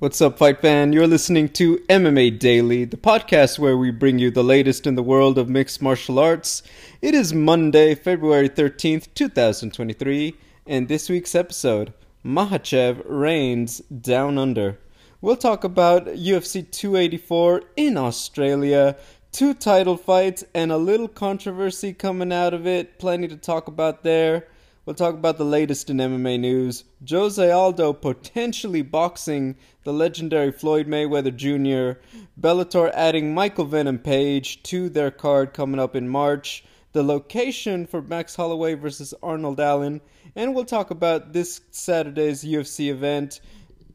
What's 0.00 0.22
up, 0.22 0.38
fight 0.38 0.62
fan? 0.62 0.94
You're 0.94 1.06
listening 1.06 1.50
to 1.50 1.76
MMA 1.90 2.38
Daily, 2.38 2.86
the 2.86 2.96
podcast 2.96 3.58
where 3.58 3.76
we 3.76 3.90
bring 3.90 4.18
you 4.18 4.30
the 4.30 4.42
latest 4.42 4.86
in 4.86 4.94
the 4.94 5.02
world 5.02 5.36
of 5.36 5.50
mixed 5.50 5.82
martial 5.82 6.18
arts. 6.18 6.62
It 7.02 7.14
is 7.14 7.34
Monday, 7.34 7.94
February 7.94 8.48
13th, 8.48 9.08
2023, 9.12 10.36
and 10.66 10.88
this 10.88 11.10
week's 11.10 11.34
episode 11.34 11.92
Makhachev 12.24 13.02
reigns 13.04 13.80
down 13.80 14.38
under. 14.38 14.78
We'll 15.20 15.36
talk 15.36 15.64
about 15.64 16.06
UFC 16.06 16.62
284 16.70 17.64
in 17.76 17.98
Australia, 17.98 18.96
two 19.32 19.52
title 19.52 19.98
fights, 19.98 20.42
and 20.54 20.72
a 20.72 20.78
little 20.78 21.08
controversy 21.08 21.92
coming 21.92 22.32
out 22.32 22.54
of 22.54 22.66
it. 22.66 22.98
Plenty 22.98 23.28
to 23.28 23.36
talk 23.36 23.68
about 23.68 24.02
there. 24.02 24.48
We'll 24.86 24.94
talk 24.94 25.14
about 25.14 25.36
the 25.36 25.44
latest 25.44 25.90
in 25.90 25.98
MMA 25.98 26.40
news. 26.40 26.84
Jose 27.06 27.50
Aldo 27.50 27.92
potentially 27.92 28.80
boxing 28.80 29.56
the 29.84 29.92
legendary 29.92 30.50
Floyd 30.50 30.86
Mayweather 30.86 31.36
Jr., 31.36 32.00
Bellator 32.40 32.90
adding 32.94 33.34
Michael 33.34 33.66
Venom 33.66 33.98
Page 33.98 34.62
to 34.62 34.88
their 34.88 35.10
card 35.10 35.52
coming 35.52 35.78
up 35.78 35.94
in 35.94 36.08
March, 36.08 36.64
the 36.92 37.02
location 37.02 37.86
for 37.86 38.00
Max 38.00 38.34
Holloway 38.34 38.72
versus 38.72 39.12
Arnold 39.22 39.60
Allen, 39.60 40.00
and 40.34 40.54
we'll 40.54 40.64
talk 40.64 40.90
about 40.90 41.34
this 41.34 41.60
Saturday's 41.70 42.42
UFC 42.42 42.90
event. 42.90 43.42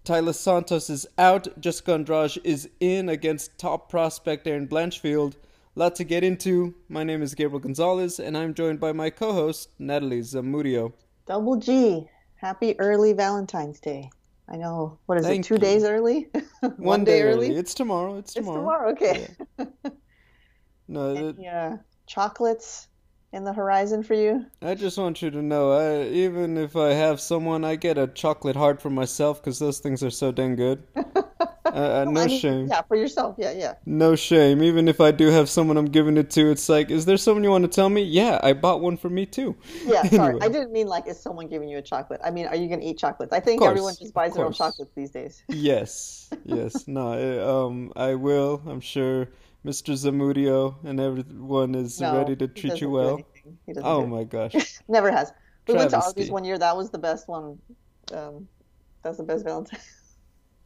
Taila 0.04 0.36
Santos 0.36 0.92
is 0.92 1.08
out, 1.18 1.48
Jessica 1.60 1.94
Andrade 1.94 2.38
is 2.44 2.70
in 2.80 3.10
against 3.10 3.58
top 3.58 3.90
prospect 3.90 4.46
Erin 4.46 4.68
Blanchfield 4.68 5.34
lot 5.76 5.96
to 5.96 6.04
get 6.04 6.24
into. 6.24 6.74
My 6.90 7.04
name 7.04 7.22
is 7.22 7.36
Gabriel 7.36 7.60
Gonzalez, 7.60 8.20
and 8.20 8.38
I'm 8.38 8.54
joined 8.54 8.80
by 8.80 8.92
my 8.94 9.10
co 9.10 9.34
host, 9.34 9.70
Natalie 9.80 10.22
Zamudio. 10.22 10.94
Double 11.28 11.58
G. 11.58 12.08
Happy 12.36 12.80
early 12.80 13.14
Valentine's 13.14 13.80
Day. 13.80 14.10
I 14.48 14.58
know, 14.58 15.00
what 15.08 15.18
is 15.18 15.26
Thank 15.26 15.46
it, 15.46 15.48
two 15.48 15.56
you. 15.56 15.60
days 15.60 15.84
early? 15.84 16.28
One, 16.60 16.74
One 16.78 17.04
day, 17.04 17.20
day 17.20 17.22
early. 17.24 17.48
early? 17.48 17.56
It's 17.58 17.74
tomorrow. 17.74 18.18
It's 18.18 18.34
tomorrow. 18.34 18.90
It's 18.90 19.00
tomorrow. 19.00 19.28
okay. 19.72 19.92
No, 20.88 21.16
it- 21.16 21.36
Any 21.40 21.48
uh, 21.48 21.78
chocolates 22.06 22.88
in 23.34 23.44
the 23.44 23.52
horizon 23.54 24.04
for 24.04 24.14
you? 24.14 24.46
I 24.62 24.76
just 24.76 25.00
want 25.00 25.20
you 25.24 25.32
to 25.32 25.42
know, 25.42 25.72
I, 25.72 26.04
even 26.10 26.58
if 26.60 26.76
I 26.76 26.90
have 26.90 27.20
someone, 27.20 27.66
I 27.66 27.76
get 27.76 27.98
a 27.98 28.06
chocolate 28.06 28.56
heart 28.56 28.84
for 28.84 28.92
myself 28.92 29.42
because 29.42 29.58
those 29.58 29.80
things 29.80 30.04
are 30.04 30.12
so 30.12 30.32
dang 30.32 30.56
good. 30.56 30.84
uh, 31.76 31.78
uh, 31.78 32.06
no 32.10 32.22
I 32.22 32.28
mean, 32.28 32.40
shame. 32.40 32.68
Yeah, 32.70 32.82
for 32.84 32.96
yourself. 32.96 33.36
Yeah, 33.38 33.52
yeah. 33.52 33.76
No 33.86 34.16
shame. 34.16 34.64
Even 34.64 34.88
if 34.88 35.02
I 35.02 35.12
do 35.12 35.28
have 35.28 35.50
someone 35.50 35.78
I'm 35.78 35.86
giving 35.88 36.18
it 36.18 36.30
to, 36.32 36.50
it's 36.50 36.70
like, 36.70 36.90
is 36.90 37.06
there 37.06 37.18
someone 37.18 37.44
you 37.44 37.52
want 37.52 37.64
to 37.66 37.68
tell 37.68 37.90
me? 37.90 38.02
Yeah, 38.04 38.40
I 38.42 38.54
bought 38.54 38.82
one 38.82 38.98
for 38.98 39.10
me 39.10 39.26
too. 39.26 39.56
Yeah, 39.86 40.04
sorry. 40.06 40.40
I 40.42 40.48
didn't 40.48 40.72
mean 40.72 40.88
like, 40.88 41.08
is 41.08 41.20
someone 41.20 41.48
giving 41.48 41.70
you 41.70 41.78
a 41.78 41.82
chocolate? 41.82 42.22
I 42.24 42.32
mean, 42.32 42.48
are 42.48 42.56
you 42.56 42.68
going 42.68 42.80
to 42.80 42.86
eat 42.86 42.98
chocolates? 42.98 43.34
I 43.34 43.40
think 43.40 43.60
course, 43.60 43.70
everyone 43.72 43.96
just 44.00 44.14
buys 44.14 44.34
their 44.36 44.46
own 44.46 44.54
chocolates 44.54 44.92
these 44.96 45.12
days. 45.12 45.44
Yes, 45.50 46.30
yes. 46.46 46.88
No, 46.88 47.14
I- 47.14 47.44
um, 47.66 47.92
I 47.96 48.16
will. 48.16 48.62
I'm 48.68 48.80
sure 48.82 49.28
Mr. 49.66 49.94
Zamudio 49.94 50.76
and 50.84 51.00
everyone 51.00 51.76
is 51.76 52.00
No, 52.00 52.18
ready 52.18 52.36
to 52.38 52.48
treat 52.48 52.82
you 52.82 52.90
well. 52.90 53.16
anything. 53.16 53.58
He 53.66 53.74
doesn't 53.74 53.90
Oh 53.90 54.06
my 54.08 54.24
gosh. 54.24 54.80
Never 54.88 55.12
has. 55.12 55.34
We 55.68 55.74
went 55.74 55.90
to 55.90 55.98
Travesty. 55.98 56.22
Arby's 56.22 56.32
one 56.32 56.44
year. 56.46 56.58
That 56.58 56.78
was 56.78 56.90
the 56.92 57.00
best 57.00 57.28
one. 57.28 57.60
Um, 58.14 58.48
that's 59.04 59.18
the 59.18 59.24
best 59.24 59.44
Valentine's 59.44 59.84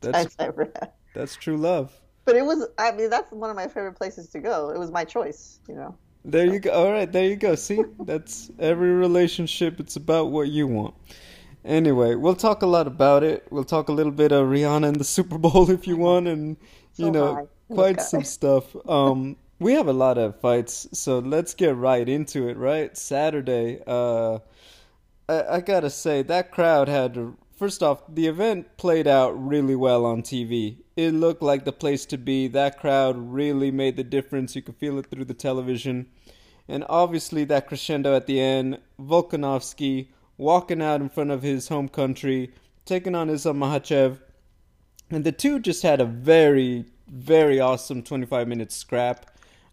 That's 0.02 0.36
I 0.40 0.46
ever 0.46 0.72
had. 0.80 0.92
That's 1.14 1.36
true 1.36 1.58
love. 1.58 2.00
But 2.26 2.36
it 2.38 2.46
was, 2.46 2.68
I 2.78 2.92
mean, 2.94 3.10
that's 3.10 3.32
one 3.32 3.50
of 3.50 3.56
my 3.58 3.68
favorite 3.68 3.96
places 3.96 4.30
to 4.30 4.40
go. 4.40 4.70
It 4.70 4.78
was 4.80 4.92
my 4.92 5.04
choice, 5.06 5.60
you 5.68 5.76
know. 5.76 5.98
There 6.26 6.46
you 6.46 6.60
go. 6.60 6.72
All 6.72 6.92
right, 6.92 7.12
there 7.12 7.26
you 7.26 7.36
go. 7.36 7.56
See, 7.56 7.86
that's 8.00 8.52
every 8.60 8.92
relationship. 8.92 9.80
It's 9.80 9.96
about 9.96 10.32
what 10.32 10.50
you 10.50 10.68
want. 10.68 10.96
Anyway, 11.66 12.16
we'll 12.16 12.36
talk 12.36 12.62
a 12.62 12.68
lot 12.68 12.88
about 12.88 13.24
it. 13.24 13.48
We'll 13.52 13.64
talk 13.66 13.90
a 13.90 13.94
little 13.94 14.12
bit 14.12 14.32
of 14.32 14.48
Rihanna 14.48 14.88
and 14.90 15.00
the 15.00 15.04
Super 15.06 15.38
Bowl 15.38 15.70
if 15.78 15.88
you 15.88 15.98
want, 15.98 16.28
and 16.28 16.58
you 16.98 17.12
So 17.12 17.12
know, 17.12 17.44
high 17.70 17.74
quite 17.74 18.02
sky. 18.02 18.02
some 18.02 18.24
stuff. 18.24 18.76
Um, 18.88 19.38
we 19.60 19.74
have 19.74 19.88
a 19.88 19.94
lot 19.94 20.18
of 20.18 20.40
fights, 20.42 20.88
so 20.94 21.20
let's 21.20 21.54
get 21.54 21.76
right 21.76 22.08
into 22.08 22.48
it. 22.50 22.58
Right, 22.58 22.98
Saturday. 22.98 23.82
Uh, 23.86 24.40
I, 25.28 25.44
I 25.58 25.62
gotta 25.62 25.90
say 25.90 26.22
that 26.24 26.52
crowd 26.52 26.88
had. 26.88 27.36
First 27.56 27.84
off, 27.84 28.04
the 28.08 28.28
event 28.28 28.78
played 28.78 29.08
out 29.08 29.32
really 29.32 29.76
well 29.76 30.06
on 30.06 30.22
TV. 30.24 30.78
It 31.00 31.14
looked 31.14 31.42
like 31.42 31.64
the 31.64 31.72
place 31.72 32.06
to 32.08 32.18
be. 32.18 32.50
That 32.50 32.78
crowd 32.78 33.16
really 33.18 33.72
made 33.72 33.96
the 33.96 34.04
difference. 34.04 34.54
You 34.54 34.62
could 34.62 34.76
feel 34.76 35.00
it 35.00 35.06
through 35.06 35.24
the 35.24 35.34
television. 35.34 36.08
And 36.68 36.84
obviously, 36.90 37.46
that 37.46 37.68
crescendo 37.68 38.14
at 38.18 38.28
the 38.28 38.42
end, 38.42 38.80
Volkanovski 39.00 40.10
walking 40.38 40.82
out 40.82 41.00
in 41.00 41.08
front 41.08 41.32
of 41.32 41.42
his 41.42 41.70
home 41.70 41.88
country, 41.88 42.52
taking 42.84 43.16
on 43.16 43.30
Islam 43.30 43.60
Makhachev. 43.60 44.20
And 45.10 45.24
the 45.24 45.32
two 45.32 45.62
just 45.62 45.84
had 45.84 46.02
a 46.02 46.06
very, 46.06 46.84
very 47.08 47.62
awesome 47.62 48.04
25 48.04 48.50
minute 48.50 48.74
scrap. 48.74 49.26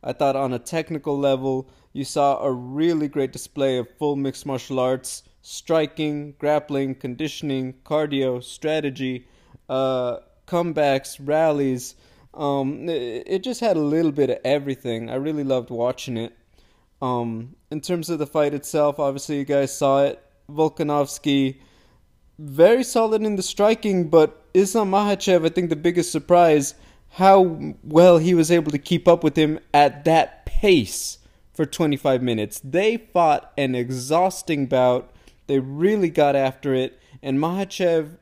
I 0.04 0.12
thought 0.12 0.36
on 0.36 0.52
a 0.52 0.60
technical 0.60 1.18
level, 1.18 1.68
you 1.92 2.04
saw 2.04 2.38
a 2.38 2.52
really 2.52 3.08
great 3.08 3.32
display 3.32 3.78
of 3.78 3.88
full 3.98 4.14
mixed 4.14 4.46
martial 4.46 4.78
arts 4.78 5.24
striking, 5.42 6.36
grappling, 6.38 6.94
conditioning, 6.94 7.74
cardio, 7.84 8.40
strategy, 8.40 9.26
uh, 9.68 10.18
comebacks, 10.46 11.18
rallies. 11.20 11.94
Um, 12.34 12.88
it, 12.88 13.24
it 13.26 13.42
just 13.42 13.60
had 13.60 13.76
a 13.76 13.80
little 13.80 14.12
bit 14.12 14.30
of 14.30 14.38
everything. 14.44 15.10
I 15.10 15.14
really 15.14 15.44
loved 15.44 15.70
watching 15.70 16.16
it. 16.16 16.36
Um, 17.02 17.56
in 17.70 17.80
terms 17.80 18.08
of 18.10 18.18
the 18.18 18.26
fight 18.26 18.54
itself, 18.54 18.98
obviously 18.98 19.38
you 19.38 19.44
guys 19.44 19.76
saw 19.76 20.04
it. 20.04 20.22
Volkanovski 20.50 21.56
very 22.38 22.84
solid 22.84 23.22
in 23.22 23.36
the 23.36 23.42
striking, 23.42 24.08
but 24.08 24.44
Islam 24.54 24.90
Makhachev, 24.90 25.44
I 25.46 25.48
think 25.48 25.70
the 25.70 25.76
biggest 25.76 26.12
surprise, 26.12 26.74
how 27.10 27.74
well 27.82 28.18
he 28.18 28.34
was 28.34 28.50
able 28.50 28.70
to 28.72 28.78
keep 28.78 29.08
up 29.08 29.24
with 29.24 29.36
him 29.36 29.58
at 29.72 30.04
that 30.04 30.44
pace 30.44 31.18
for 31.54 31.64
25 31.64 32.22
minutes. 32.22 32.60
They 32.62 32.98
fought 32.98 33.52
an 33.56 33.74
exhausting 33.74 34.66
bout. 34.66 35.12
They 35.46 35.60
really 35.60 36.10
got 36.10 36.36
after 36.36 36.74
it, 36.74 37.00
and 37.22 37.38
Makhachev, 37.38 38.18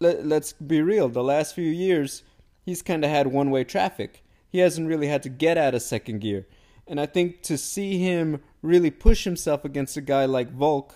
let, 0.00 0.26
let's 0.26 0.52
be 0.52 0.82
real, 0.82 1.08
the 1.08 1.22
last 1.22 1.54
few 1.54 1.70
years, 1.70 2.22
he's 2.64 2.82
kind 2.82 3.04
of 3.04 3.10
had 3.10 3.28
one 3.28 3.50
way 3.50 3.64
traffic. 3.64 4.24
He 4.48 4.58
hasn't 4.58 4.88
really 4.88 5.06
had 5.06 5.22
to 5.22 5.28
get 5.28 5.56
out 5.56 5.74
of 5.74 5.82
second 5.82 6.20
gear. 6.20 6.46
And 6.86 7.00
I 7.00 7.06
think 7.06 7.42
to 7.42 7.56
see 7.56 7.98
him 7.98 8.42
really 8.62 8.90
push 8.90 9.24
himself 9.24 9.64
against 9.64 9.96
a 9.96 10.00
guy 10.00 10.24
like 10.24 10.50
Volk, 10.50 10.94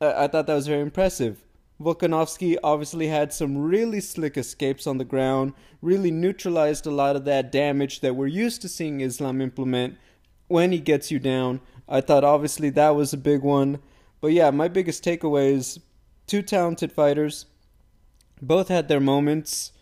I, 0.00 0.24
I 0.24 0.26
thought 0.26 0.46
that 0.48 0.54
was 0.54 0.66
very 0.66 0.80
impressive. 0.80 1.44
Volkanovski 1.80 2.56
obviously 2.62 3.06
had 3.06 3.32
some 3.32 3.56
really 3.56 4.00
slick 4.00 4.36
escapes 4.36 4.86
on 4.86 4.98
the 4.98 5.04
ground, 5.04 5.54
really 5.80 6.10
neutralized 6.10 6.86
a 6.86 6.90
lot 6.90 7.16
of 7.16 7.24
that 7.24 7.52
damage 7.52 8.00
that 8.00 8.16
we're 8.16 8.26
used 8.26 8.60
to 8.62 8.68
seeing 8.68 9.00
Islam 9.00 9.40
implement 9.40 9.96
when 10.48 10.72
he 10.72 10.80
gets 10.80 11.10
you 11.10 11.18
down. 11.18 11.60
I 11.88 12.00
thought 12.00 12.24
obviously 12.24 12.70
that 12.70 12.90
was 12.90 13.12
a 13.12 13.18
big 13.18 13.42
one. 13.42 13.78
But 14.20 14.32
yeah, 14.32 14.50
my 14.50 14.68
biggest 14.68 15.04
takeaway 15.04 15.52
is 15.52 15.80
two 16.26 16.42
talented 16.42 16.92
fighters. 16.92 17.46
Both 18.42 18.68
had 18.68 18.88
their 18.88 19.00
moments. 19.00 19.72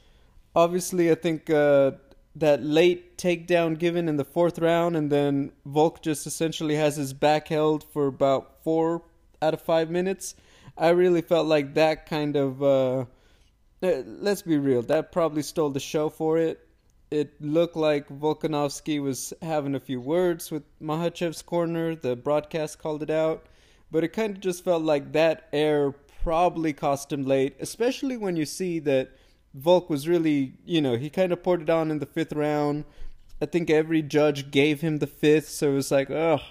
Obviously, 0.54 1.10
I 1.10 1.14
think 1.14 1.48
uh, 1.50 1.92
that 2.36 2.62
late 2.62 3.16
takedown 3.18 3.78
given 3.78 4.08
in 4.08 4.16
the 4.16 4.24
fourth 4.24 4.58
round, 4.58 4.96
and 4.96 5.10
then 5.10 5.52
Volk 5.64 6.02
just 6.02 6.26
essentially 6.26 6.74
has 6.76 6.96
his 6.96 7.12
back 7.12 7.48
held 7.48 7.84
for 7.84 8.06
about 8.06 8.62
four 8.64 9.02
out 9.40 9.54
of 9.54 9.60
five 9.60 9.90
minutes. 9.90 10.34
I 10.76 10.90
really 10.90 11.22
felt 11.22 11.46
like 11.46 11.74
that 11.74 12.06
kind 12.06 12.36
of. 12.36 12.62
Uh, 12.62 13.04
uh, 13.80 14.02
let's 14.04 14.42
be 14.42 14.58
real, 14.58 14.82
that 14.82 15.12
probably 15.12 15.42
stole 15.42 15.70
the 15.70 15.80
show 15.80 16.08
for 16.08 16.36
it. 16.36 16.66
It 17.10 17.40
looked 17.40 17.76
like 17.76 18.08
Volkanovski 18.08 19.00
was 19.00 19.32
having 19.40 19.74
a 19.74 19.80
few 19.80 20.00
words 20.00 20.50
with 20.50 20.64
Makhachev's 20.80 21.42
corner. 21.42 21.94
The 21.94 22.16
broadcast 22.16 22.78
called 22.78 23.02
it 23.02 23.10
out. 23.10 23.46
But 23.90 24.04
it 24.04 24.08
kind 24.08 24.34
of 24.34 24.40
just 24.40 24.64
felt 24.64 24.82
like 24.82 25.12
that 25.12 25.48
air 25.52 25.94
probably 26.28 26.74
cost 26.74 27.10
him 27.10 27.24
late, 27.24 27.56
especially 27.58 28.14
when 28.14 28.36
you 28.36 28.44
see 28.44 28.78
that 28.78 29.08
Volk 29.54 29.88
was 29.88 30.06
really, 30.06 30.52
you 30.66 30.78
know, 30.78 30.94
he 30.94 31.08
kind 31.08 31.32
of 31.32 31.42
poured 31.42 31.62
it 31.62 31.70
on 31.70 31.90
in 31.90 32.00
the 32.00 32.04
fifth 32.04 32.34
round. 32.34 32.84
I 33.40 33.46
think 33.46 33.70
every 33.70 34.02
judge 34.02 34.50
gave 34.50 34.82
him 34.82 34.98
the 34.98 35.06
fifth, 35.06 35.48
so 35.48 35.70
it 35.70 35.74
was 35.74 35.90
like, 35.90 36.10
ugh, 36.10 36.42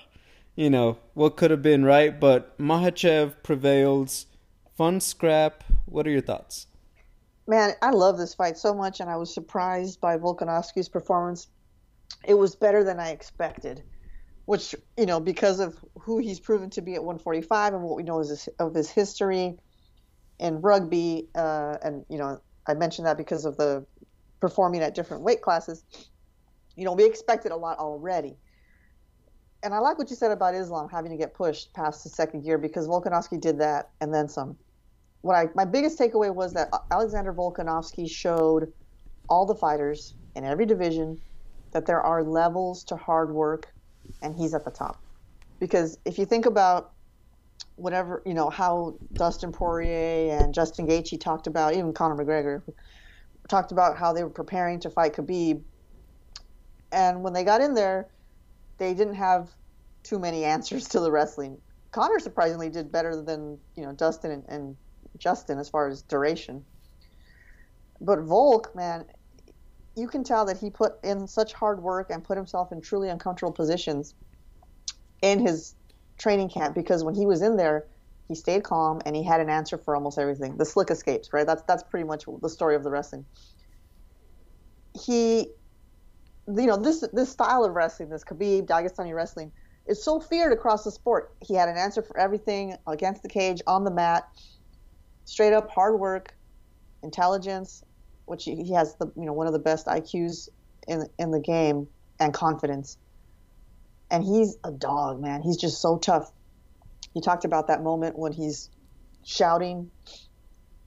you 0.56 0.72
know, 0.72 0.98
what 1.14 1.38
could 1.38 1.52
have 1.52 1.62
been, 1.62 1.86
right? 1.86 2.20
But 2.20 2.58
Makhachev 2.58 3.44
prevails. 3.44 4.26
Fun 4.76 5.00
scrap. 5.00 5.64
What 5.86 6.08
are 6.08 6.10
your 6.12 6.22
thoughts? 6.22 6.66
Man, 7.46 7.74
I 7.80 7.92
love 7.92 8.18
this 8.18 8.34
fight 8.34 8.58
so 8.58 8.74
much, 8.74 9.00
and 9.00 9.12
I 9.12 9.18
was 9.18 9.32
surprised 9.32 10.02
by 10.02 10.18
Volkanovski's 10.18 10.90
performance. 10.90 11.50
It 12.26 12.34
was 12.34 12.56
better 12.56 12.84
than 12.84 13.00
I 13.00 13.12
expected, 13.12 13.84
which, 14.46 14.74
you 14.98 15.06
know, 15.06 15.20
because 15.20 15.60
of 15.60 15.78
who 16.00 16.18
he's 16.18 16.40
proven 16.40 16.72
to 16.72 16.82
be 16.82 16.96
at 16.96 17.04
145 17.04 17.76
and 17.76 17.84
what 17.84 17.96
we 17.96 18.02
know 18.02 18.22
is 18.22 18.50
of 18.58 18.74
his 18.74 18.90
history 18.90 19.60
in 20.40 20.62
rugby. 20.62 21.28
Uh, 21.36 21.78
and, 21.84 22.06
you 22.10 22.18
know, 22.18 22.40
I 22.68 22.74
mentioned 22.74 23.08
that 23.08 23.18
because 23.18 23.46
of 23.46 23.58
the 23.58 23.86
performing 24.40 24.82
at 24.82 24.96
different 24.96 25.24
weight 25.24 25.42
classes. 25.42 25.84
You 26.76 26.86
know, 26.86 26.94
we 26.94 27.06
expected 27.06 27.52
a 27.52 27.56
lot 27.56 27.80
already. 27.80 28.38
And 29.64 29.74
I 29.74 29.80
like 29.80 29.98
what 29.98 30.10
you 30.10 30.16
said 30.16 30.32
about 30.32 30.54
Islam 30.54 30.88
having 30.90 31.12
to 31.12 31.18
get 31.18 31.34
pushed 31.34 31.74
past 31.74 32.04
the 32.04 32.10
second 32.10 32.44
gear 32.44 32.58
because 32.58 32.88
Volkanovski 32.88 33.42
did 33.42 33.58
that 33.60 33.90
and 34.00 34.14
then 34.14 34.30
some. 34.30 34.56
what 35.22 35.36
I 35.36 35.50
my 35.56 35.66
biggest 35.66 36.00
takeaway 36.00 36.34
was 36.34 36.54
that 36.54 36.70
Alexander 36.92 37.34
Volkanovski 37.34 38.10
showed 38.10 38.72
all 39.30 39.46
the 39.46 39.56
fighters 39.56 40.14
in 40.36 40.46
every 40.46 40.66
division 40.66 41.20
that 41.72 41.86
there 41.86 42.02
are 42.02 42.24
levels 42.24 42.84
to 42.86 42.96
hard 42.96 43.32
work, 43.34 43.74
and 44.22 44.36
he's 44.36 44.54
at 44.54 44.64
the 44.64 44.72
top. 44.72 45.02
Because 45.60 45.98
if 46.06 46.18
you 46.18 46.26
think 46.26 46.46
about 46.46 46.94
whatever 47.78 48.22
you 48.26 48.34
know 48.34 48.50
how 48.50 48.98
Dustin 49.14 49.52
Poirier 49.52 50.34
and 50.34 50.54
Justin 50.54 50.88
Gaethje 50.88 51.20
talked 51.20 51.48
about, 51.48 51.74
even 51.74 51.94
Conor 51.94 52.16
McGregor 52.16 52.64
talked 53.48 53.72
about 53.72 53.98
how 53.98 54.12
they 54.12 54.24
were 54.24 54.30
preparing 54.30 54.80
to 54.82 54.90
fight 54.90 55.14
Khabib, 55.14 55.64
and 56.92 57.24
when 57.24 57.34
they 57.34 57.44
got 57.44 57.62
in 57.62 57.74
there, 57.74 58.10
they 58.80 58.94
didn't 58.94 59.16
have 59.16 59.50
too 60.04 60.20
many 60.20 60.44
answers 60.44 60.88
to 60.90 61.00
the 61.00 61.12
wrestling. 61.12 61.58
Conor 61.92 62.20
surprisingly 62.20 62.70
did 62.70 62.92
better 62.92 63.22
than 63.22 63.60
you 63.76 63.84
know 63.84 63.94
Dustin 63.94 64.32
and, 64.32 64.44
and 64.50 64.78
Justin 65.18 65.60
as 65.60 65.70
far 65.70 65.88
as 65.88 66.02
duration. 66.04 66.66
But 68.02 68.20
Volk, 68.22 68.76
man, 68.76 69.06
you 69.96 70.08
can 70.08 70.24
tell 70.24 70.46
that 70.46 70.58
he 70.58 70.70
put 70.70 70.94
in 71.04 71.28
such 71.28 71.54
hard 71.54 71.82
work 71.82 72.10
and 72.10 72.24
put 72.24 72.38
himself 72.38 72.72
in 72.72 72.82
truly 72.82 73.10
uncomfortable 73.10 73.54
positions 73.54 74.14
in 75.22 75.40
his 75.40 75.74
training 76.18 76.50
camp 76.50 76.76
because 76.76 77.04
when 77.04 77.16
he 77.16 77.26
was 77.26 77.42
in 77.42 77.58
there, 77.58 77.86
he 78.28 78.36
stayed 78.36 78.64
calm 78.64 79.02
and 79.06 79.16
he 79.16 79.24
had 79.24 79.40
an 79.40 79.50
answer 79.50 79.78
for 79.78 79.96
almost 79.96 80.18
everything. 80.18 80.58
The 80.58 80.66
slick 80.66 80.92
escapes, 80.92 81.32
right? 81.32 81.46
That's 81.46 81.64
that's 81.68 81.84
pretty 81.84 82.06
much 82.06 82.26
the 82.42 82.50
story 82.50 82.76
of 82.76 82.84
the 82.84 82.90
wrestling. 82.90 83.26
He, 84.94 85.52
you 86.48 86.66
know, 86.66 86.78
this 86.78 87.06
this 87.14 87.32
style 87.32 87.64
of 87.64 87.74
wrestling, 87.74 88.10
this 88.10 88.24
Khabib 88.24 88.68
Dagestani 88.68 89.14
wrestling, 89.14 89.52
is 89.88 90.04
so 90.04 90.20
feared 90.20 90.52
across 90.52 90.84
the 90.84 90.92
sport. 90.92 91.36
He 91.42 91.54
had 91.54 91.70
an 91.70 91.78
answer 91.78 92.02
for 92.02 92.18
everything 92.20 92.76
against 92.88 93.24
the 93.24 93.30
cage, 93.30 93.62
on 93.66 93.86
the 93.86 93.92
mat, 93.92 94.28
straight 95.24 95.54
up 95.54 95.70
hard 95.70 96.00
work, 96.00 96.36
intelligence, 97.04 97.84
which 98.26 98.44
he, 98.44 98.74
has 98.74 98.96
the 98.96 99.08
you 99.16 99.26
know 99.26 99.34
one 99.34 99.48
of 99.48 99.54
the 99.54 99.60
best 99.60 99.88
IQs 99.88 100.50
in 100.88 101.08
in 101.18 101.32
the 101.32 101.40
game, 101.40 101.88
and 102.20 102.34
confidence 102.34 102.98
and 104.10 104.24
he's 104.24 104.58
a 104.64 104.72
dog, 104.72 105.22
man. 105.22 105.42
He's 105.42 105.58
just 105.58 105.82
so 105.82 105.98
tough. 105.98 106.32
You 107.14 107.22
talked 107.22 107.46
about 107.46 107.68
that 107.68 107.84
moment 107.84 108.18
when 108.18 108.32
he's 108.32 108.70
shouting 109.26 109.92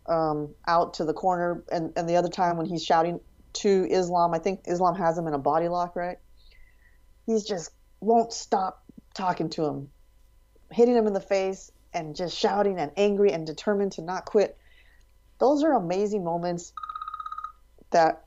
um, 0.06 0.54
out 0.66 0.94
to 0.94 1.04
the 1.04 1.12
corner, 1.12 1.62
and, 1.70 1.92
and 1.96 2.08
the 2.08 2.16
other 2.16 2.28
time 2.28 2.56
when 2.56 2.66
he's 2.66 2.84
shouting 2.84 3.20
to 3.52 3.86
Islam. 3.90 4.34
I 4.34 4.38
think 4.38 4.62
Islam 4.66 4.94
has 4.96 5.18
him 5.18 5.26
in 5.26 5.34
a 5.34 5.38
body 5.38 5.68
lock, 5.68 5.96
right? 5.96 6.18
He's 7.26 7.44
just 7.44 7.70
won't 8.00 8.32
stop 8.32 8.82
talking 9.14 9.50
to 9.50 9.64
him, 9.64 9.90
hitting 10.70 10.96
him 10.96 11.06
in 11.06 11.12
the 11.12 11.20
face, 11.20 11.70
and 11.92 12.16
just 12.16 12.36
shouting 12.36 12.78
and 12.78 12.92
angry 12.96 13.32
and 13.32 13.46
determined 13.46 13.92
to 13.92 14.02
not 14.02 14.24
quit. 14.24 14.56
Those 15.38 15.62
are 15.62 15.72
amazing 15.72 16.24
moments 16.24 16.72
that 17.90 18.24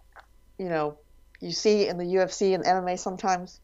you 0.58 0.70
know 0.70 0.98
you 1.40 1.52
see 1.52 1.88
in 1.88 1.98
the 1.98 2.04
UFC 2.04 2.54
and 2.54 2.64
MMA 2.64 3.00
sometimes 3.00 3.60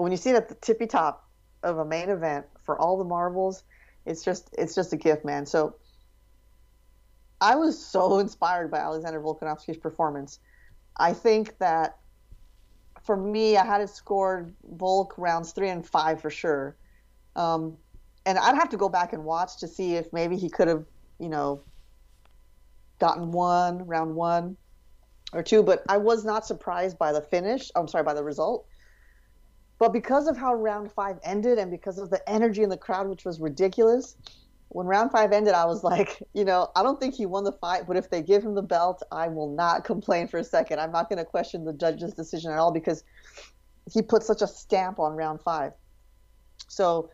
but 0.00 0.04
when 0.04 0.12
you 0.12 0.16
see 0.16 0.30
it 0.30 0.36
at 0.36 0.48
the 0.48 0.54
tippy 0.54 0.86
top 0.86 1.28
of 1.62 1.76
a 1.76 1.84
main 1.84 2.08
event 2.08 2.46
for 2.64 2.80
all 2.80 2.96
the 2.96 3.04
marbles, 3.04 3.64
it's 4.06 4.24
just 4.24 4.48
it's 4.56 4.74
just 4.74 4.94
a 4.94 4.96
gift, 4.96 5.26
man. 5.26 5.44
So 5.44 5.76
I 7.38 7.56
was 7.56 7.78
so 7.78 8.18
inspired 8.18 8.70
by 8.70 8.78
Alexander 8.78 9.20
Volkanovski's 9.20 9.76
performance. 9.76 10.38
I 10.96 11.12
think 11.12 11.58
that 11.58 11.98
for 13.02 13.14
me, 13.14 13.58
I 13.58 13.66
had 13.66 13.82
it 13.82 13.90
scored 13.90 14.54
Volk 14.72 15.12
rounds 15.18 15.52
three 15.52 15.68
and 15.68 15.86
five 15.86 16.18
for 16.22 16.30
sure. 16.30 16.76
Um, 17.36 17.76
and 18.24 18.38
I'd 18.38 18.54
have 18.54 18.70
to 18.70 18.78
go 18.78 18.88
back 18.88 19.12
and 19.12 19.22
watch 19.22 19.58
to 19.58 19.68
see 19.68 19.96
if 19.96 20.10
maybe 20.14 20.38
he 20.38 20.48
could 20.48 20.68
have, 20.68 20.86
you 21.18 21.28
know, 21.28 21.60
gotten 23.00 23.32
one 23.32 23.86
round 23.86 24.14
one 24.14 24.56
or 25.34 25.42
two. 25.42 25.62
But 25.62 25.82
I 25.90 25.98
was 25.98 26.24
not 26.24 26.46
surprised 26.46 26.96
by 26.96 27.12
the 27.12 27.20
finish. 27.20 27.70
I'm 27.76 27.86
sorry, 27.86 28.04
by 28.04 28.14
the 28.14 28.24
result. 28.24 28.64
But 29.80 29.94
because 29.94 30.28
of 30.28 30.36
how 30.36 30.54
round 30.54 30.92
five 30.92 31.18
ended 31.24 31.58
and 31.58 31.70
because 31.70 31.98
of 31.98 32.10
the 32.10 32.20
energy 32.28 32.62
in 32.62 32.68
the 32.68 32.76
crowd, 32.76 33.08
which 33.08 33.24
was 33.24 33.40
ridiculous, 33.40 34.14
when 34.68 34.86
round 34.86 35.10
five 35.10 35.32
ended, 35.32 35.54
I 35.54 35.64
was 35.64 35.82
like, 35.92 36.22
you 36.34 36.44
know, 36.44 36.68
I 36.76 36.82
don't 36.82 37.00
think 37.00 37.14
he 37.14 37.24
won 37.24 37.44
the 37.44 37.52
fight, 37.52 37.86
but 37.88 37.96
if 37.96 38.10
they 38.10 38.22
give 38.22 38.44
him 38.44 38.54
the 38.54 38.62
belt, 38.62 39.02
I 39.10 39.28
will 39.28 39.48
not 39.48 39.84
complain 39.92 40.28
for 40.28 40.36
a 40.38 40.44
second. 40.44 40.78
I'm 40.78 40.92
not 40.92 41.08
going 41.08 41.18
to 41.18 41.24
question 41.24 41.64
the 41.64 41.72
judge's 41.72 42.12
decision 42.12 42.52
at 42.52 42.58
all 42.58 42.70
because 42.70 43.02
he 43.90 44.02
put 44.02 44.22
such 44.22 44.42
a 44.42 44.46
stamp 44.46 44.98
on 45.00 45.16
round 45.16 45.40
five. 45.40 45.72
So, 46.68 47.10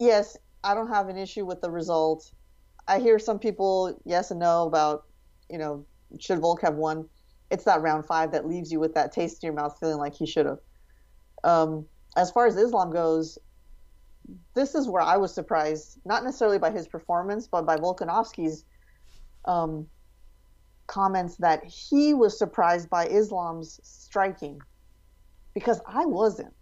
yes, 0.00 0.36
I 0.64 0.74
don't 0.74 0.88
have 0.88 1.08
an 1.08 1.16
issue 1.16 1.46
with 1.46 1.60
the 1.60 1.70
result. 1.70 2.28
I 2.88 2.98
hear 2.98 3.20
some 3.20 3.38
people 3.38 3.96
yes 4.04 4.32
and 4.32 4.40
no 4.40 4.66
about, 4.66 5.04
you 5.48 5.58
know, 5.58 5.86
should 6.18 6.40
Volk 6.40 6.60
have 6.62 6.74
won? 6.74 7.08
It's 7.52 7.64
that 7.64 7.82
round 7.82 8.04
five 8.04 8.32
that 8.32 8.48
leaves 8.48 8.72
you 8.72 8.80
with 8.80 8.94
that 8.94 9.12
taste 9.12 9.44
in 9.44 9.46
your 9.46 9.54
mouth, 9.54 9.76
feeling 9.78 9.98
like 9.98 10.14
he 10.14 10.26
should 10.26 10.46
have. 10.46 10.58
Um, 11.44 11.86
as 12.16 12.30
far 12.30 12.46
as 12.46 12.56
Islam 12.56 12.90
goes, 12.90 13.38
this 14.54 14.74
is 14.74 14.88
where 14.88 15.02
I 15.02 15.16
was 15.16 15.34
surprised, 15.34 15.98
not 16.04 16.24
necessarily 16.24 16.58
by 16.58 16.70
his 16.70 16.86
performance, 16.86 17.46
but 17.46 17.66
by 17.66 17.76
Volkanovski's 17.76 18.64
um, 19.44 19.86
comments 20.86 21.36
that 21.36 21.64
he 21.64 22.14
was 22.14 22.38
surprised 22.38 22.90
by 22.90 23.06
Islam's 23.06 23.80
striking 23.82 24.60
because 25.54 25.80
I 25.86 26.06
wasn't. 26.06 26.52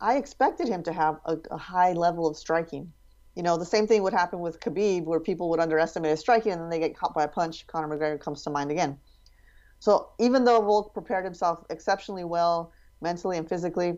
I 0.00 0.16
expected 0.16 0.68
him 0.68 0.82
to 0.84 0.92
have 0.92 1.18
a, 1.26 1.36
a, 1.50 1.56
high 1.58 1.92
level 1.92 2.26
of 2.26 2.36
striking. 2.36 2.92
You 3.34 3.42
know, 3.42 3.56
the 3.56 3.64
same 3.64 3.86
thing 3.86 4.02
would 4.02 4.14
happen 4.14 4.40
with 4.40 4.60
Khabib, 4.60 5.04
where 5.04 5.20
people 5.20 5.50
would 5.50 5.60
underestimate 5.60 6.10
his 6.10 6.20
striking 6.20 6.52
and 6.52 6.60
then 6.60 6.70
they 6.70 6.78
get 6.78 6.96
caught 6.96 7.14
by 7.14 7.24
a 7.24 7.28
punch. 7.28 7.66
Conor 7.66 7.88
McGregor 7.88 8.18
comes 8.18 8.42
to 8.44 8.50
mind 8.50 8.70
again. 8.70 8.98
So 9.78 10.08
even 10.18 10.44
though 10.44 10.62
Volk 10.62 10.94
prepared 10.94 11.24
himself 11.24 11.62
exceptionally 11.68 12.24
well, 12.24 12.72
mentally 13.00 13.38
and 13.38 13.48
physically. 13.48 13.96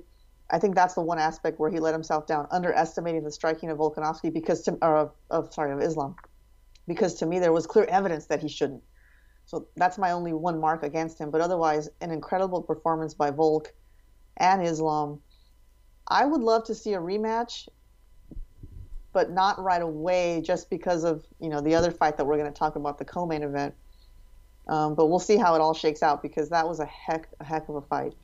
I 0.51 0.59
think 0.59 0.75
that's 0.75 0.95
the 0.95 1.03
one 1.03 1.19
aspect 1.19 1.61
where 1.61 1.71
he 1.71 1.79
let 1.79 1.93
himself 1.93 2.27
down, 2.27 2.47
underestimating 2.51 3.23
the 3.23 3.31
striking 3.31 3.71
of 3.71 3.79
Volkanovski 3.79 4.33
because 4.33 4.63
to, 4.63 4.79
or 4.81 5.13
of, 5.31 5.53
sorry 5.53 5.73
of 5.73 5.81
Islam, 5.81 6.17
because 6.87 7.15
to 7.17 7.27
me 7.27 7.39
there 7.39 7.53
was 7.53 7.67
clear 7.67 7.85
evidence 7.85 8.27
that 8.27 8.41
he 8.41 8.49
shouldn't. 8.49 8.83
So 9.45 9.67
that's 9.77 9.99
my 9.99 10.13
only 10.13 10.33
one 10.33 10.61
mark 10.61 10.83
against 10.83 11.19
him. 11.19 11.31
But 11.31 11.41
otherwise, 11.41 11.89
an 12.01 12.11
incredible 12.11 12.63
performance 12.63 13.15
by 13.15 13.31
Volk 13.31 13.73
and 14.37 14.63
Islam. 14.63 15.21
I 16.07 16.25
would 16.25 16.41
love 16.41 16.65
to 16.65 16.75
see 16.75 16.95
a 16.95 16.99
rematch, 16.99 17.69
but 19.13 19.31
not 19.31 19.59
right 19.59 19.83
away, 19.83 20.43
just 20.43 20.71
because 20.71 21.05
of 21.05 21.25
you 21.41 21.49
know 21.49 21.61
the 21.61 21.75
other 21.75 21.91
fight 21.91 22.17
that 22.17 22.27
we're 22.27 22.39
going 22.39 22.53
to 22.53 22.59
talk 22.59 22.77
about, 22.77 22.99
the 22.99 23.05
co-main 23.05 23.43
event. 23.43 23.75
Um, 24.67 24.95
but 24.95 25.07
we'll 25.07 25.19
see 25.19 25.37
how 25.37 25.55
it 25.55 25.61
all 25.61 25.75
shakes 25.75 26.03
out 26.03 26.23
because 26.23 26.51
that 26.51 26.69
was 26.69 26.81
a 26.81 26.87
heck 26.87 27.29
a 27.41 27.45
heck 27.45 27.69
of 27.69 27.77
a 27.77 27.83
fight. 27.83 28.15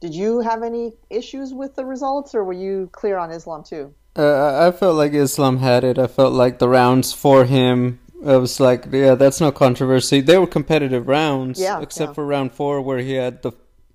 Did 0.00 0.14
you 0.14 0.40
have 0.40 0.62
any 0.62 0.94
issues 1.10 1.52
with 1.52 1.74
the 1.74 1.84
results, 1.84 2.34
or 2.34 2.44
were 2.44 2.52
you 2.52 2.88
clear 2.92 3.18
on 3.18 3.30
Islam 3.30 3.64
too? 3.64 3.94
Uh, 4.16 4.68
I 4.68 4.76
felt 4.76 4.96
like 4.96 5.12
Islam 5.12 5.58
had 5.58 5.84
it. 5.84 5.98
I 5.98 6.06
felt 6.06 6.32
like 6.32 6.58
the 6.58 6.68
rounds 6.68 7.12
for 7.12 7.44
him. 7.44 8.00
It 8.20 8.40
was 8.40 8.58
like, 8.58 8.86
yeah, 8.90 9.14
that's 9.14 9.40
no 9.40 9.52
controversy. 9.52 10.20
They 10.20 10.38
were 10.38 10.46
competitive 10.46 11.06
rounds, 11.06 11.60
yeah, 11.60 11.80
except 11.80 12.10
yeah. 12.10 12.14
for 12.14 12.26
round 12.26 12.52
four 12.52 12.80
where 12.80 12.98
he 12.98 13.14
had 13.14 13.42
the 13.42 13.52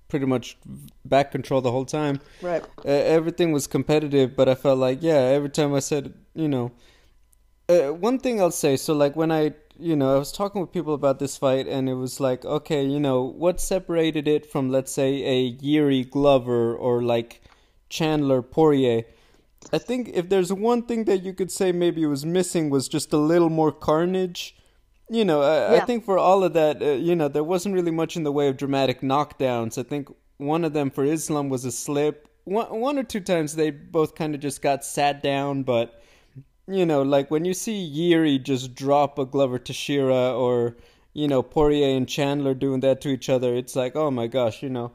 pretty 0.08 0.26
much 0.26 0.56
back 1.04 1.30
control 1.32 1.60
the 1.60 1.72
whole 1.72 1.84
time. 1.84 2.20
Right. 2.40 2.62
Uh, 2.84 2.88
everything 2.88 3.52
was 3.52 3.66
competitive, 3.66 4.36
but 4.36 4.48
I 4.48 4.54
felt 4.54 4.78
like, 4.78 4.98
yeah, 5.02 5.18
every 5.18 5.50
time 5.50 5.74
I 5.74 5.80
said, 5.80 6.14
you 6.34 6.48
know, 6.48 6.72
uh, 7.68 7.88
one 7.88 8.18
thing 8.18 8.40
I'll 8.40 8.50
say. 8.50 8.76
So 8.76 8.94
like 8.94 9.16
when 9.16 9.32
I 9.32 9.54
you 9.78 9.96
know, 9.96 10.14
I 10.14 10.18
was 10.18 10.32
talking 10.32 10.60
with 10.60 10.72
people 10.72 10.94
about 10.94 11.18
this 11.18 11.36
fight, 11.36 11.66
and 11.66 11.88
it 11.88 11.94
was 11.94 12.20
like, 12.20 12.44
okay, 12.44 12.84
you 12.84 13.00
know, 13.00 13.22
what 13.22 13.60
separated 13.60 14.28
it 14.28 14.50
from, 14.50 14.70
let's 14.70 14.92
say, 14.92 15.22
a 15.22 15.52
Jiri 15.56 16.08
Glover 16.08 16.74
or 16.74 17.02
like 17.02 17.42
Chandler 17.88 18.42
Poirier? 18.42 19.04
I 19.72 19.78
think 19.78 20.10
if 20.12 20.28
there's 20.28 20.52
one 20.52 20.82
thing 20.82 21.04
that 21.04 21.22
you 21.22 21.32
could 21.32 21.50
say 21.50 21.72
maybe 21.72 22.02
it 22.02 22.06
was 22.06 22.24
missing 22.24 22.70
was 22.70 22.88
just 22.88 23.12
a 23.12 23.16
little 23.16 23.50
more 23.50 23.72
carnage. 23.72 24.56
You 25.08 25.24
know, 25.24 25.42
I, 25.42 25.72
Yeah. 25.72 25.82
I 25.82 25.84
think 25.84 26.04
for 26.04 26.18
all 26.18 26.44
of 26.44 26.52
that, 26.52 26.82
uh, 26.82 26.92
you 26.92 27.16
know, 27.16 27.28
there 27.28 27.44
wasn't 27.44 27.74
really 27.74 27.90
much 27.90 28.16
in 28.16 28.24
the 28.24 28.32
way 28.32 28.48
of 28.48 28.56
dramatic 28.56 29.00
knockdowns. 29.00 29.78
I 29.78 29.82
think 29.82 30.08
one 30.36 30.64
of 30.64 30.72
them 30.72 30.90
for 30.90 31.04
Islam 31.04 31.48
was 31.48 31.64
a 31.64 31.72
slip. 31.72 32.28
One, 32.44 32.80
one 32.80 32.98
or 32.98 33.04
two 33.04 33.20
times 33.20 33.56
they 33.56 33.70
both 33.70 34.14
kind 34.14 34.34
of 34.34 34.40
just 34.40 34.60
got 34.60 34.84
sat 34.84 35.22
down, 35.22 35.62
but 35.62 36.02
you 36.66 36.86
know, 36.86 37.02
like 37.02 37.30
when 37.30 37.44
you 37.44 37.54
see 37.54 37.92
Jiri 37.94 38.42
just 38.42 38.74
drop 38.74 39.18
a 39.18 39.26
Glover 39.26 39.58
Teixeira 39.58 40.34
or, 40.34 40.76
you 41.12 41.28
know, 41.28 41.42
Poirier 41.42 41.96
and 41.96 42.08
Chandler 42.08 42.54
doing 42.54 42.80
that 42.80 43.00
to 43.02 43.08
each 43.08 43.28
other, 43.28 43.54
it's 43.54 43.76
like, 43.76 43.96
oh 43.96 44.10
my 44.10 44.26
gosh, 44.26 44.62
you 44.62 44.70
know. 44.70 44.92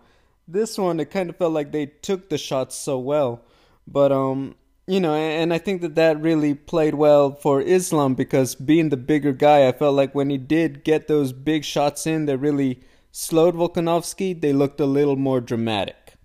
This 0.47 0.79
one, 0.79 0.99
it 0.99 1.11
kind 1.11 1.29
of 1.29 1.37
felt 1.37 1.53
like 1.53 1.71
they 1.71 1.85
took 1.85 2.29
the 2.29 2.37
shots 2.39 2.75
so 2.75 2.97
well. 2.97 3.41
But, 3.85 4.11
um, 4.11 4.55
you 4.87 4.99
know, 4.99 5.13
and 5.13 5.53
I 5.53 5.59
think 5.59 5.81
that 5.81 5.93
that 5.93 6.19
really 6.19 6.55
played 6.55 6.95
well 6.95 7.35
for 7.35 7.61
Islam 7.61 8.15
because 8.15 8.55
being 8.55 8.89
the 8.89 8.97
bigger 8.97 9.31
guy, 9.31 9.67
I 9.67 9.71
felt 9.71 9.95
like 9.95 10.15
when 10.15 10.31
he 10.31 10.39
did 10.39 10.83
get 10.83 11.07
those 11.07 11.31
big 11.31 11.63
shots 11.63 12.07
in 12.07 12.25
that 12.25 12.39
really 12.39 12.81
slowed 13.11 13.53
Volkanovski, 13.53 14.39
they 14.39 14.51
looked 14.51 14.79
a 14.79 14.87
little 14.87 15.15
more 15.15 15.41
dramatic. 15.41 16.15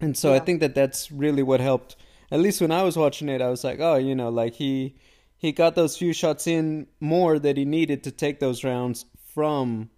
And 0.00 0.16
so 0.16 0.34
I 0.34 0.40
think 0.40 0.58
that 0.60 0.74
that's 0.74 1.12
really 1.12 1.44
what 1.44 1.60
helped. 1.60 1.94
At 2.30 2.40
least 2.40 2.60
when 2.60 2.72
I 2.72 2.82
was 2.82 2.96
watching 2.96 3.28
it, 3.28 3.40
I 3.40 3.48
was 3.48 3.62
like, 3.64 3.78
oh, 3.80 3.96
you 3.96 4.14
know, 4.14 4.30
like 4.30 4.54
he 4.54 4.96
he 5.36 5.52
got 5.52 5.74
those 5.74 5.96
few 5.96 6.12
shots 6.12 6.46
in 6.46 6.86
more 7.00 7.38
that 7.38 7.56
he 7.56 7.64
needed 7.64 8.02
to 8.04 8.10
take 8.10 8.40
those 8.40 8.64
rounds 8.64 9.04
from 9.34 9.90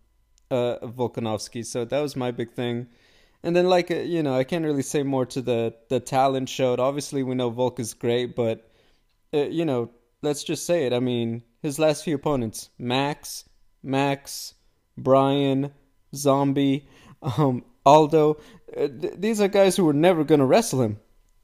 uh, 0.51 0.79
Volkanovski. 0.83 1.65
So 1.65 1.85
that 1.85 2.01
was 2.01 2.17
my 2.17 2.31
big 2.31 2.53
thing. 2.53 2.89
And 3.43 3.55
then, 3.55 3.69
like 3.69 3.91
uh, 3.91 3.97
you 3.97 4.23
know, 4.23 4.35
I 4.35 4.45
can't 4.45 4.65
really 4.65 4.83
say 4.83 5.03
more 5.03 5.27
to 5.27 5.41
the 5.41 5.75
the 5.89 6.01
talent 6.01 6.49
showed. 6.49 6.81
Obviously, 6.81 7.23
we 7.23 7.35
know 7.35 7.51
Volk 7.51 7.79
is 7.79 7.95
great, 7.95 8.35
but 8.35 8.71
uh, 9.33 9.45
you 9.45 9.65
know, 9.65 9.91
let's 10.23 10.43
just 10.43 10.67
say 10.67 10.87
it. 10.87 10.93
I 10.93 11.01
mean, 11.01 11.43
his 11.63 11.79
last 11.79 12.05
few 12.05 12.17
opponents: 12.17 12.71
Max, 12.79 13.45
Max, 13.83 14.55
Brian, 14.97 15.73
Zombie, 16.15 16.89
um, 17.23 17.65
Aldo. 17.87 18.39
Uh, 18.77 18.89
th- 18.89 19.15
these 19.17 19.41
are 19.41 19.49
guys 19.49 19.77
who 19.77 19.85
were 19.85 19.93
never 19.93 20.25
going 20.25 20.41
to 20.41 20.47
wrestle 20.47 20.83
him. 20.83 20.99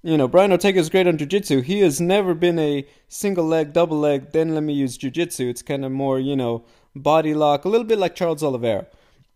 You 0.05 0.19
know, 0.19 0.29
Brian 0.29 0.53
Ortega 0.53 0.79
is 0.79 0.91
great 0.91 1.07
on 1.07 1.17
jiu-jitsu. 1.17 1.63
He 1.63 1.81
has 1.81 1.99
never 1.99 2.35
been 2.35 2.59
a 2.59 2.87
single 3.09 3.47
leg, 3.47 3.73
double 3.73 3.99
leg, 3.99 4.33
then 4.33 4.55
let 4.55 4.63
me 4.63 4.75
use 4.75 4.99
jiu-jitsu. 4.99 5.49
It's 5.49 5.63
kind 5.63 5.83
of 5.83 5.93
more, 5.93 6.21
you 6.21 6.37
know, 6.37 6.67
body 6.95 7.33
lock, 7.33 7.65
a 7.65 7.71
little 7.71 7.87
bit 7.87 7.99
like 7.99 8.15
Charles 8.15 8.43
Oliveira. 8.43 8.87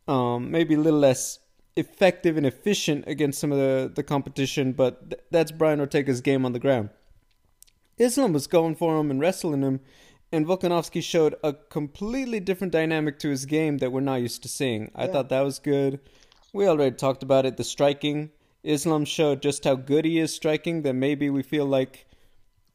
Um, 0.06 0.50
maybe 0.50 0.74
a 0.74 0.78
little 0.78 0.98
less 1.00 1.38
effective 1.74 2.36
and 2.36 2.44
efficient 2.44 3.04
against 3.06 3.40
some 3.40 3.50
of 3.50 3.56
the, 3.56 3.90
the 3.94 4.02
competition, 4.02 4.72
but 4.72 5.08
th- 5.08 5.22
that's 5.30 5.52
Brian 5.52 5.80
Ortega's 5.80 6.20
game 6.20 6.44
on 6.44 6.52
the 6.52 6.58
ground. 6.58 6.90
Islam 7.96 8.34
was 8.34 8.46
going 8.46 8.76
for 8.76 9.00
him 9.00 9.10
and 9.10 9.20
wrestling 9.20 9.62
him, 9.62 9.80
and 10.30 10.44
Volkanovski 10.44 11.02
showed 11.02 11.34
a 11.42 11.54
completely 11.54 12.40
different 12.40 12.74
dynamic 12.74 13.18
to 13.20 13.30
his 13.30 13.46
game 13.46 13.78
that 13.78 13.90
we're 13.90 14.00
not 14.00 14.16
used 14.16 14.42
to 14.42 14.48
seeing. 14.48 14.90
I 14.94 15.06
thought 15.06 15.30
that 15.30 15.40
was 15.40 15.60
good. 15.60 16.00
We 16.52 16.66
already 16.66 16.94
talked 16.94 17.22
about 17.22 17.46
it. 17.46 17.56
The 17.56 17.64
striking, 17.64 18.32
Islam 18.62 19.04
showed 19.04 19.42
just 19.42 19.64
how 19.64 19.74
good 19.74 20.04
he 20.04 20.18
is 20.18 20.34
striking. 20.34 20.82
That 20.82 20.94
maybe 20.94 21.30
we 21.30 21.42
feel 21.42 21.66
like, 21.66 22.06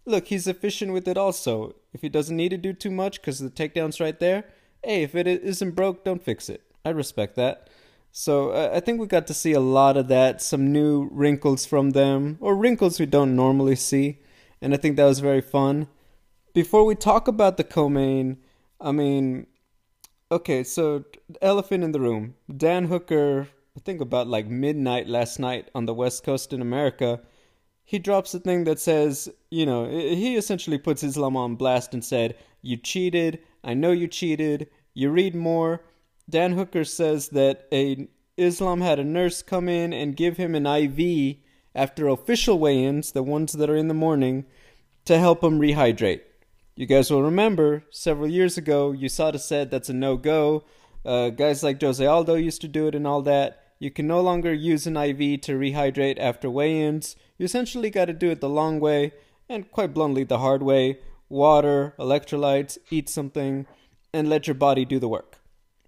look, 0.06 0.28
he's 0.28 0.48
efficient 0.48 0.94
with 0.94 1.08
it. 1.08 1.18
Also, 1.18 1.76
if 1.94 2.02
he 2.02 2.10
doesn't 2.10 2.36
need 2.36 2.50
to 2.50 2.58
do 2.58 2.74
too 2.74 2.92
much 2.92 3.22
because 3.22 3.40
the 3.40 3.50
takedown's 3.50 4.00
right 4.00 4.20
there, 4.20 4.46
hey, 4.84 5.04
if 5.04 5.16
it 5.16 5.28
isn't 5.28 5.72
broke, 5.72 6.04
don't 6.04 6.24
fix 6.24 6.50
it. 6.50 6.62
I 6.86 6.90
respect 6.90 7.36
that. 7.36 7.70
So 8.16 8.52
uh, 8.52 8.70
I 8.74 8.80
think 8.80 9.00
we 9.00 9.08
got 9.08 9.26
to 9.28 9.34
see 9.34 9.54
a 9.54 9.60
lot 9.60 9.98
of 9.98 10.08
that, 10.08 10.40
some 10.40 10.72
new 10.72 11.10
wrinkles 11.12 11.66
from 11.66 11.92
them, 11.92 12.38
or 12.42 12.56
wrinkles 12.56 13.00
we 13.00 13.08
don't 13.08 13.36
normally 13.36 13.76
see, 13.76 14.20
and 14.62 14.72
I 14.72 14.78
think 14.78 14.98
that 14.98 15.06
was 15.06 15.20
very 15.20 15.42
fun. 15.42 15.88
Before 16.54 16.86
we 16.86 16.94
talk 16.94 17.28
about 17.28 17.58
the 17.58 17.64
co-main, 17.64 18.38
I 18.80 18.92
mean, 18.92 19.48
okay, 20.32 20.64
so 20.64 21.06
elephant 21.42 21.84
in 21.84 21.92
the 21.92 22.00
room, 22.00 22.36
Dan 22.56 22.86
Hooker. 22.86 23.48
I 23.76 23.80
think 23.80 24.02
about 24.02 24.28
like 24.28 24.48
midnight 24.48 25.08
last 25.08 25.40
night 25.40 25.70
on 25.74 25.86
the 25.86 25.94
West 25.96 26.24
Coast 26.24 26.54
in 26.54 26.62
America. 26.62 27.22
He 27.84 27.98
drops 27.98 28.34
a 28.34 28.40
thing 28.40 28.66
that 28.66 28.80
says, 28.80 29.30
you 29.50 29.66
know, 29.66 29.90
he 29.90 30.36
essentially 30.36 30.78
puts 30.78 31.04
Islam 31.04 31.36
on 31.36 31.56
blast 31.56 31.94
and 31.94 32.06
said, 32.06 32.36
"You 32.62 32.78
cheated. 32.78 33.40
I 33.64 33.74
know 33.74 33.92
you 33.92 34.08
cheated. 34.08 34.70
You 34.94 35.10
read 35.10 35.36
more." 35.36 35.82
Dan 36.30 36.54
Hooker 36.54 36.84
says 36.84 37.30
that 37.30 37.68
a 37.72 38.08
Islam 38.38 38.82
had 38.82 39.00
a 39.00 39.04
nurse 39.04 39.42
come 39.42 39.68
in 39.68 39.92
and 39.92 40.16
give 40.16 40.38
him 40.38 40.54
an 40.54 40.68
IV 40.68 41.38
after 41.76 42.08
official 42.08 42.60
weigh-ins, 42.60 43.12
the 43.12 43.24
ones 43.24 43.54
that 43.54 43.70
are 43.70 43.76
in 43.76 43.88
the 43.88 43.94
morning, 43.94 44.46
to 45.06 45.18
help 45.18 45.44
him 45.44 45.60
rehydrate. 45.60 46.22
You 46.76 46.86
guys 46.86 47.12
will 47.12 47.24
remember 47.24 47.84
several 47.92 48.30
years 48.30 48.58
ago, 48.58 48.92
USADA 48.92 49.40
said 49.40 49.72
that's 49.72 49.90
a 49.90 49.94
no-go. 49.94 50.64
Uh, 51.04 51.30
guys 51.30 51.64
like 51.64 51.82
Jose 51.82 52.06
Aldo 52.06 52.36
used 52.36 52.62
to 52.62 52.68
do 52.68 52.88
it 52.88 52.96
and 52.96 53.06
all 53.06 53.22
that. 53.24 53.63
You 53.84 53.92
can 53.92 54.08
no 54.08 54.22
longer 54.22 54.54
use 54.54 54.88
an 54.88 54.96
IV 54.96 55.42
to 55.42 55.60
rehydrate 55.60 56.18
after 56.18 56.50
weigh-ins. 56.50 57.18
You 57.38 57.44
essentially 57.44 57.90
got 57.90 58.06
to 58.06 58.14
do 58.14 58.30
it 58.30 58.40
the 58.40 58.48
long 58.48 58.80
way, 58.80 59.12
and 59.50 59.70
quite 59.70 59.94
bluntly, 59.94 60.24
the 60.24 60.38
hard 60.38 60.64
way. 60.64 61.00
Water, 61.28 61.94
electrolytes, 62.00 62.78
eat 62.90 63.10
something, 63.10 63.68
and 64.14 64.30
let 64.30 64.48
your 64.48 64.54
body 64.54 64.86
do 64.86 65.00
the 65.00 65.10
work 65.10 65.40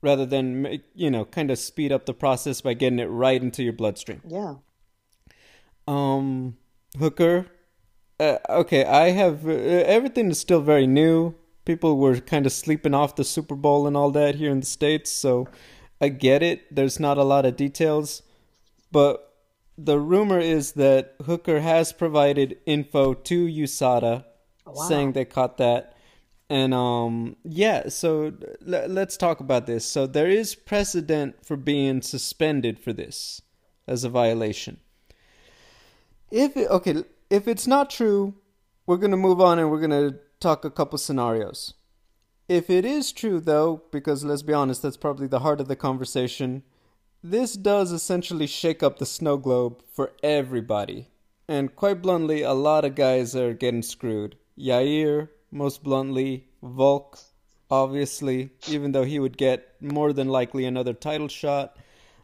rather 0.02 0.26
than 0.26 0.62
make, 0.62 0.84
you 0.94 1.10
know 1.10 1.24
kind 1.24 1.50
of 1.50 1.58
speed 1.58 1.92
up 1.92 2.06
the 2.06 2.14
process 2.14 2.60
by 2.60 2.74
getting 2.74 3.00
it 3.00 3.06
right 3.06 3.42
into 3.42 3.64
your 3.64 3.74
bloodstream. 3.74 4.22
Yeah. 4.28 4.56
Um, 5.88 6.58
Hooker. 7.00 7.48
Uh, 8.20 8.40
okay, 8.50 8.84
I 8.84 9.12
have 9.12 9.48
uh, 9.48 9.52
everything 9.52 10.30
is 10.30 10.40
still 10.40 10.62
very 10.62 10.86
new. 10.86 11.34
People 11.64 11.98
were 11.98 12.20
kind 12.20 12.46
of 12.46 12.52
sleeping 12.52 12.94
off 12.94 13.16
the 13.16 13.24
Super 13.24 13.56
Bowl 13.56 13.88
and 13.88 13.96
all 13.96 14.12
that 14.12 14.36
here 14.36 14.52
in 14.52 14.60
the 14.60 14.66
states, 14.66 15.12
so 15.12 15.48
I 16.02 16.10
get 16.10 16.44
it. 16.44 16.74
There's 16.74 17.00
not 17.00 17.18
a 17.18 17.24
lot 17.24 17.46
of 17.46 17.56
details, 17.56 18.22
but 18.92 19.34
the 19.78 20.00
rumor 20.00 20.40
is 20.40 20.74
that 20.74 21.16
Hooker 21.26 21.60
has 21.62 21.92
provided 21.92 22.58
info 22.66 23.14
to 23.14 23.46
USADA 23.46 24.26
wow. 24.66 24.74
saying 24.88 25.12
they 25.12 25.26
caught 25.26 25.58
that. 25.58 25.94
And 26.50 26.74
um 26.74 27.38
yeah, 27.44 27.90
so 27.90 28.34
l- 28.68 28.88
let's 28.88 29.18
talk 29.18 29.40
about 29.40 29.66
this. 29.66 29.86
So 29.86 30.06
there 30.06 30.30
is 30.30 30.56
precedent 30.56 31.44
for 31.44 31.58
being 31.58 32.02
suspended 32.02 32.80
for 32.80 32.94
this 32.94 33.42
as 33.88 34.04
a 34.04 34.10
violation. 34.10 34.78
If 36.32 36.58
it, 36.58 36.70
okay, 36.70 37.04
if 37.30 37.48
it's 37.48 37.68
not 37.68 37.90
true, 37.90 38.36
we're 38.86 38.98
going 38.98 39.12
to 39.12 39.18
move 39.18 39.42
on 39.42 39.60
and 39.60 39.72
we're 39.72 39.80
going 39.80 40.12
to 40.12 40.20
talk 40.40 40.66
a 40.66 40.72
couple 40.72 40.98
scenarios. 40.98 41.74
If 42.48 42.70
it 42.70 42.86
is 42.86 43.12
true 43.12 43.40
though, 43.40 43.84
because 43.92 44.24
let's 44.24 44.44
be 44.44 44.54
honest, 44.54 44.82
that's 44.82 44.98
probably 44.98 45.28
the 45.28 45.40
heart 45.40 45.60
of 45.60 45.68
the 45.68 45.76
conversation, 45.76 46.64
this 47.24 47.54
does 47.54 47.92
essentially 47.92 48.46
shake 48.46 48.84
up 48.84 49.00
the 49.00 49.06
snow 49.06 49.38
globe 49.38 49.82
for 49.92 50.14
everybody. 50.22 51.08
And 51.48 51.76
quite 51.76 52.02
bluntly, 52.02 52.44
a 52.44 52.54
lot 52.54 52.86
of 52.86 52.96
guys 52.96 53.36
are 53.36 53.54
getting 53.54 53.82
screwed. 53.82 54.36
Yair, 54.58 55.30
most 55.52 55.84
bluntly, 55.84 56.48
Volk, 56.62 57.20
obviously, 57.70 58.52
even 58.68 58.92
though 58.92 59.04
he 59.04 59.20
would 59.20 59.38
get 59.38 59.74
more 59.82 60.14
than 60.14 60.28
likely 60.28 60.66
another 60.66 60.94
title 60.94 61.28
shot. 61.28 61.78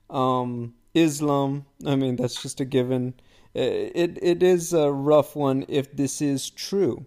Um, 0.10 0.76
Islam, 0.94 1.66
I 1.86 1.96
mean, 1.96 2.16
that's 2.16 2.42
just 2.42 2.60
a 2.60 2.66
given. 2.66 3.16
It, 3.54 4.18
it 4.22 4.44
is 4.44 4.74
a 4.74 4.92
rough 4.92 5.36
one 5.36 5.66
if 5.68 5.96
this 5.96 6.22
is 6.22 6.50
true. 6.50 7.06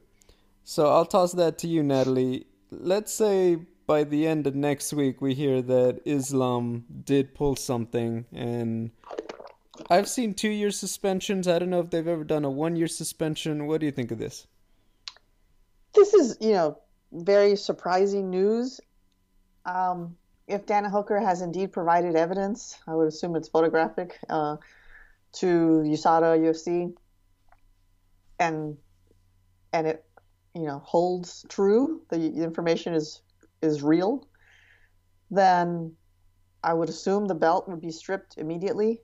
So 0.62 0.88
I'll 0.88 1.06
toss 1.06 1.32
that 1.32 1.58
to 1.58 1.68
you, 1.68 1.82
Natalie. 1.82 2.46
Let's 2.80 3.12
say 3.12 3.58
by 3.86 4.04
the 4.04 4.26
end 4.26 4.46
of 4.46 4.54
next 4.54 4.92
week 4.92 5.20
we 5.20 5.34
hear 5.34 5.62
that 5.62 6.00
Islam 6.04 6.84
did 7.04 7.34
pull 7.34 7.56
something, 7.56 8.24
and 8.32 8.90
I've 9.90 10.08
seen 10.08 10.34
two 10.34 10.48
year 10.48 10.70
suspensions. 10.70 11.48
I 11.48 11.58
don't 11.58 11.70
know 11.70 11.80
if 11.80 11.90
they've 11.90 12.06
ever 12.06 12.24
done 12.24 12.44
a 12.44 12.50
one 12.50 12.76
year 12.76 12.88
suspension. 12.88 13.66
What 13.66 13.80
do 13.80 13.86
you 13.86 13.92
think 13.92 14.10
of 14.10 14.18
this? 14.18 14.46
This 15.94 16.14
is, 16.14 16.36
you 16.40 16.52
know, 16.52 16.78
very 17.12 17.56
surprising 17.56 18.30
news. 18.30 18.80
Um, 19.64 20.16
if 20.46 20.66
Dan 20.66 20.84
Hooker 20.84 21.20
has 21.20 21.40
indeed 21.40 21.72
provided 21.72 22.16
evidence, 22.16 22.76
I 22.86 22.94
would 22.94 23.08
assume 23.08 23.36
it's 23.36 23.48
photographic, 23.48 24.18
uh, 24.28 24.56
to 25.34 25.46
USADA 25.86 26.38
UFC, 26.38 26.94
and 28.38 28.76
and 29.72 29.86
it, 29.88 30.03
you 30.54 30.62
know, 30.62 30.80
holds 30.84 31.44
true, 31.48 32.02
the, 32.10 32.16
information 32.16 32.94
is 32.94 33.22
is 33.62 33.82
real, 33.82 34.28
then 35.30 35.92
I 36.62 36.74
would 36.74 36.88
assume 36.88 37.26
the 37.26 37.34
belt 37.34 37.68
would 37.68 37.80
be 37.80 37.90
stripped 37.90 38.36
immediately. 38.38 39.00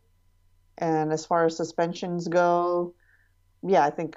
And 0.78 1.12
as 1.12 1.26
far 1.26 1.44
as 1.46 1.56
suspensions 1.56 2.28
go, 2.28 2.94
yeah, 3.62 3.84
I 3.84 3.90
think 3.90 4.16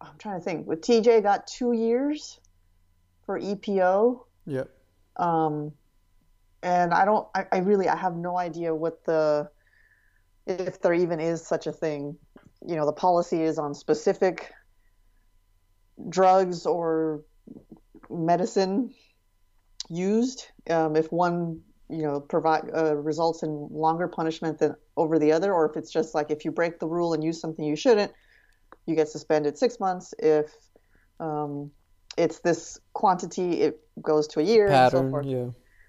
I'm 0.00 0.18
trying 0.18 0.40
to 0.40 0.44
think. 0.44 0.66
With 0.66 0.80
TJ 0.80 1.22
got 1.22 1.46
two 1.46 1.72
years 1.72 2.40
for 3.24 3.38
EPO. 3.38 4.24
Yep. 4.46 4.70
Um, 5.16 5.72
and 6.62 6.92
I 6.92 7.04
don't. 7.04 7.28
I, 7.34 7.46
I 7.52 7.58
really. 7.58 7.88
I 7.88 7.96
have 7.96 8.16
no 8.16 8.38
idea 8.38 8.74
what 8.74 9.04
the 9.04 9.50
if 10.46 10.80
there 10.80 10.94
even 10.94 11.20
is 11.20 11.46
such 11.46 11.66
a 11.66 11.72
thing. 11.72 12.16
You 12.66 12.76
know, 12.76 12.86
the 12.86 12.92
policy 12.92 13.42
is 13.42 13.58
on 13.58 13.74
specific 13.74 14.52
drugs 16.08 16.66
or 16.66 17.22
medicine 18.10 18.94
used. 19.88 20.46
Um, 20.70 20.96
if 20.96 21.10
one, 21.12 21.60
you 21.88 22.02
know, 22.02 22.20
provide 22.20 22.70
uh, 22.74 22.96
results 22.96 23.42
in 23.42 23.68
longer 23.70 24.08
punishment 24.08 24.58
than 24.58 24.74
over 24.96 25.18
the 25.18 25.32
other, 25.32 25.52
or 25.52 25.68
if 25.68 25.76
it's 25.76 25.90
just 25.90 26.14
like 26.14 26.30
if 26.30 26.44
you 26.44 26.50
break 26.50 26.78
the 26.78 26.86
rule 26.86 27.14
and 27.14 27.22
use 27.22 27.40
something 27.40 27.64
you 27.64 27.76
shouldn't, 27.76 28.12
you 28.86 28.94
get 28.94 29.08
suspended 29.08 29.58
six 29.58 29.80
months. 29.80 30.14
If 30.18 30.52
um, 31.20 31.70
it's 32.16 32.40
this 32.40 32.78
quantity, 32.92 33.62
it 33.62 33.80
goes 34.00 34.26
to 34.28 34.40
a 34.40 34.42
year 34.42 34.68
and 34.68 34.90
so 34.90 35.10
forth. 35.10 35.26
yeah. 35.26 35.48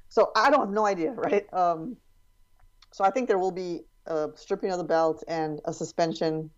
So 0.09 0.31
I 0.35 0.51
don't 0.51 0.59
have 0.59 0.69
no 0.69 0.85
idea, 0.85 1.11
right? 1.11 1.51
Um, 1.53 1.97
so 2.91 3.03
I 3.03 3.09
think 3.09 3.27
there 3.27 3.39
will 3.39 3.51
be 3.51 3.81
a 4.05 4.29
stripping 4.35 4.71
of 4.71 4.77
the 4.77 4.83
belt 4.83 5.23
and 5.27 5.59
a 5.65 5.73
suspension, 5.73 6.49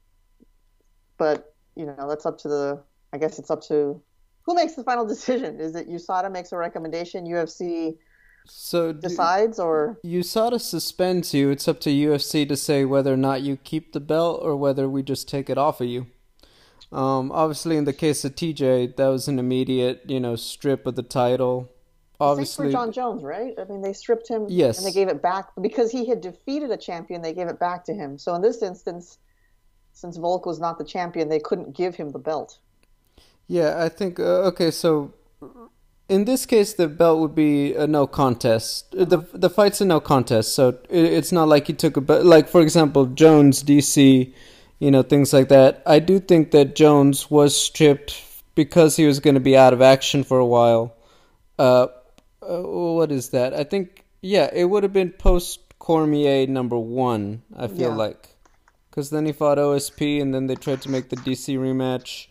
but 1.18 1.56
you 1.76 1.86
know 1.86 2.08
that's 2.10 2.26
up 2.26 2.38
to 2.40 2.48
the. 2.48 2.84
I 3.16 3.18
guess 3.18 3.40
it's 3.40 3.50
up 3.50 3.62
to 3.70 4.02
who 4.46 4.56
makes 4.56 4.74
the 4.74 4.84
final 4.84 5.06
decision. 5.08 5.60
Is 5.62 5.74
it 5.74 5.90
USADA 5.90 6.30
makes 6.32 6.52
a 6.52 6.58
recommendation, 6.58 7.26
UFC 7.26 7.96
So 8.46 8.92
decides, 8.92 9.58
or 9.58 9.98
USADA 10.06 10.60
suspends 10.60 11.34
you. 11.34 11.50
It's 11.50 11.68
up 11.70 11.80
to 11.82 11.90
UFC 11.90 12.48
to 12.48 12.58
say 12.58 12.84
whether 12.84 13.14
or 13.14 13.18
not 13.18 13.42
you 13.42 13.56
keep 13.56 13.94
the 13.94 14.02
belt 14.02 14.42
or 14.44 14.58
whether 14.58 14.90
we 14.90 15.02
just 15.02 15.30
take 15.30 15.50
it 15.50 15.58
off 15.58 15.80
of 15.80 15.88
you. 15.88 16.08
Um, 16.92 17.32
obviously, 17.32 17.78
in 17.78 17.86
the 17.86 17.94
case 17.94 18.26
of 18.26 18.36
TJ, 18.36 18.98
that 18.98 19.08
was 19.08 19.30
an 19.30 19.40
immediate, 19.40 20.04
you 20.08 20.20
know, 20.20 20.36
strip 20.36 20.86
of 20.86 20.96
the 20.96 21.04
title. 21.04 21.72
Obviously, 22.20 22.68
for 22.68 22.72
John 22.72 22.92
Jones, 22.92 23.24
right? 23.24 23.54
I 23.58 23.64
mean, 23.64 23.82
they 23.82 23.94
stripped 23.94 24.28
him. 24.28 24.46
Yes. 24.50 24.78
And 24.78 24.86
they 24.86 24.92
gave 24.92 25.08
it 25.08 25.22
back 25.22 25.52
because 25.62 25.90
he 25.90 26.06
had 26.08 26.20
defeated 26.20 26.70
a 26.70 26.78
champion. 26.78 27.22
They 27.22 27.34
gave 27.34 27.48
it 27.48 27.60
back 27.60 27.86
to 27.86 27.94
him. 27.94 28.18
So 28.18 28.36
in 28.36 28.42
this 28.42 28.62
instance, 28.62 29.18
since 29.94 30.18
Volk 30.18 30.46
was 30.46 30.60
not 30.60 30.78
the 30.78 30.84
champion, 30.84 31.30
they 31.30 31.40
couldn't 31.40 31.76
give 31.76 31.96
him 31.96 32.12
the 32.12 32.20
belt. 32.20 32.60
Yeah, 33.48 33.84
I 33.84 33.90
think 33.90 34.20
uh, 34.20 34.50
okay. 34.52 34.72
So 34.72 35.14
in 36.08 36.26
this 36.26 36.46
case, 36.46 36.74
the 36.74 36.88
belt 36.88 37.20
would 37.20 37.36
be 37.36 37.74
a 37.74 37.88
no 37.88 38.08
contest. 38.08 38.92
the 38.92 39.18
The 39.34 39.50
fight's 39.50 39.82
a 39.82 39.86
no 39.86 40.00
contest, 40.00 40.54
so 40.54 40.70
it, 40.90 41.06
it's 41.06 41.32
not 41.32 41.48
like 41.48 41.68
he 41.68 41.74
took 41.74 41.98
a 41.98 42.02
belt. 42.02 42.26
Like 42.26 42.48
for 42.48 42.62
example, 42.62 43.06
Jones, 43.08 43.64
DC, 43.64 44.34
you 44.80 44.92
know, 44.92 45.02
things 45.04 45.34
like 45.34 45.50
that. 45.50 45.82
I 45.86 46.00
do 46.00 46.20
think 46.20 46.52
that 46.52 46.76
Jones 46.76 47.30
was 47.32 47.56
stripped 47.60 48.22
because 48.56 48.96
he 48.96 49.06
was 49.06 49.20
going 49.20 49.34
to 49.36 49.40
be 49.40 49.58
out 49.58 49.74
of 49.74 49.82
action 49.82 50.24
for 50.24 50.40
a 50.40 50.46
while. 50.46 50.96
Uh, 51.60 51.88
uh, 52.42 52.62
what 52.62 53.12
is 53.12 53.30
that? 53.30 53.54
I 53.54 53.64
think 53.64 54.04
yeah, 54.22 54.50
it 54.54 54.66
would 54.66 54.84
have 54.84 54.94
been 54.94 55.12
post 55.12 55.60
Cormier 55.80 56.48
number 56.48 56.78
one. 56.78 57.44
I 57.56 57.68
feel 57.68 57.90
Yeah. 57.92 57.96
like 57.96 58.30
because 58.90 59.10
then 59.10 59.26
he 59.26 59.34
fought 59.34 59.58
OSP, 59.58 60.22
and 60.22 60.34
then 60.34 60.48
they 60.48 60.56
tried 60.56 60.82
to 60.84 60.90
make 60.90 61.10
the 61.10 61.18
DC 61.18 61.58
rematch. 61.58 62.28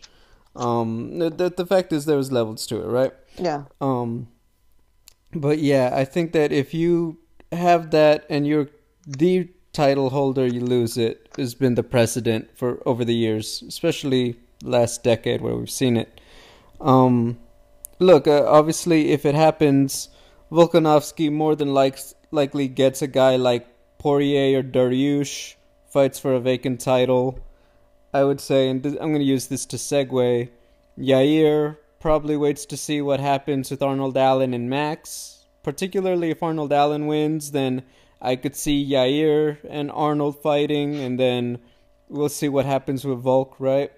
Um, 0.55 1.19
the 1.19 1.53
the 1.55 1.65
fact 1.65 1.91
is 1.91 2.05
there 2.05 2.17
was 2.17 2.31
levels 2.31 2.65
to 2.67 2.81
it, 2.81 2.87
right? 2.87 3.13
Yeah. 3.37 3.65
Um, 3.81 4.27
but 5.33 5.59
yeah, 5.59 5.91
I 5.93 6.05
think 6.05 6.31
that 6.31 6.51
if 6.51 6.73
you 6.73 7.17
have 7.51 7.91
that 7.91 8.25
and 8.29 8.47
you're 8.47 8.69
the 9.05 9.49
title 9.73 10.09
holder, 10.09 10.47
you 10.47 10.61
lose 10.61 10.97
it. 10.97 11.29
Has 11.37 11.53
been 11.55 11.75
the 11.75 11.83
precedent 11.83 12.57
for 12.57 12.81
over 12.85 13.03
the 13.03 13.15
years, 13.15 13.63
especially 13.67 14.37
last 14.63 15.03
decade 15.03 15.41
where 15.41 15.55
we've 15.55 15.69
seen 15.69 15.97
it. 15.97 16.21
Um, 16.79 17.37
look, 17.99 18.27
uh, 18.27 18.45
obviously, 18.47 19.11
if 19.11 19.25
it 19.25 19.35
happens, 19.35 20.09
Volkanovski 20.51 21.31
more 21.31 21.55
than 21.55 21.73
likes, 21.73 22.15
likely 22.31 22.67
gets 22.67 23.01
a 23.01 23.07
guy 23.07 23.35
like 23.35 23.67
Poirier 23.97 24.59
or 24.59 24.63
Dariush, 24.63 25.55
fights 25.89 26.19
for 26.19 26.33
a 26.33 26.39
vacant 26.39 26.79
title. 26.79 27.39
I 28.15 28.23
would 28.23 28.39
say, 28.39 28.69
and 28.69 28.85
I'm 28.85 29.11
going 29.11 29.19
to 29.19 29.25
use 29.25 29.47
this 29.47 29.65
to 29.65 29.75
segue. 29.75 30.49
Yair 30.97 31.77
probably 31.99 32.37
waits 32.37 32.65
to 32.67 32.77
see 32.77 33.01
what 33.01 33.19
happens 33.19 33.69
with 33.69 33.81
Arnold 33.81 34.15
Allen 34.15 34.53
and 34.53 34.69
Max. 34.69 35.43
Particularly 35.63 36.29
if 36.29 36.41
Arnold 36.41 36.71
Allen 36.71 37.07
wins, 37.07 37.51
then 37.51 37.83
I 38.21 38.37
could 38.37 38.55
see 38.55 38.89
Yair 38.89 39.57
and 39.69 39.91
Arnold 39.91 40.41
fighting, 40.41 40.95
and 40.95 41.19
then 41.19 41.59
we'll 42.07 42.29
see 42.29 42.47
what 42.47 42.65
happens 42.65 43.03
with 43.03 43.19
Volk, 43.19 43.57
right? 43.59 43.91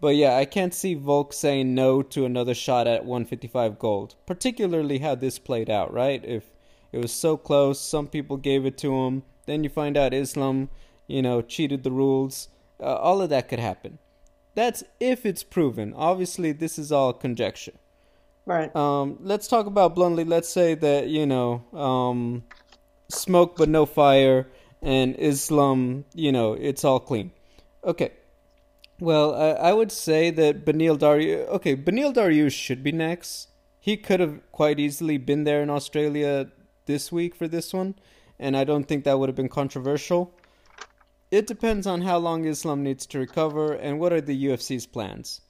But 0.00 0.14
yeah, 0.14 0.36
I 0.36 0.44
can't 0.44 0.72
see 0.72 0.94
Volk 0.94 1.32
saying 1.32 1.74
no 1.74 2.00
to 2.02 2.24
another 2.24 2.54
shot 2.54 2.86
at 2.86 3.04
155 3.04 3.76
gold. 3.76 4.14
Particularly 4.24 4.98
how 4.98 5.16
this 5.16 5.40
played 5.40 5.68
out, 5.68 5.92
right? 5.92 6.24
If 6.24 6.44
it 6.92 6.98
was 6.98 7.10
so 7.10 7.36
close, 7.36 7.80
some 7.80 8.06
people 8.06 8.36
gave 8.36 8.64
it 8.64 8.78
to 8.78 8.94
him. 8.94 9.24
Then 9.46 9.64
you 9.64 9.68
find 9.68 9.96
out 9.96 10.14
Islam, 10.14 10.68
you 11.08 11.22
know, 11.22 11.42
cheated 11.42 11.82
the 11.82 11.90
rules. 11.90 12.50
Uh, 12.80 12.94
all 12.96 13.20
of 13.22 13.30
that 13.30 13.48
could 13.48 13.58
happen. 13.58 13.98
That's 14.54 14.82
if 15.00 15.24
it's 15.24 15.42
proven. 15.42 15.94
Obviously, 15.94 16.52
this 16.52 16.78
is 16.78 16.90
all 16.90 17.12
conjecture. 17.12 17.74
Right. 18.44 18.74
Um, 18.74 19.18
let's 19.20 19.46
talk 19.46 19.66
about 19.66 19.94
bluntly. 19.94 20.24
Let's 20.24 20.48
say 20.48 20.74
that 20.74 21.08
you 21.08 21.26
know, 21.26 21.62
um, 21.72 22.44
smoke 23.08 23.56
but 23.56 23.68
no 23.68 23.86
fire, 23.86 24.48
and 24.82 25.14
Islam. 25.18 26.04
You 26.14 26.32
know, 26.32 26.54
it's 26.54 26.84
all 26.84 26.98
clean. 26.98 27.30
Okay. 27.84 28.12
Well, 29.00 29.34
I, 29.34 29.70
I 29.70 29.72
would 29.72 29.92
say 29.92 30.30
that 30.30 30.64
Benil 30.64 30.98
Dariush. 30.98 31.46
Okay, 31.48 31.76
Benil 31.76 32.12
Dariush 32.12 32.52
should 32.52 32.82
be 32.82 32.90
next. 32.90 33.48
He 33.78 33.96
could 33.96 34.18
have 34.18 34.40
quite 34.50 34.80
easily 34.80 35.18
been 35.18 35.44
there 35.44 35.62
in 35.62 35.70
Australia 35.70 36.48
this 36.86 37.12
week 37.12 37.36
for 37.36 37.46
this 37.46 37.72
one, 37.72 37.94
and 38.38 38.56
I 38.56 38.64
don't 38.64 38.84
think 38.84 39.04
that 39.04 39.18
would 39.18 39.28
have 39.28 39.36
been 39.36 39.48
controversial. 39.48 40.34
It 41.30 41.46
depends 41.46 41.86
on 41.86 42.02
how 42.02 42.16
long 42.18 42.46
Islam 42.46 42.82
needs 42.82 43.04
to 43.06 43.18
recover 43.18 43.72
and 43.74 44.00
what 44.00 44.12
are 44.14 44.20
the 44.20 44.46
UFC's 44.46 44.86
plans. 44.86 45.42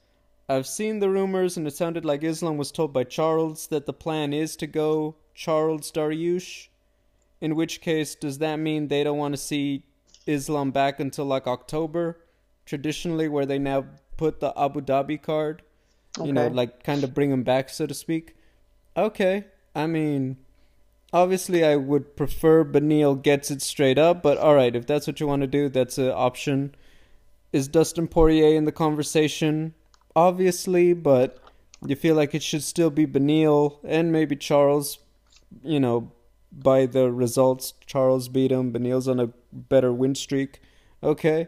I've 0.49 0.67
seen 0.67 0.99
the 0.99 1.09
rumors, 1.09 1.55
and 1.55 1.67
it 1.67 1.75
sounded 1.75 2.03
like 2.03 2.23
Islam 2.23 2.57
was 2.57 2.71
told 2.71 2.91
by 2.91 3.03
Charles 3.05 3.67
that 3.67 3.85
the 3.85 3.93
plan 3.93 4.33
is 4.33 4.55
to 4.57 4.67
go 4.67 5.15
Charles 5.33 5.91
Dariush. 5.91 6.67
In 7.39 7.55
which 7.55 7.79
case, 7.79 8.15
does 8.15 8.39
that 8.39 8.57
mean 8.57 8.87
they 8.87 9.03
don't 9.03 9.17
want 9.17 9.33
to 9.33 9.37
see 9.37 9.83
Islam 10.25 10.71
back 10.71 10.99
until 10.99 11.25
like 11.25 11.47
October? 11.47 12.19
Traditionally, 12.65 13.29
where 13.29 13.45
they 13.45 13.59
now 13.59 13.85
put 14.17 14.41
the 14.41 14.51
Abu 14.59 14.81
Dhabi 14.81 15.21
card, 15.21 15.61
you 16.21 16.33
know, 16.33 16.47
like 16.47 16.83
kind 16.83 17.03
of 17.05 17.13
bring 17.13 17.31
him 17.31 17.43
back, 17.43 17.69
so 17.69 17.85
to 17.85 17.93
speak. 17.93 18.35
Okay, 18.97 19.45
I 19.73 19.87
mean, 19.87 20.37
obviously, 21.13 21.63
I 21.63 21.75
would 21.75 22.15
prefer 22.15 22.63
Benil 22.63 23.21
gets 23.21 23.51
it 23.51 23.61
straight 23.61 23.97
up, 23.97 24.21
but 24.21 24.37
all 24.37 24.55
right, 24.55 24.75
if 24.75 24.85
that's 24.85 25.07
what 25.07 25.19
you 25.19 25.27
want 25.27 25.41
to 25.41 25.47
do, 25.47 25.69
that's 25.69 25.97
an 25.97 26.09
option. 26.09 26.75
Is 27.51 27.67
Dustin 27.67 28.07
Poirier 28.07 28.55
in 28.55 28.65
the 28.65 28.71
conversation? 28.71 29.73
Obviously, 30.15 30.93
but 30.93 31.37
you 31.85 31.95
feel 31.95 32.15
like 32.15 32.35
it 32.35 32.43
should 32.43 32.63
still 32.63 32.89
be 32.89 33.07
Benil 33.07 33.79
and 33.83 34.11
maybe 34.11 34.35
Charles. 34.35 34.99
You 35.63 35.79
know, 35.79 36.11
by 36.51 36.85
the 36.85 37.11
results, 37.11 37.73
Charles 37.85 38.27
beat 38.27 38.51
him. 38.51 38.71
Benil's 38.71 39.07
on 39.07 39.19
a 39.19 39.31
better 39.51 39.93
win 39.93 40.15
streak. 40.15 40.61
Okay. 41.01 41.47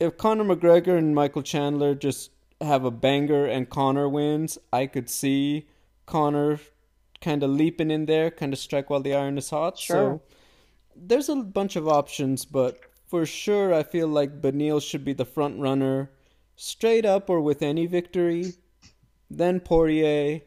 If 0.00 0.16
Conor 0.16 0.44
McGregor 0.44 0.96
and 0.96 1.14
Michael 1.14 1.42
Chandler 1.42 1.94
just 1.94 2.30
have 2.60 2.84
a 2.84 2.90
banger 2.90 3.46
and 3.46 3.68
Conor 3.68 4.08
wins, 4.08 4.58
I 4.72 4.86
could 4.86 5.08
see 5.08 5.68
Conor 6.06 6.60
kind 7.20 7.42
of 7.42 7.50
leaping 7.50 7.90
in 7.90 8.06
there, 8.06 8.30
kind 8.30 8.52
of 8.52 8.58
strike 8.58 8.90
while 8.90 9.00
the 9.00 9.14
iron 9.14 9.38
is 9.38 9.50
hot. 9.50 9.78
Sure. 9.78 10.20
So 10.20 10.22
there's 10.96 11.28
a 11.28 11.36
bunch 11.36 11.76
of 11.76 11.88
options, 11.88 12.44
but 12.44 12.80
for 13.06 13.24
sure, 13.24 13.72
I 13.72 13.82
feel 13.82 14.08
like 14.08 14.40
Benil 14.40 14.82
should 14.82 15.04
be 15.04 15.14
the 15.14 15.24
front 15.24 15.58
runner, 15.60 16.10
straight 16.56 17.04
up 17.04 17.30
or 17.30 17.40
with 17.40 17.62
any 17.62 17.86
victory. 17.86 18.54
Then 19.30 19.60
Poirier. 19.60 20.42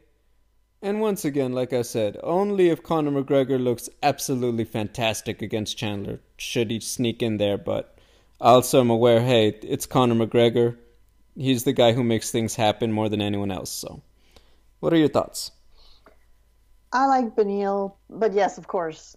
And 0.80 1.00
once 1.00 1.24
again, 1.24 1.52
like 1.52 1.72
I 1.72 1.82
said, 1.82 2.18
only 2.24 2.68
if 2.68 2.82
Conor 2.82 3.22
McGregor 3.22 3.62
looks 3.62 3.88
absolutely 4.02 4.64
fantastic 4.64 5.40
against 5.40 5.76
Chandler 5.76 6.20
should 6.36 6.72
he 6.72 6.80
sneak 6.80 7.22
in 7.22 7.36
there. 7.36 7.56
But 7.56 7.96
also, 8.40 8.80
I'm 8.80 8.90
aware, 8.90 9.20
hey, 9.20 9.48
it's 9.62 9.86
Conor 9.86 10.26
McGregor. 10.26 10.76
He's 11.36 11.62
the 11.62 11.72
guy 11.72 11.92
who 11.92 12.02
makes 12.02 12.32
things 12.32 12.56
happen 12.56 12.90
more 12.90 13.08
than 13.08 13.22
anyone 13.22 13.52
else. 13.52 13.70
So, 13.70 14.02
what 14.80 14.92
are 14.92 14.96
your 14.96 15.08
thoughts? 15.08 15.52
I 16.92 17.06
like 17.06 17.34
Benil, 17.34 17.94
but 18.10 18.34
yes, 18.34 18.58
of 18.58 18.68
course, 18.68 19.16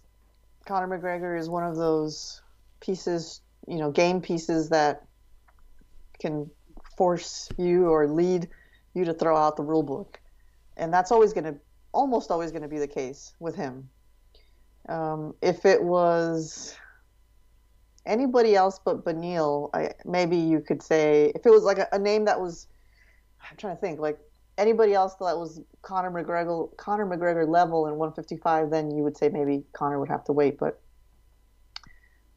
Conor 0.64 0.98
McGregor 0.98 1.38
is 1.38 1.50
one 1.50 1.62
of 1.62 1.76
those 1.76 2.40
pieces, 2.80 3.42
you 3.68 3.76
know, 3.76 3.90
game 3.90 4.20
pieces 4.20 4.70
that 4.70 5.04
can 6.18 6.50
force 6.96 7.50
you 7.58 7.88
or 7.88 8.08
lead 8.08 8.48
you 8.94 9.04
to 9.04 9.12
throw 9.12 9.36
out 9.36 9.56
the 9.56 9.62
rule 9.62 9.82
book, 9.82 10.18
and 10.78 10.92
that's 10.92 11.12
always 11.12 11.34
going 11.34 11.44
to, 11.44 11.54
almost 11.92 12.30
always 12.30 12.50
going 12.50 12.62
to 12.62 12.68
be 12.68 12.78
the 12.78 12.88
case 12.88 13.34
with 13.40 13.54
him. 13.54 13.90
Um, 14.88 15.34
if 15.42 15.66
it 15.66 15.82
was 15.82 16.74
anybody 18.06 18.54
else 18.54 18.80
but 18.82 19.04
Benil, 19.04 19.68
I, 19.74 19.90
maybe 20.04 20.36
you 20.36 20.60
could 20.60 20.82
say 20.82 21.32
if 21.34 21.44
it 21.44 21.50
was 21.50 21.64
like 21.64 21.78
a, 21.78 21.88
a 21.92 21.98
name 21.98 22.24
that 22.24 22.40
was, 22.40 22.68
I'm 23.50 23.56
trying 23.58 23.76
to 23.76 23.80
think, 23.80 24.00
like 24.00 24.18
anybody 24.58 24.94
else 24.94 25.14
that 25.16 25.36
was 25.36 25.60
Conor 25.82 26.10
McGregor 26.10 26.74
Conor 26.76 27.06
McGregor 27.06 27.48
level 27.48 27.86
in 27.86 27.96
155, 27.96 28.70
then 28.70 28.90
you 28.90 29.02
would 29.02 29.16
say 29.16 29.28
maybe 29.28 29.64
Conor 29.72 29.98
would 29.98 30.08
have 30.08 30.24
to 30.24 30.32
wait. 30.32 30.58
But 30.58 30.80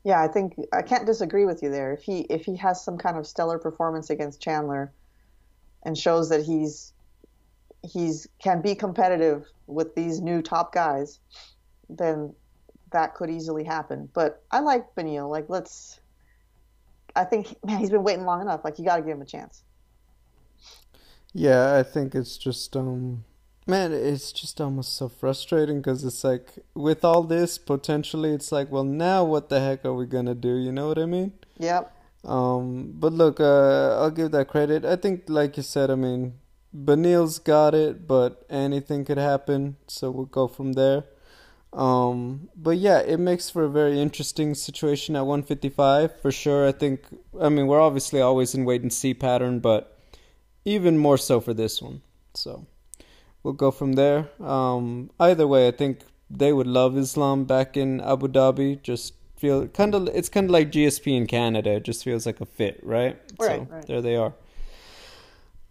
yeah, 0.04 0.22
I 0.22 0.28
think 0.28 0.56
I 0.74 0.82
can't 0.82 1.06
disagree 1.06 1.46
with 1.46 1.62
you 1.64 1.70
there. 1.70 1.94
If 1.94 2.02
he 2.04 2.22
if 2.22 2.46
he 2.46 2.56
has 2.58 2.84
some 2.84 2.98
kind 2.98 3.18
of 3.18 3.28
stellar 3.28 3.60
performance 3.60 4.10
against 4.10 4.42
Chandler 4.42 4.92
and 5.84 5.98
shows 5.98 6.30
that 6.30 6.44
he's 6.44 6.94
he's 7.84 8.28
can 8.42 8.62
be 8.62 8.76
competitive 8.76 9.46
with 9.68 9.96
these 9.96 10.22
new 10.22 10.42
top 10.42 10.74
guys, 10.74 11.20
then 11.90 12.34
that 12.92 13.16
could 13.16 13.30
easily 13.30 13.64
happen. 13.64 14.10
But 14.14 14.44
I 14.52 14.60
like 14.60 14.96
Benil. 14.96 15.30
Like 15.30 15.46
let's. 15.50 16.00
I 17.16 17.24
think 17.24 17.56
man, 17.66 17.80
he's 17.80 17.90
been 17.90 18.04
waiting 18.04 18.26
long 18.26 18.42
enough. 18.42 18.62
Like 18.64 18.80
you 18.80 18.86
got 18.86 18.98
to 18.98 19.02
give 19.02 19.12
him 19.12 19.22
a 19.22 19.26
chance. 19.26 19.64
Yeah, 21.34 21.76
I 21.76 21.84
think 21.84 22.16
it's 22.16 22.38
just 22.38 22.76
um 22.76 23.24
man, 23.68 23.94
it's 23.94 24.32
just 24.32 24.60
almost 24.60 24.96
so 24.96 25.08
frustrating 25.08 25.78
because 25.78 26.04
it's 26.04 26.24
like 26.24 26.60
with 26.74 27.06
all 27.06 27.24
this 27.24 27.58
potentially 27.58 28.32
it's 28.32 28.52
like, 28.52 28.72
well, 28.72 28.84
now 28.84 29.24
what 29.24 29.50
the 29.50 29.60
heck 29.60 29.86
are 29.86 29.94
we 29.94 30.06
gonna 30.06 30.36
do? 30.36 30.56
You 30.56 30.72
know 30.72 30.88
what 30.88 30.98
I 30.98 31.06
mean? 31.06 31.34
Yep. 31.60 31.96
Um, 32.26 32.94
but 32.96 33.14
look, 33.14 33.40
uh, 33.40 34.00
I'll 34.00 34.12
give 34.12 34.32
that 34.32 34.48
credit. 34.48 34.84
I 34.86 34.96
think, 34.96 35.24
like 35.28 35.58
you 35.58 35.64
said, 35.64 35.90
I 35.90 35.96
mean, 35.96 36.34
Benil's 36.76 37.40
got 37.40 37.74
it, 37.74 38.08
but 38.08 38.46
anything 38.50 39.06
could 39.06 39.18
happen, 39.18 39.78
so 39.88 40.12
we'll 40.12 40.26
go 40.26 40.48
from 40.48 40.74
there. 40.74 41.06
Um, 41.72 42.50
but 42.56 42.78
yeah, 42.78 43.00
it 43.00 43.20
makes 43.20 43.50
for 43.50 43.64
a 43.64 43.70
very 43.70 44.00
interesting 44.02 44.56
situation 44.56 45.16
at 45.16 45.26
155 45.26 46.20
for 46.20 46.32
sure. 46.32 46.68
I 46.68 46.72
think, 46.72 47.02
I 47.40 47.50
mean, 47.50 47.68
we're 47.68 47.80
obviously 47.80 48.22
always 48.22 48.56
in 48.56 48.66
wait 48.66 48.82
and 48.82 48.92
see 48.92 49.14
pattern, 49.14 49.60
but 49.60 49.99
even 50.66 50.98
more 50.98 51.18
so 51.18 51.40
for 51.40 51.54
this 51.54 51.82
one. 51.82 52.02
So 52.34 52.66
we'll 53.44 53.54
go 53.54 53.72
from 53.72 53.94
there. 53.94 54.30
Um, 54.40 55.10
either 55.20 55.48
way, 55.48 55.68
I 55.68 55.72
think 55.72 56.02
they 56.30 56.54
would 56.54 56.68
love 56.68 56.98
Islam 56.98 57.46
back 57.46 57.76
in 57.78 58.02
Abu 58.02 58.28
Dhabi. 58.28 58.82
Just 58.82 59.14
feel 59.38 59.68
kind 59.68 59.96
of 59.96 60.08
it's 60.10 60.30
kind 60.30 60.46
of 60.46 60.52
like 60.52 60.72
GSP 60.72 61.16
in 61.16 61.28
Canada. 61.28 61.72
It 61.72 61.84
just 61.84 62.04
feels 62.04 62.26
like 62.26 62.42
a 62.42 62.46
fit, 62.46 62.80
right? 62.84 63.18
Right, 63.40 63.68
so 63.68 63.68
right. 63.70 63.88
there 63.88 64.02
they 64.02 64.16
are. 64.16 64.34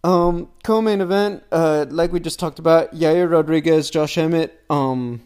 Um, 0.03 0.49
co-main 0.63 1.01
event, 1.01 1.43
uh, 1.51 1.85
like 1.89 2.13
we 2.13 2.21
just 2.21 2.39
talked 2.39 2.57
about, 2.57 2.95
Yair 2.95 3.29
Rodriguez, 3.29 3.89
Josh 3.89 4.17
Emmett. 4.17 4.57
Um, 4.69 5.23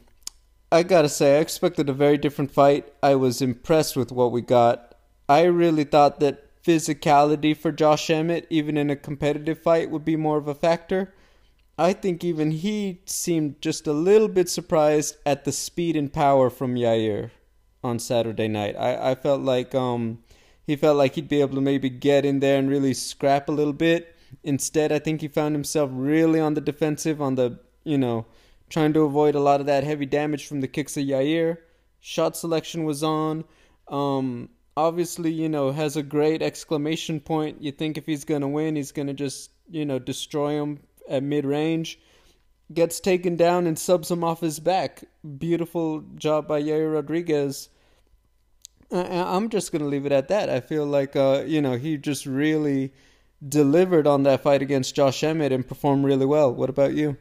I 0.71 0.81
gotta 0.81 1.09
say, 1.09 1.37
I 1.37 1.41
expected 1.41 1.89
a 1.89 1.93
very 1.93 2.17
different 2.17 2.51
fight. 2.51 2.91
I 3.03 3.13
was 3.15 3.41
impressed 3.41 3.95
with 3.95 4.11
what 4.11 4.31
we 4.31 4.41
got. 4.41 4.95
I 5.29 5.43
really 5.43 5.83
thought 5.83 6.19
that 6.21 6.42
physicality 6.63 7.55
for 7.55 7.71
Josh 7.71 8.09
Emmett, 8.09 8.47
even 8.49 8.77
in 8.77 8.89
a 8.89 8.95
competitive 8.95 9.61
fight, 9.61 9.89
would 9.89 10.05
be 10.05 10.15
more 10.15 10.37
of 10.37 10.47
a 10.47 10.55
factor. 10.55 11.13
I 11.77 11.93
think 11.93 12.23
even 12.23 12.51
he 12.51 13.01
seemed 13.05 13.61
just 13.61 13.87
a 13.87 13.93
little 13.93 14.27
bit 14.27 14.49
surprised 14.49 15.17
at 15.25 15.43
the 15.43 15.51
speed 15.51 15.95
and 15.95 16.13
power 16.13 16.49
from 16.49 16.75
Yair 16.75 17.31
on 17.83 17.99
Saturday 17.99 18.47
night. 18.47 18.75
I, 18.77 19.11
I 19.11 19.15
felt 19.15 19.41
like 19.41 19.73
um 19.73 20.19
he 20.65 20.75
felt 20.75 20.97
like 20.97 21.15
he'd 21.15 21.27
be 21.27 21.41
able 21.41 21.55
to 21.55 21.61
maybe 21.61 21.89
get 21.89 22.25
in 22.25 22.39
there 22.39 22.57
and 22.57 22.69
really 22.69 22.93
scrap 22.93 23.49
a 23.49 23.51
little 23.51 23.73
bit. 23.73 24.15
Instead, 24.43 24.91
I 24.91 24.99
think 24.99 25.21
he 25.21 25.27
found 25.27 25.55
himself 25.55 25.89
really 25.93 26.39
on 26.39 26.53
the 26.53 26.61
defensive, 26.61 27.21
on 27.21 27.35
the 27.35 27.59
you 27.83 27.97
know, 27.97 28.25
trying 28.69 28.93
to 28.93 29.01
avoid 29.01 29.35
a 29.35 29.41
lot 29.41 29.59
of 29.59 29.65
that 29.65 29.83
heavy 29.83 30.05
damage 30.05 30.47
from 30.47 30.61
the 30.61 30.67
kicks 30.67 30.95
of 30.95 31.03
Yair. 31.03 31.57
Shot 31.99 32.37
selection 32.37 32.83
was 32.85 33.03
on. 33.03 33.43
Um, 33.87 34.49
obviously, 34.75 35.31
you 35.31 35.49
know, 35.49 35.71
has 35.71 35.95
a 35.95 36.03
great 36.03 36.41
exclamation 36.41 37.19
point. 37.19 37.61
You 37.61 37.71
think 37.71 37.97
if 37.97 38.05
he's 38.05 38.25
gonna 38.25 38.47
win, 38.47 38.75
he's 38.75 38.91
gonna 38.91 39.13
just 39.13 39.51
you 39.69 39.85
know 39.85 39.99
destroy 39.99 40.61
him 40.61 40.79
at 41.09 41.23
mid 41.23 41.45
range. 41.45 41.99
Gets 42.73 42.99
taken 42.99 43.35
down 43.35 43.67
and 43.67 43.77
subs 43.77 44.09
him 44.09 44.23
off 44.23 44.41
his 44.41 44.59
back. 44.59 45.03
Beautiful 45.37 46.01
job 46.15 46.47
by 46.47 46.61
Yair 46.61 46.93
Rodriguez. 46.93 47.69
I'm 48.91 49.49
just 49.49 49.71
gonna 49.71 49.85
leave 49.85 50.05
it 50.05 50.11
at 50.11 50.27
that. 50.27 50.49
I 50.49 50.59
feel 50.59 50.85
like 50.85 51.15
uh, 51.15 51.43
you 51.45 51.61
know 51.61 51.73
he 51.73 51.97
just 51.97 52.25
really 52.25 52.93
delivered 53.47 54.07
on 54.07 54.23
that 54.23 54.41
fight 54.41 54.61
against 54.61 54.95
Josh 54.95 55.23
Emmett 55.23 55.51
and 55.51 55.67
performed 55.67 56.05
really 56.05 56.25
well. 56.25 56.53
What 56.53 56.69
about 56.69 56.93
you? 56.93 57.17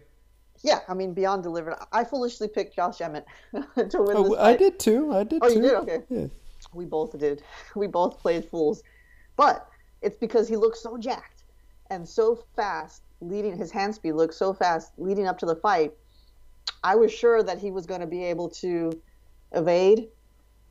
Yeah, 0.63 0.81
I 0.89 0.95
mean 0.95 1.13
beyond 1.13 1.43
delivered. 1.43 1.77
I 1.91 2.05
foolishly 2.05 2.49
picked 2.49 2.77
Josh 2.77 3.01
Emmett 3.01 3.27
to 3.53 4.03
win 4.03 4.17
oh, 4.17 4.35
fight. 4.37 4.41
I 4.41 4.57
did 4.57 4.79
too. 4.79 5.13
I 5.13 5.25
did 5.25 5.43
too. 5.43 5.49
oh, 5.49 5.49
too. 5.49 5.55
you 5.55 5.63
did? 5.63 5.75
Okay. 5.75 5.99
Yeah. 6.09 6.27
We 6.73 6.85
both 6.85 7.19
did. 7.19 7.43
We 7.77 7.87
both 7.87 8.19
played 8.19 8.45
fools, 8.45 8.83
but 9.37 9.69
it's 10.01 10.17
because 10.17 10.49
he 10.49 10.57
looked 10.57 10.79
so 10.79 10.97
jacked 10.99 11.45
and 11.91 12.09
so 12.09 12.45
fast. 12.57 13.03
Leading 13.21 13.57
his 13.57 13.71
hand 13.71 13.95
speed 13.95 14.15
looked 14.15 14.35
so 14.35 14.53
fast 14.53 14.93
leading 14.99 15.29
up 15.29 15.39
to 15.39 15.47
the 15.47 15.55
fight. 15.55 15.93
I 16.83 16.97
was 16.97 17.13
sure 17.13 17.43
that 17.45 17.59
he 17.59 17.71
was 17.71 17.87
going 17.87 18.01
to 18.01 18.07
be 18.07 18.25
able 18.25 18.49
to 18.51 18.91
evade 19.53 20.09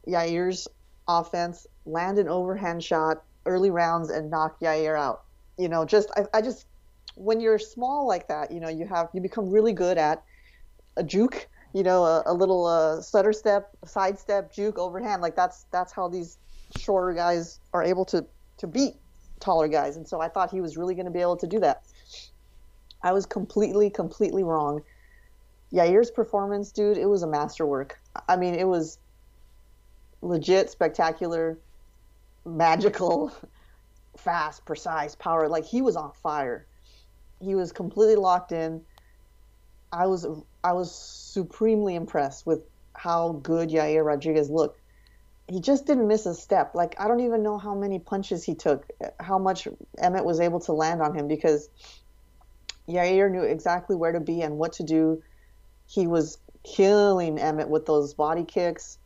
Yair's 0.06 0.68
offense, 1.08 1.66
land 1.86 2.18
an 2.18 2.28
overhand 2.28 2.84
shot 2.84 3.24
early 3.46 3.70
rounds, 3.70 4.10
and 4.10 4.30
knock 4.30 4.60
Yair 4.60 5.00
out. 5.00 5.24
You 5.58 5.70
know, 5.70 5.86
just 5.86 6.10
I, 6.18 6.26
I 6.34 6.42
just 6.42 6.66
when 7.16 7.40
you're 7.40 7.60
small 7.60 8.08
like 8.08 8.28
that, 8.28 8.52
you 8.52 8.60
know, 8.60 8.70
you 8.70 8.86
have 8.88 9.10
you 9.14 9.22
become 9.22 9.50
really 9.50 9.74
good 9.74 9.98
at 9.98 10.24
a 10.98 11.04
juke, 11.04 11.48
you 11.74 11.84
know, 11.84 12.04
a, 12.04 12.24
a 12.26 12.34
little 12.34 12.66
uh, 12.66 13.02
stutter 13.02 13.34
step, 13.34 13.70
side 13.86 14.20
step, 14.20 14.54
juke, 14.54 14.78
overhand. 14.78 15.22
Like 15.22 15.36
that's 15.36 15.66
that's 15.72 15.92
how 15.92 16.08
these 16.08 16.38
shorter 16.78 17.14
guys 17.14 17.60
are 17.74 17.84
able 17.84 18.06
to 18.06 18.26
to 18.58 18.68
beat 18.68 18.96
taller 19.40 19.68
guys. 19.68 19.98
And 19.98 20.08
so 20.08 20.22
I 20.22 20.30
thought 20.30 20.52
he 20.52 20.62
was 20.62 20.78
really 20.78 20.96
going 20.96 21.06
to 21.06 21.12
be 21.12 21.22
able 21.22 21.38
to 21.38 21.48
do 21.48 21.60
that. 21.60 21.84
I 23.04 23.12
was 23.12 23.26
completely, 23.26 23.90
completely 23.90 24.44
wrong. 24.44 24.84
Yair's 25.72 26.12
performance, 26.12 26.72
dude, 26.72 26.98
it 26.98 27.08
was 27.08 27.24
a 27.24 27.28
masterwork. 27.28 28.00
I 28.28 28.36
mean, 28.36 28.56
it 28.56 28.68
was 28.68 29.00
legit 30.22 30.70
spectacular, 30.70 31.58
magical, 32.46 33.32
fast, 34.18 34.66
precise, 34.66 35.16
power. 35.16 35.48
Like 35.48 35.66
he 35.66 35.82
was 35.82 35.96
on 35.96 36.12
fire. 36.12 36.68
He 37.42 37.56
was 37.56 37.72
completely 37.72 38.16
locked 38.16 38.52
in. 38.52 38.82
I 39.92 40.06
was 40.06 40.28
I 40.64 40.74
was 40.74 40.94
supremely 40.94 41.96
impressed 41.96 42.46
with 42.46 42.62
how 42.94 43.34
good 43.44 43.70
Yair 43.70 44.06
Rodriguez 44.06 44.50
looked. 44.50 44.80
He 45.48 45.60
just 45.60 45.86
didn't 45.86 46.08
miss 46.08 46.26
a 46.26 46.34
step. 46.34 46.76
Like 46.76 46.96
I 47.00 47.08
don't 47.08 47.22
even 47.22 47.44
know 47.44 47.58
how 47.58 47.76
many 47.76 48.00
punches 48.00 48.44
he 48.44 48.56
took, 48.56 48.88
how 49.20 49.38
much 49.38 49.68
Emmett 49.98 50.24
was 50.24 50.40
able 50.40 50.60
to 50.62 50.74
land 50.74 51.02
on 51.02 51.16
him 51.16 51.28
because 51.28 51.70
Yair 52.88 53.32
knew 53.32 53.44
exactly 53.44 53.96
where 53.96 54.12
to 54.12 54.20
be 54.20 54.42
and 54.42 54.58
what 54.58 54.74
to 54.74 54.84
do. 54.84 55.22
He 55.88 56.08
was 56.08 56.38
killing 56.64 57.40
Emmett 57.40 57.70
with 57.70 57.86
those 57.86 58.14
body 58.14 58.44
kicks. 58.44 58.98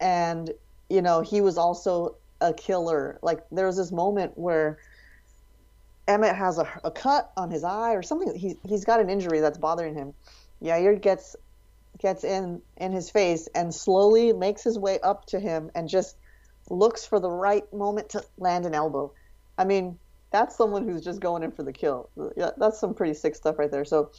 And, 0.00 0.50
you 0.88 1.02
know, 1.02 1.20
he 1.20 1.40
was 1.40 1.58
also 1.58 2.16
a 2.40 2.52
killer. 2.52 3.18
Like 3.22 3.40
there 3.50 3.66
was 3.66 3.76
this 3.76 3.92
moment 3.92 4.36
where 4.36 4.78
Emmett 6.08 6.34
has 6.34 6.58
a, 6.58 6.66
a 6.82 6.90
cut 6.90 7.30
on 7.36 7.50
his 7.50 7.62
eye 7.62 7.92
or 7.92 8.02
something. 8.02 8.34
He, 8.34 8.56
he's 8.66 8.84
got 8.84 8.98
an 9.00 9.10
injury 9.10 9.40
that's 9.40 9.58
bothering 9.58 9.94
him. 9.94 10.14
Yair 10.62 11.00
gets 11.00 11.36
gets 11.98 12.24
in 12.24 12.62
in 12.76 12.92
his 12.92 13.10
face 13.10 13.48
and 13.54 13.74
slowly 13.74 14.32
makes 14.32 14.62
his 14.62 14.78
way 14.78 14.98
up 15.00 15.26
to 15.26 15.38
him 15.38 15.70
and 15.74 15.88
just 15.88 16.16
looks 16.70 17.04
for 17.04 17.20
the 17.20 17.30
right 17.30 17.72
moment 17.72 18.08
to 18.10 18.24
land 18.38 18.66
an 18.66 18.74
elbow. 18.74 19.12
I 19.56 19.64
mean, 19.64 19.98
that's 20.30 20.56
someone 20.56 20.88
who's 20.88 21.02
just 21.02 21.20
going 21.20 21.42
in 21.42 21.52
for 21.52 21.62
the 21.62 21.72
kill. 21.72 22.08
That's 22.56 22.78
some 22.78 22.94
pretty 22.94 23.14
sick 23.14 23.34
stuff 23.34 23.58
right 23.58 23.70
there. 23.70 23.84
So 23.84 24.10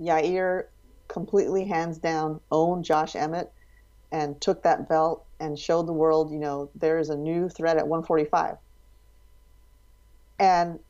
Yair 0.00 0.66
completely 1.08 1.64
hands 1.64 1.98
down 1.98 2.40
owned 2.50 2.84
Josh 2.84 3.14
Emmett 3.16 3.52
and 4.10 4.40
took 4.40 4.62
that 4.62 4.88
belt 4.88 5.24
and 5.40 5.58
showed 5.58 5.86
the 5.86 5.92
world, 5.92 6.30
you 6.32 6.38
know, 6.38 6.70
there 6.74 6.98
is 6.98 7.10
a 7.10 7.16
new 7.16 7.48
threat 7.48 7.76
at 7.76 7.86
145. 7.86 8.56
And 10.42 10.80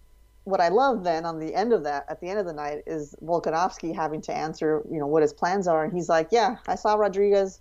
what 0.44 0.62
I 0.62 0.70
love 0.70 1.04
then 1.04 1.26
on 1.26 1.38
the 1.38 1.54
end 1.54 1.74
of 1.74 1.84
that, 1.84 2.06
at 2.08 2.22
the 2.22 2.28
end 2.28 2.38
of 2.38 2.46
the 2.46 2.54
night, 2.54 2.84
is 2.86 3.14
Volkanovski 3.22 3.94
having 3.94 4.22
to 4.22 4.32
answer, 4.34 4.82
you 4.90 4.98
know, 4.98 5.06
what 5.06 5.20
his 5.20 5.34
plans 5.34 5.68
are. 5.68 5.84
And 5.84 5.92
he's 5.92 6.08
like, 6.08 6.28
yeah, 6.32 6.56
I 6.66 6.74
saw 6.74 6.94
Rodriguez. 6.94 7.60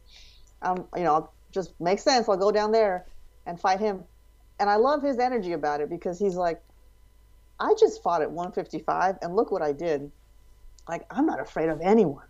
Um, 0.62 0.88
you 0.96 1.04
know, 1.04 1.30
just 1.52 1.74
makes 1.82 2.02
sense. 2.02 2.30
I'll 2.30 2.38
go 2.38 2.50
down 2.50 2.72
there 2.72 3.06
and 3.46 3.60
fight 3.60 3.82
him. 3.82 4.06
And 4.58 4.70
I 4.70 4.78
love 4.78 5.04
his 5.04 5.20
energy 5.20 5.52
about 5.52 5.82
it 5.82 5.90
because 5.90 6.18
he's 6.18 6.36
like, 6.36 6.62
I 7.60 7.74
just 7.78 8.02
fought 8.02 8.22
at 8.22 8.32
155 8.32 9.18
and 9.22 9.36
look 9.36 9.52
what 9.52 9.62
I 9.62 9.74
did. 9.74 10.10
Like, 10.88 11.06
I'm 11.12 11.26
not 11.26 11.42
afraid 11.42 11.68
of 11.68 11.82
anyone. 11.82 12.26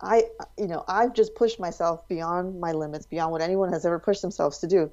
I, 0.00 0.24
you 0.56 0.66
know, 0.66 0.82
I've 0.88 1.12
just 1.12 1.34
pushed 1.34 1.60
myself 1.60 2.08
beyond 2.08 2.58
my 2.58 2.72
limits, 2.72 3.04
beyond 3.04 3.32
what 3.32 3.42
anyone 3.42 3.70
has 3.70 3.84
ever 3.84 3.98
pushed 3.98 4.22
themselves 4.22 4.58
to 4.60 4.66
do. 4.66 4.90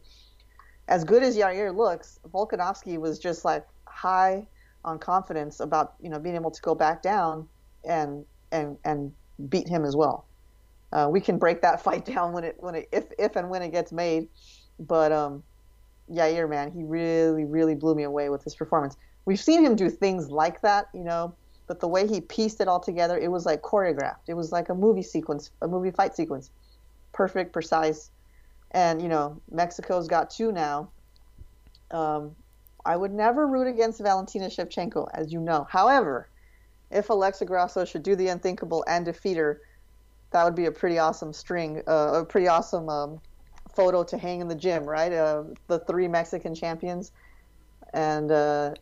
As 0.89 1.05
good 1.05 1.23
as 1.23 1.37
Yair 1.37 1.73
looks, 1.73 2.19
Volkanovski 2.29 2.97
was 2.97 3.17
just 3.17 3.45
like 3.45 3.65
high 4.01 4.47
on 4.83 4.97
confidence 4.97 5.59
about 5.59 5.93
you 6.01 6.09
know 6.09 6.19
being 6.19 6.35
able 6.35 6.51
to 6.51 6.61
go 6.61 6.73
back 6.73 7.01
down 7.01 7.47
and 7.83 8.25
and 8.51 8.77
and 8.83 9.13
beat 9.49 9.67
him 9.67 9.85
as 9.85 9.95
well. 9.95 10.25
Uh, 10.91 11.07
we 11.09 11.21
can 11.21 11.37
break 11.37 11.61
that 11.61 11.81
fight 11.87 12.05
down 12.05 12.33
when 12.33 12.43
it 12.43 12.55
when 12.59 12.75
it 12.75 12.89
if 12.91 13.05
if 13.19 13.35
and 13.35 13.49
when 13.49 13.61
it 13.61 13.71
gets 13.71 13.91
made, 13.91 14.27
but 14.79 15.11
um, 15.11 15.43
Yair 16.11 16.49
man, 16.49 16.71
he 16.71 16.83
really 16.83 17.45
really 17.45 17.75
blew 17.75 17.95
me 17.95 18.03
away 18.03 18.29
with 18.29 18.43
his 18.43 18.55
performance. 18.55 18.97
We've 19.25 19.39
seen 19.39 19.63
him 19.63 19.75
do 19.75 19.89
things 19.89 20.31
like 20.31 20.61
that, 20.61 20.89
you 20.95 21.03
know, 21.03 21.35
but 21.67 21.79
the 21.79 21.87
way 21.87 22.07
he 22.07 22.21
pieced 22.21 22.59
it 22.59 22.67
all 22.67 22.79
together, 22.79 23.19
it 23.19 23.29
was 23.29 23.45
like 23.45 23.61
choreographed. 23.61 24.27
It 24.27 24.33
was 24.33 24.51
like 24.51 24.69
a 24.69 24.73
movie 24.73 25.03
sequence, 25.03 25.51
a 25.61 25.67
movie 25.67 25.91
fight 25.91 26.15
sequence, 26.15 26.49
perfect, 27.13 27.53
precise, 27.53 28.09
and 28.71 29.01
you 29.01 29.07
know 29.07 29.39
Mexico's 29.51 30.07
got 30.07 30.31
two 30.31 30.51
now. 30.51 30.89
Um, 31.91 32.35
I 32.85 32.95
would 32.95 33.13
never 33.13 33.47
root 33.47 33.67
against 33.67 33.99
Valentina 34.01 34.47
Shevchenko, 34.47 35.09
as 35.13 35.31
you 35.31 35.39
know. 35.39 35.67
However, 35.69 36.27
if 36.89 37.09
Alexa 37.09 37.45
Grasso 37.45 37.85
should 37.85 38.03
do 38.03 38.15
the 38.15 38.27
unthinkable 38.27 38.83
and 38.87 39.05
defeat 39.05 39.37
her, 39.37 39.61
that 40.31 40.43
would 40.43 40.55
be 40.55 40.65
a 40.65 40.71
pretty 40.71 40.97
awesome 40.97 41.33
string, 41.33 41.81
uh, 41.87 42.21
a 42.21 42.25
pretty 42.25 42.47
awesome 42.47 42.89
um, 42.89 43.21
photo 43.75 44.03
to 44.03 44.17
hang 44.17 44.41
in 44.41 44.47
the 44.47 44.55
gym, 44.55 44.85
right? 44.85 45.11
Uh, 45.11 45.43
the 45.67 45.79
three 45.79 46.07
Mexican 46.07 46.55
champions, 46.55 47.11
and 47.93 48.31
uh, 48.31 48.73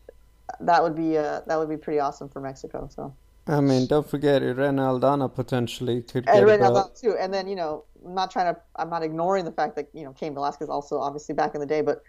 that 0.60 0.82
would 0.82 0.94
be 0.94 1.18
uh, 1.18 1.40
that 1.46 1.58
would 1.58 1.68
be 1.68 1.76
pretty 1.76 2.00
awesome 2.00 2.28
for 2.28 2.40
Mexico. 2.40 2.88
So. 2.94 3.14
I 3.46 3.60
mean, 3.60 3.86
don't 3.86 4.08
forget 4.08 4.42
Irene 4.42 4.76
Aldana 4.76 5.34
potentially 5.34 6.02
could 6.02 6.28
and 6.28 6.34
get 6.34 6.36
Irene. 6.36 6.60
Aldana 6.60 7.00
too. 7.00 7.16
And 7.18 7.34
then 7.34 7.48
you 7.48 7.56
know, 7.56 7.84
I'm 8.04 8.14
not 8.14 8.30
trying 8.30 8.54
to, 8.54 8.60
I'm 8.76 8.90
not 8.90 9.02
ignoring 9.02 9.44
the 9.44 9.52
fact 9.52 9.74
that 9.76 9.88
you 9.92 10.04
know 10.04 10.12
Cain 10.12 10.34
Velasquez 10.34 10.68
also 10.68 10.98
obviously 11.00 11.34
back 11.34 11.54
in 11.54 11.60
the 11.60 11.66
day, 11.66 11.80
but 11.80 12.02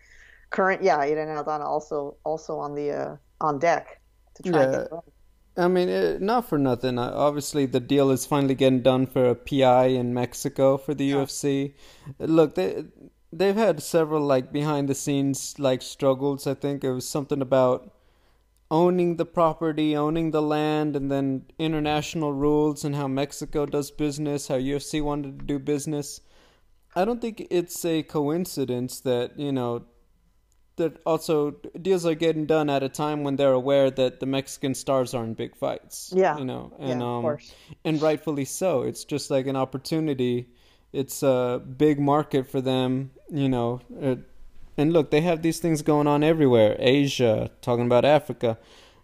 current, 0.51 0.83
yeah, 0.83 0.97
Irene 0.99 1.29
Aldana 1.29 1.65
also 1.65 2.17
also 2.23 2.57
on 2.59 2.75
the 2.75 2.91
uh, 2.91 3.15
on 3.39 3.59
deck 3.59 4.01
to 4.35 4.43
try 4.43 4.61
Yeah. 4.61 4.85
I 5.57 5.67
mean, 5.67 5.89
it, 5.89 6.21
not 6.21 6.47
for 6.47 6.57
nothing. 6.57 6.97
Uh, 6.97 7.11
obviously, 7.13 7.65
the 7.65 7.81
deal 7.81 8.09
is 8.11 8.25
finally 8.25 8.55
getting 8.55 8.81
done 8.81 9.05
for 9.05 9.25
a 9.25 9.35
PI 9.35 9.87
in 9.87 10.13
Mexico 10.13 10.77
for 10.77 10.93
the 10.93 11.11
UFC. 11.11 11.73
Look, 12.19 12.55
they 12.55 12.85
they've 13.33 13.55
had 13.55 13.83
several 13.83 14.23
like 14.25 14.51
behind 14.53 14.87
the 14.87 14.95
scenes 14.95 15.55
like 15.59 15.81
struggles. 15.81 16.47
I 16.47 16.53
think 16.53 16.83
it 16.83 16.91
was 16.91 17.07
something 17.07 17.41
about 17.41 17.91
owning 18.69 19.17
the 19.17 19.25
property, 19.25 19.95
owning 19.95 20.31
the 20.31 20.41
land, 20.41 20.95
and 20.95 21.11
then 21.11 21.45
international 21.59 22.31
rules 22.31 22.85
and 22.85 22.95
how 22.95 23.07
Mexico 23.07 23.65
does 23.65 23.91
business, 23.91 24.47
how 24.47 24.55
UFC 24.55 25.03
wanted 25.03 25.39
to 25.39 25.45
do 25.45 25.59
business. 25.59 26.21
I 26.95 27.03
don't 27.03 27.21
think 27.21 27.45
it's 27.49 27.83
a 27.83 28.03
coincidence 28.03 29.01
that, 29.01 29.37
you 29.37 29.51
know, 29.51 29.83
that 30.81 30.93
also 31.05 31.35
deals 31.87 32.05
are 32.05 32.15
getting 32.25 32.45
done 32.45 32.69
at 32.75 32.81
a 32.83 32.89
time 32.89 33.23
when 33.25 33.35
they're 33.37 33.57
aware 33.63 33.89
that 34.01 34.19
the 34.19 34.25
Mexican 34.37 34.73
stars 34.83 35.13
are 35.13 35.23
in 35.23 35.33
big 35.43 35.55
fights. 35.55 36.11
Yeah. 36.15 36.37
You 36.37 36.45
know, 36.51 36.73
and 36.79 36.99
yeah, 37.01 37.07
of 37.07 37.11
um 37.17 37.21
course. 37.27 37.53
and 37.87 38.01
rightfully 38.01 38.45
so. 38.45 38.71
It's 38.89 39.03
just 39.13 39.31
like 39.35 39.47
an 39.47 39.55
opportunity. 39.65 40.49
It's 40.91 41.23
a 41.23 41.61
big 41.85 41.99
market 41.99 42.43
for 42.53 42.61
them, 42.61 43.11
you 43.29 43.49
know. 43.55 43.79
And 44.77 44.93
look, 44.93 45.11
they 45.11 45.21
have 45.21 45.41
these 45.41 45.59
things 45.59 45.81
going 45.81 46.07
on 46.07 46.23
everywhere. 46.23 46.75
Asia, 46.79 47.49
talking 47.61 47.85
about 47.85 48.05
Africa, 48.05 48.57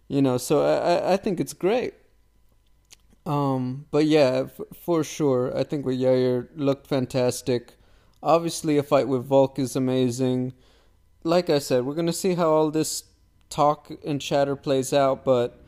you 0.07 0.21
know. 0.21 0.37
So 0.37 0.53
I 0.65 1.13
I 1.13 1.17
think 1.17 1.39
it's 1.39 1.53
great. 1.53 1.93
Um, 3.25 3.85
but 3.91 4.05
yeah, 4.05 4.45
f- 4.45 4.61
for 4.85 5.03
sure, 5.03 5.55
I 5.57 5.63
think 5.63 5.85
with 5.85 5.99
Yair 5.99 6.47
looked 6.55 6.87
fantastic. 6.87 7.75
Obviously, 8.23 8.77
a 8.77 8.83
fight 8.83 9.07
with 9.07 9.25
Volk 9.25 9.59
is 9.59 9.75
amazing. 9.75 10.53
Like 11.27 11.49
I 11.49 11.59
said, 11.59 11.85
we're 11.85 11.93
gonna 11.93 12.13
see 12.13 12.35
how 12.35 12.49
all 12.49 12.71
this 12.71 13.03
talk 13.49 13.91
and 14.05 14.21
chatter 14.21 14.55
plays 14.55 14.93
out, 14.93 15.25
but 15.25 15.61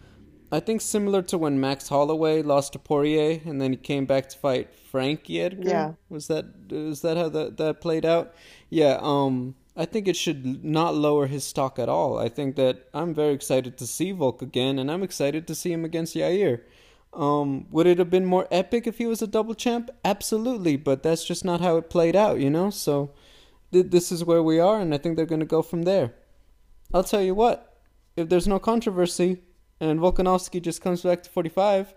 I 0.52 0.60
think 0.60 0.82
similar 0.82 1.22
to 1.24 1.38
when 1.38 1.60
Max 1.60 1.90
Holloway 1.90 2.42
lost 2.42 2.74
to 2.74 2.80
Poirier 2.80 3.42
and 3.46 3.62
then 3.62 3.72
he 3.72 3.78
came 3.78 4.06
back 4.06 4.30
to 4.30 4.38
fight 4.38 4.74
Frankie 4.74 5.42
Edgar. 5.42 5.70
Yeah. 5.70 5.94
Was 6.10 6.28
that 6.28 6.46
is 6.72 7.02
that 7.02 7.18
how 7.18 7.30
that 7.30 7.58
that 7.58 7.82
played 7.82 8.06
out? 8.06 8.34
Yeah. 8.70 8.98
Um. 9.02 9.56
I 9.76 9.86
think 9.86 10.10
it 10.10 10.18
should 10.18 10.66
not 10.66 10.94
lower 10.94 11.28
his 11.28 11.46
stock 11.46 11.80
at 11.80 11.88
all. 11.88 12.18
I 12.18 12.28
think 12.28 12.58
that 12.58 12.90
I'm 12.94 13.14
very 13.14 13.34
excited 13.34 13.78
to 13.78 13.88
see 13.88 14.12
Volk 14.12 14.42
again, 14.42 14.78
and 14.78 14.92
I'm 14.92 15.04
excited 15.04 15.48
to 15.48 15.56
see 15.56 15.72
him 15.72 15.86
against 15.86 16.16
Yair. 16.16 16.64
Um, 17.14 17.66
would 17.72 17.88
it 17.88 17.98
have 17.98 18.10
been 18.10 18.26
more 18.26 18.46
epic 18.52 18.88
if 18.88 18.98
he 18.98 19.06
was 19.06 19.22
a 19.22 19.28
double 19.28 19.56
champ? 19.56 19.90
Absolutely, 20.04 20.76
but 20.76 21.02
that's 21.02 21.24
just 21.24 21.46
not 21.46 21.62
how 21.62 21.78
it 21.78 21.90
played 21.90 22.16
out, 22.16 22.42
you 22.42 22.50
know. 22.50 22.70
So 22.70 23.12
th- 23.72 23.90
this 23.90 24.12
is 24.12 24.24
where 24.24 24.44
we 24.44 24.60
are, 24.60 24.80
and 24.80 24.94
I 24.94 24.98
think 24.98 25.16
they're 25.16 25.26
going 25.26 25.40
to 25.40 25.46
go 25.46 25.62
from 25.62 25.84
there. 25.84 26.14
I'll 26.94 27.04
tell 27.04 27.22
you 27.22 27.36
what: 27.36 27.82
if 28.16 28.30
there's 28.30 28.48
no 28.48 28.60
controversy 28.60 29.42
and 29.80 30.00
Volkanovski 30.00 30.62
just 30.62 30.82
comes 30.82 31.02
back 31.02 31.24
to 31.24 31.30
45, 31.30 31.94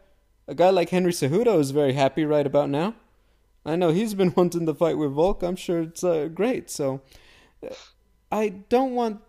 a 0.48 0.54
guy 0.54 0.70
like 0.70 0.90
Henry 0.90 1.12
Cejudo 1.12 1.58
is 1.58 1.70
very 1.70 1.94
happy 1.94 2.24
right 2.24 2.46
about 2.46 2.70
now. 2.70 2.94
I 3.64 3.76
know 3.76 3.90
he's 3.90 4.14
been 4.14 4.32
wanting 4.36 4.66
to 4.66 4.74
fight 4.74 4.98
with 4.98 5.12
Volk. 5.12 5.42
I'm 5.42 5.56
sure 5.56 5.82
it's 5.82 6.04
uh, 6.04 6.28
great. 6.28 6.70
So 6.70 7.00
uh, 7.62 7.74
I 8.30 8.48
don't 8.48 8.94
want 8.94 9.20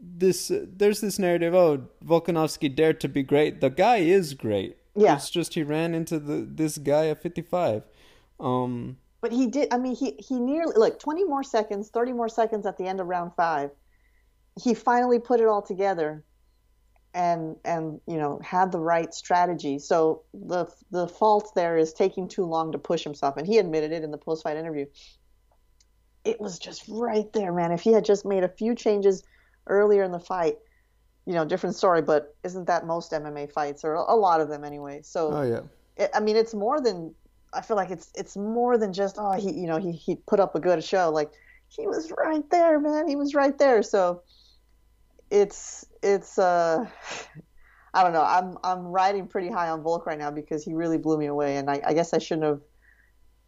this. 0.00 0.50
Uh, 0.50 0.66
there's 0.68 1.00
this 1.00 1.18
narrative. 1.18 1.54
Oh, 1.54 1.86
Volkanovski 2.04 2.74
dared 2.74 3.00
to 3.00 3.08
be 3.08 3.22
great. 3.22 3.60
The 3.60 3.70
guy 3.70 3.98
is 3.98 4.34
great. 4.34 4.76
Yeah. 4.94 5.16
It's 5.16 5.30
just 5.30 5.54
he 5.54 5.62
ran 5.62 5.94
into 5.94 6.18
the 6.18 6.46
this 6.48 6.78
guy 6.78 7.08
at 7.08 7.22
55. 7.22 7.82
Um, 8.40 8.98
But 9.22 9.30
he 9.30 9.46
did. 9.46 9.72
I 9.72 9.78
mean, 9.78 9.94
he 9.94 10.16
he 10.18 10.38
nearly 10.38 10.74
like 10.76 10.98
20 10.98 11.24
more 11.24 11.44
seconds, 11.44 11.88
30 11.88 12.12
more 12.12 12.28
seconds 12.28 12.66
at 12.66 12.76
the 12.76 12.86
end 12.86 13.00
of 13.00 13.06
round 13.06 13.30
five. 13.36 13.70
He 14.60 14.74
finally 14.74 15.20
put 15.20 15.40
it 15.40 15.46
all 15.46 15.62
together, 15.62 16.24
and 17.14 17.56
and 17.64 18.00
you 18.08 18.16
know 18.18 18.40
had 18.42 18.72
the 18.72 18.80
right 18.80 19.14
strategy. 19.14 19.78
So 19.78 20.24
the 20.34 20.66
the 20.90 21.06
fault 21.06 21.52
there 21.54 21.78
is 21.78 21.92
taking 21.92 22.26
too 22.26 22.44
long 22.44 22.72
to 22.72 22.78
push 22.78 23.04
himself, 23.04 23.36
and 23.36 23.46
he 23.46 23.58
admitted 23.58 23.92
it 23.92 24.02
in 24.02 24.10
the 24.10 24.18
post 24.18 24.42
fight 24.42 24.56
interview. 24.56 24.86
It 26.24 26.40
was 26.40 26.58
just 26.58 26.82
right 26.88 27.32
there, 27.32 27.52
man. 27.52 27.70
If 27.70 27.80
he 27.80 27.92
had 27.92 28.04
just 28.04 28.24
made 28.24 28.42
a 28.42 28.48
few 28.48 28.74
changes 28.74 29.22
earlier 29.68 30.02
in 30.02 30.10
the 30.10 30.20
fight, 30.20 30.56
you 31.26 31.34
know, 31.34 31.44
different 31.44 31.76
story. 31.76 32.02
But 32.02 32.34
isn't 32.42 32.66
that 32.66 32.86
most 32.86 33.12
MMA 33.12 33.52
fights, 33.52 33.84
or 33.84 33.94
a 33.94 34.16
lot 34.16 34.40
of 34.40 34.48
them 34.48 34.64
anyway? 34.64 35.00
So 35.04 35.32
oh 35.32 35.42
yeah. 35.42 35.60
it, 35.96 36.10
I 36.12 36.18
mean, 36.18 36.34
it's 36.34 36.54
more 36.54 36.80
than 36.80 37.14
I 37.52 37.60
feel 37.60 37.76
like 37.76 37.90
it's 37.90 38.10
it's 38.14 38.36
more 38.36 38.78
than 38.78 38.92
just 38.92 39.16
oh 39.18 39.32
he 39.32 39.52
you 39.52 39.66
know 39.66 39.78
he 39.78 39.92
he 39.92 40.16
put 40.16 40.40
up 40.40 40.54
a 40.54 40.60
good 40.60 40.82
show. 40.82 41.10
Like 41.10 41.30
he 41.68 41.86
was 41.86 42.12
right 42.16 42.48
there 42.50 42.78
man. 42.80 43.08
He 43.08 43.16
was 43.16 43.34
right 43.34 43.56
there. 43.58 43.82
So 43.82 44.22
it's 45.30 45.84
it's 46.02 46.38
uh 46.38 46.86
I 47.94 48.02
don't 48.02 48.14
know. 48.14 48.24
I'm 48.24 48.56
I'm 48.64 48.86
riding 48.86 49.26
pretty 49.26 49.50
high 49.50 49.68
on 49.68 49.82
Volk 49.82 50.06
right 50.06 50.18
now 50.18 50.30
because 50.30 50.64
he 50.64 50.72
really 50.72 50.96
blew 50.96 51.18
me 51.18 51.26
away. 51.26 51.56
And 51.56 51.70
I, 51.70 51.82
I 51.84 51.92
guess 51.92 52.14
I 52.14 52.18
shouldn't 52.18 52.46
have 52.46 52.60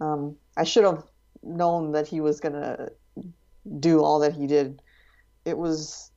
um 0.01 0.37
I 0.57 0.64
should 0.64 0.85
have 0.85 1.05
known 1.43 1.93
that 1.93 2.07
he 2.07 2.21
was 2.21 2.40
gonna 2.40 2.90
do 3.79 4.03
all 4.03 4.19
that 4.21 4.35
he 4.35 4.47
did. 4.47 4.83
It 5.45 5.57
was 5.57 6.11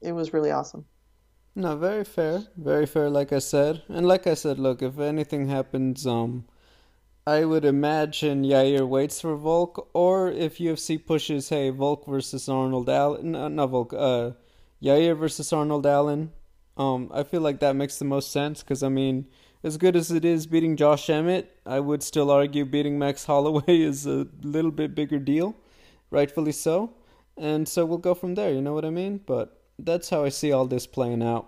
it 0.00 0.12
was 0.12 0.32
really 0.32 0.50
awesome. 0.50 0.84
No, 1.54 1.76
very 1.76 2.04
fair, 2.04 2.44
very 2.56 2.86
fair. 2.86 3.10
Like 3.10 3.32
I 3.32 3.38
said, 3.38 3.82
and 3.88 4.06
like 4.06 4.26
I 4.26 4.34
said, 4.34 4.58
look, 4.58 4.80
if 4.80 4.98
anything 4.98 5.48
happens, 5.48 6.06
um, 6.06 6.46
I 7.26 7.44
would 7.44 7.64
imagine 7.64 8.42
Yair 8.42 8.88
waits 8.88 9.20
for 9.20 9.36
Volk, 9.36 9.88
or 9.94 10.28
if 10.28 10.58
UFC 10.58 11.04
pushes, 11.04 11.50
hey, 11.50 11.70
Volk 11.70 12.04
versus 12.06 12.48
Arnold 12.48 12.88
Allen, 12.88 13.32
no, 13.32 13.46
not 13.46 13.66
Volk, 13.68 13.92
uh, 13.92 14.32
Yair 14.82 15.16
versus 15.16 15.52
Arnold 15.52 15.86
Allen. 15.86 16.32
Um, 16.76 17.10
I 17.14 17.22
feel 17.22 17.40
like 17.40 17.60
that 17.60 17.76
makes 17.76 17.98
the 17.98 18.04
most 18.04 18.32
sense 18.32 18.62
because 18.62 18.82
I 18.82 18.88
mean, 18.88 19.26
as 19.62 19.76
good 19.76 19.94
as 19.94 20.10
it 20.10 20.24
is 20.24 20.48
beating 20.48 20.76
Josh 20.76 21.08
Emmett, 21.08 21.56
I 21.64 21.78
would 21.78 22.02
still 22.02 22.28
argue 22.28 22.64
beating 22.64 22.98
Max 22.98 23.24
Holloway 23.26 23.80
is 23.82 24.04
a 24.04 24.26
little 24.42 24.72
bit 24.72 24.96
bigger 24.96 25.20
deal, 25.20 25.54
rightfully 26.10 26.52
so. 26.52 26.94
And 27.36 27.68
so 27.68 27.86
we'll 27.86 27.98
go 27.98 28.14
from 28.14 28.34
there. 28.34 28.52
You 28.52 28.60
know 28.60 28.74
what 28.74 28.84
I 28.84 28.90
mean? 28.90 29.20
But 29.24 29.62
that's 29.78 30.10
how 30.10 30.24
I 30.24 30.28
see 30.28 30.50
all 30.50 30.66
this 30.66 30.88
playing 30.88 31.22
out. 31.22 31.46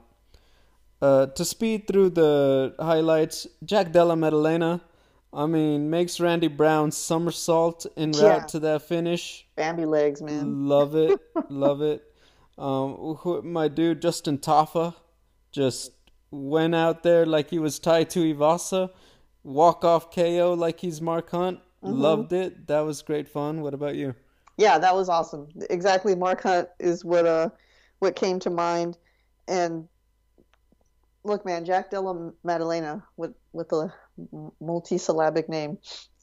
Uh, 1.02 1.26
to 1.26 1.44
speed 1.44 1.88
through 1.88 2.10
the 2.10 2.74
highlights, 2.78 3.48
Jack 3.64 3.90
Della 3.90 4.16
Maddalena, 4.16 4.80
I 5.34 5.46
mean, 5.46 5.90
makes 5.90 6.20
Randy 6.20 6.48
Brown 6.48 6.90
somersault 6.92 7.86
en 7.96 8.12
route 8.12 8.22
Yeah. 8.22 8.38
to 8.46 8.60
that 8.60 8.82
finish. 8.82 9.46
Bambi 9.56 9.84
legs 9.84 10.22
man 10.22 10.68
Love 10.68 10.94
it, 10.94 11.20
love 11.48 11.82
it. 11.82 12.02
Um, 12.56 13.16
who, 13.18 13.42
my 13.42 13.66
dude 13.68 14.00
Justin 14.00 14.38
Tafa 14.38 14.94
just 15.50 15.90
went 16.30 16.74
out 16.74 17.02
there 17.02 17.26
like 17.26 17.50
he 17.50 17.58
was 17.58 17.78
tied 17.80 18.10
to 18.10 18.20
Ivasa, 18.34 18.90
walk 19.42 19.84
off 19.84 20.14
KO 20.14 20.54
like 20.56 20.78
he's 20.80 21.00
Mark 21.00 21.30
Hunt. 21.30 21.58
Loved 21.82 22.32
it. 22.32 22.66
That 22.68 22.80
was 22.80 23.02
great 23.02 23.28
fun. 23.28 23.60
What 23.60 23.74
about 23.74 23.94
you? 23.96 24.14
yeah, 24.56 24.78
that 24.78 24.94
was 24.94 25.08
awesome. 25.08 25.48
Exactly, 25.68 26.14
Mark 26.14 26.42
Hunt 26.42 26.68
is 26.78 27.04
what 27.04 27.26
uh 27.26 27.48
what 27.98 28.14
came 28.14 28.38
to 28.40 28.50
mind. 28.50 28.96
And 29.48 29.88
look, 31.24 31.44
man, 31.44 31.64
Jack 31.64 31.90
Della 31.90 32.32
Maddalena 32.44 33.02
with 33.16 33.34
with 33.52 33.72
a 33.72 33.92
multi-syllabic 34.60 35.48
name, 35.48 35.78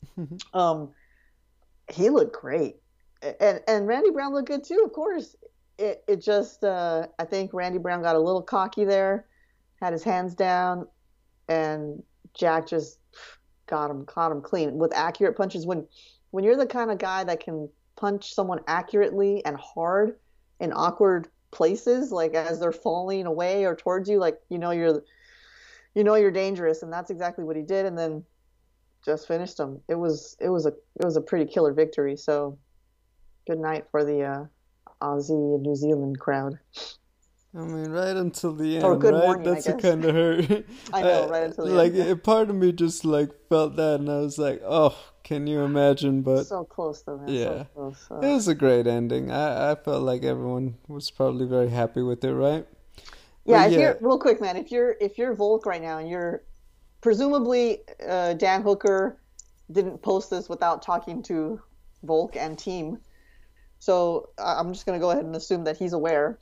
um, 0.53 0.89
he 1.91 2.09
looked 2.09 2.39
great, 2.39 2.77
and 3.39 3.61
and 3.67 3.87
Randy 3.87 4.11
Brown 4.11 4.33
looked 4.33 4.47
good 4.47 4.63
too. 4.63 4.83
Of 4.85 4.93
course, 4.93 5.35
it 5.77 6.03
it 6.07 6.21
just 6.21 6.63
uh, 6.63 7.07
I 7.19 7.25
think 7.25 7.53
Randy 7.53 7.79
Brown 7.79 8.01
got 8.01 8.15
a 8.15 8.19
little 8.19 8.41
cocky 8.41 8.85
there, 8.85 9.25
had 9.81 9.93
his 9.93 10.03
hands 10.03 10.35
down, 10.35 10.87
and 11.47 12.01
Jack 12.33 12.67
just 12.67 12.99
got 13.67 13.89
him 13.89 14.05
caught 14.05 14.31
him 14.31 14.41
clean 14.41 14.77
with 14.77 14.93
accurate 14.95 15.35
punches. 15.35 15.65
When 15.65 15.87
when 16.31 16.43
you're 16.43 16.57
the 16.57 16.67
kind 16.67 16.91
of 16.91 16.97
guy 16.97 17.23
that 17.23 17.39
can 17.39 17.69
punch 17.95 18.33
someone 18.33 18.59
accurately 18.67 19.43
and 19.45 19.57
hard 19.57 20.17
in 20.59 20.71
awkward 20.73 21.27
places, 21.51 22.11
like 22.11 22.33
as 22.33 22.59
they're 22.59 22.71
falling 22.71 23.25
away 23.25 23.65
or 23.65 23.75
towards 23.75 24.09
you, 24.09 24.19
like 24.19 24.39
you 24.49 24.57
know 24.57 24.71
you're 24.71 25.03
you 25.95 26.03
know 26.03 26.15
you're 26.15 26.31
dangerous, 26.31 26.83
and 26.83 26.91
that's 26.91 27.09
exactly 27.09 27.43
what 27.43 27.55
he 27.55 27.61
did. 27.61 27.85
And 27.85 27.97
then 27.97 28.23
just 29.05 29.27
finished 29.27 29.59
him. 29.59 29.81
It 29.87 29.95
was 29.95 30.35
it 30.39 30.49
was 30.49 30.65
a 30.65 30.69
it 30.99 31.05
was 31.05 31.17
a 31.17 31.21
pretty 31.21 31.51
killer 31.51 31.73
victory. 31.73 32.15
So 32.15 32.57
good 33.47 33.59
night 33.59 33.85
for 33.91 34.03
the 34.03 34.23
uh, 34.23 34.45
Aussie 35.01 35.55
and 35.55 35.63
New 35.63 35.75
Zealand 35.75 36.19
crowd. 36.19 36.59
I 37.53 37.59
mean, 37.59 37.89
right 37.89 38.15
until 38.15 38.53
the 38.53 38.77
end, 38.77 39.03
right? 39.03 39.11
morning, 39.11 39.43
That's 39.43 39.67
what 39.67 39.81
kind 39.81 40.05
of 40.05 40.15
hurt. 40.15 40.65
I 40.93 41.01
know, 41.01 41.27
right 41.27 41.43
until 41.47 41.65
the 41.65 41.71
like, 41.71 41.93
end. 41.93 42.09
a 42.09 42.15
part 42.15 42.49
of 42.49 42.55
me 42.55 42.71
just 42.71 43.03
like 43.03 43.29
felt 43.49 43.75
that, 43.75 43.99
and 43.99 44.09
I 44.09 44.19
was 44.19 44.37
like, 44.37 44.61
"Oh, 44.63 44.97
can 45.23 45.47
you 45.47 45.61
imagine?" 45.61 46.21
But 46.21 46.45
so 46.45 46.63
close 46.63 47.01
though, 47.01 47.17
man. 47.17 47.27
yeah. 47.27 47.43
So 47.45 47.67
close. 47.73 48.07
Uh, 48.09 48.19
it 48.25 48.33
was 48.33 48.47
a 48.47 48.55
great 48.55 48.87
ending. 48.87 49.31
I 49.31 49.71
I 49.71 49.75
felt 49.75 50.03
like 50.03 50.23
everyone 50.23 50.77
was 50.87 51.11
probably 51.11 51.45
very 51.45 51.69
happy 51.69 52.01
with 52.01 52.23
it, 52.23 52.33
right? 52.33 52.65
Yeah, 53.45 53.57
But 53.63 53.73
if 53.73 53.79
you're 53.79 53.97
real 54.01 54.19
quick, 54.19 54.39
man, 54.41 54.55
if 54.57 54.71
you're 54.71 54.95
if 55.01 55.17
you're 55.17 55.33
Volk 55.33 55.65
right 55.65 55.81
now 55.81 55.97
and 55.97 56.09
you're 56.09 56.43
presumably 57.01 57.81
uh, 58.07 58.33
Dan 58.33 58.61
Hooker 58.61 59.17
didn't 59.71 60.01
post 60.01 60.29
this 60.29 60.47
without 60.49 60.81
talking 60.81 61.23
to 61.23 61.59
Volk 62.03 62.35
and 62.35 62.57
team, 62.57 62.99
so 63.79 64.29
I- 64.37 64.59
I'm 64.59 64.73
just 64.73 64.85
gonna 64.85 64.99
go 64.99 65.09
ahead 65.11 65.25
and 65.25 65.35
assume 65.35 65.63
that 65.63 65.77
he's 65.77 65.93
aware. 65.93 66.37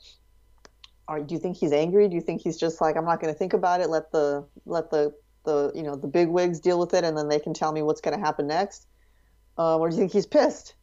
Or 1.08 1.20
do 1.20 1.34
you 1.34 1.40
think 1.40 1.56
he's 1.56 1.72
angry? 1.72 2.06
Do 2.08 2.14
you 2.14 2.20
think 2.20 2.40
he's 2.42 2.56
just 2.56 2.80
like 2.80 2.96
I'm 2.96 3.04
not 3.04 3.20
gonna 3.20 3.34
think 3.34 3.52
about 3.54 3.80
it? 3.80 3.88
Let 3.88 4.12
the 4.12 4.44
let 4.66 4.90
the 4.90 5.14
the 5.44 5.72
you 5.74 5.82
know 5.82 5.96
the 5.96 6.06
big 6.06 6.28
wigs 6.28 6.60
deal 6.60 6.78
with 6.78 6.92
it, 6.94 7.02
and 7.04 7.16
then 7.16 7.28
they 7.28 7.38
can 7.38 7.54
tell 7.54 7.72
me 7.72 7.82
what's 7.82 8.00
gonna 8.00 8.18
happen 8.20 8.46
next. 8.46 8.86
Uh, 9.58 9.78
or 9.78 9.88
do 9.88 9.96
you 9.96 10.00
think 10.00 10.12
he's 10.12 10.26
pissed? 10.26 10.74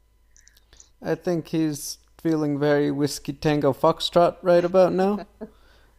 I 1.02 1.16
think 1.16 1.48
he's 1.48 2.00
feeling 2.22 2.60
very 2.60 2.90
whiskey 2.92 3.34
tango 3.34 3.72
foxtrot 3.72 4.38
right 4.42 4.66
about 4.66 4.94
now. 4.94 5.26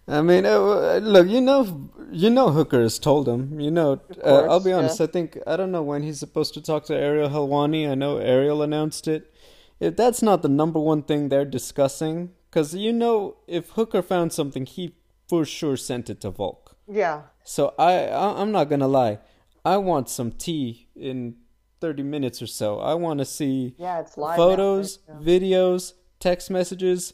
I 0.09 0.23
mean, 0.23 0.47
uh, 0.47 0.99
look, 1.03 1.29
you 1.29 1.41
know, 1.41 1.91
you 2.11 2.31
know, 2.31 2.51
Hooker 2.51 2.81
has 2.81 2.99
told 2.99 3.29
him. 3.29 3.61
You 3.61 3.71
know, 3.71 4.01
uh, 4.25 4.47
I'll 4.49 4.61
be 4.61 4.73
honest. 4.73 4.99
yeah. 5.01 5.05
I 5.05 5.09
think 5.11 5.39
I 5.47 5.57
don't 5.57 5.71
know 5.73 5.83
when 5.83 6.03
he's 6.03 6.19
supposed 6.19 6.55
to 6.55 6.63
talk 6.63 6.85
to 6.87 6.95
Ariel 6.97 7.29
Helwani. 7.29 7.89
I 7.91 7.95
know 7.95 8.17
Ariel 8.19 8.63
announced 8.63 9.07
it. 9.07 9.33
If 9.81 9.97
that's 9.97 10.23
not 10.23 10.43
the 10.43 10.49
number 10.49 10.81
one 10.81 11.03
thing 11.03 11.29
they're 11.29 11.45
discussing, 11.45 12.31
because 12.51 12.75
you 12.75 12.93
know, 12.93 13.37
if 13.47 13.71
Hooker 13.71 14.03
found 14.03 14.33
something, 14.33 14.65
he 14.67 14.95
for 15.29 15.45
sure 15.45 15.77
sent 15.77 16.09
it 16.11 16.21
to 16.23 16.31
Volk. 16.31 16.77
Yeah. 16.91 17.23
So 17.45 17.75
I, 17.79 18.07
I 18.07 18.41
I'm 18.41 18.51
not 18.51 18.71
gonna 18.71 18.89
lie. 18.89 19.19
I 19.65 19.77
want 19.77 20.09
some 20.09 20.33
tea 20.33 20.89
in 20.97 21.37
thirty 21.81 22.03
minutes 22.03 22.41
or 22.41 22.47
so. 22.47 22.81
I 22.81 22.95
want 22.95 23.19
to 23.19 23.25
see 23.27 23.75
Yeah, 23.79 24.01
it's 24.01 24.17
live. 24.17 24.39
now, 24.39 24.45
photos, 24.45 24.99
right? 25.07 25.21
videos, 25.23 25.93
text 26.19 26.51
messages. 26.51 27.13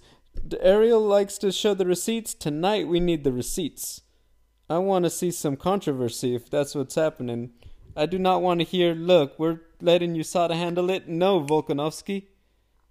Ariel 0.60 1.00
likes 1.00 1.38
to 1.38 1.52
show 1.52 1.74
the 1.74 1.86
receipts. 1.86 2.34
Tonight 2.34 2.88
we 2.88 3.00
need 3.00 3.24
the 3.24 3.32
receipts. 3.32 4.02
I 4.68 4.78
want 4.78 5.04
to 5.04 5.10
see 5.10 5.30
some 5.30 5.56
controversy 5.56 6.34
if 6.34 6.48
that's 6.50 6.74
what's 6.74 6.94
happening. 6.94 7.52
I 7.96 8.06
do 8.06 8.18
not 8.18 8.42
want 8.42 8.60
to 8.60 8.66
hear, 8.66 8.94
look, 8.94 9.38
we're 9.38 9.60
letting 9.80 10.14
USADA 10.14 10.54
handle 10.54 10.90
it. 10.90 11.08
No, 11.08 11.40
Volkanovski. 11.40 12.26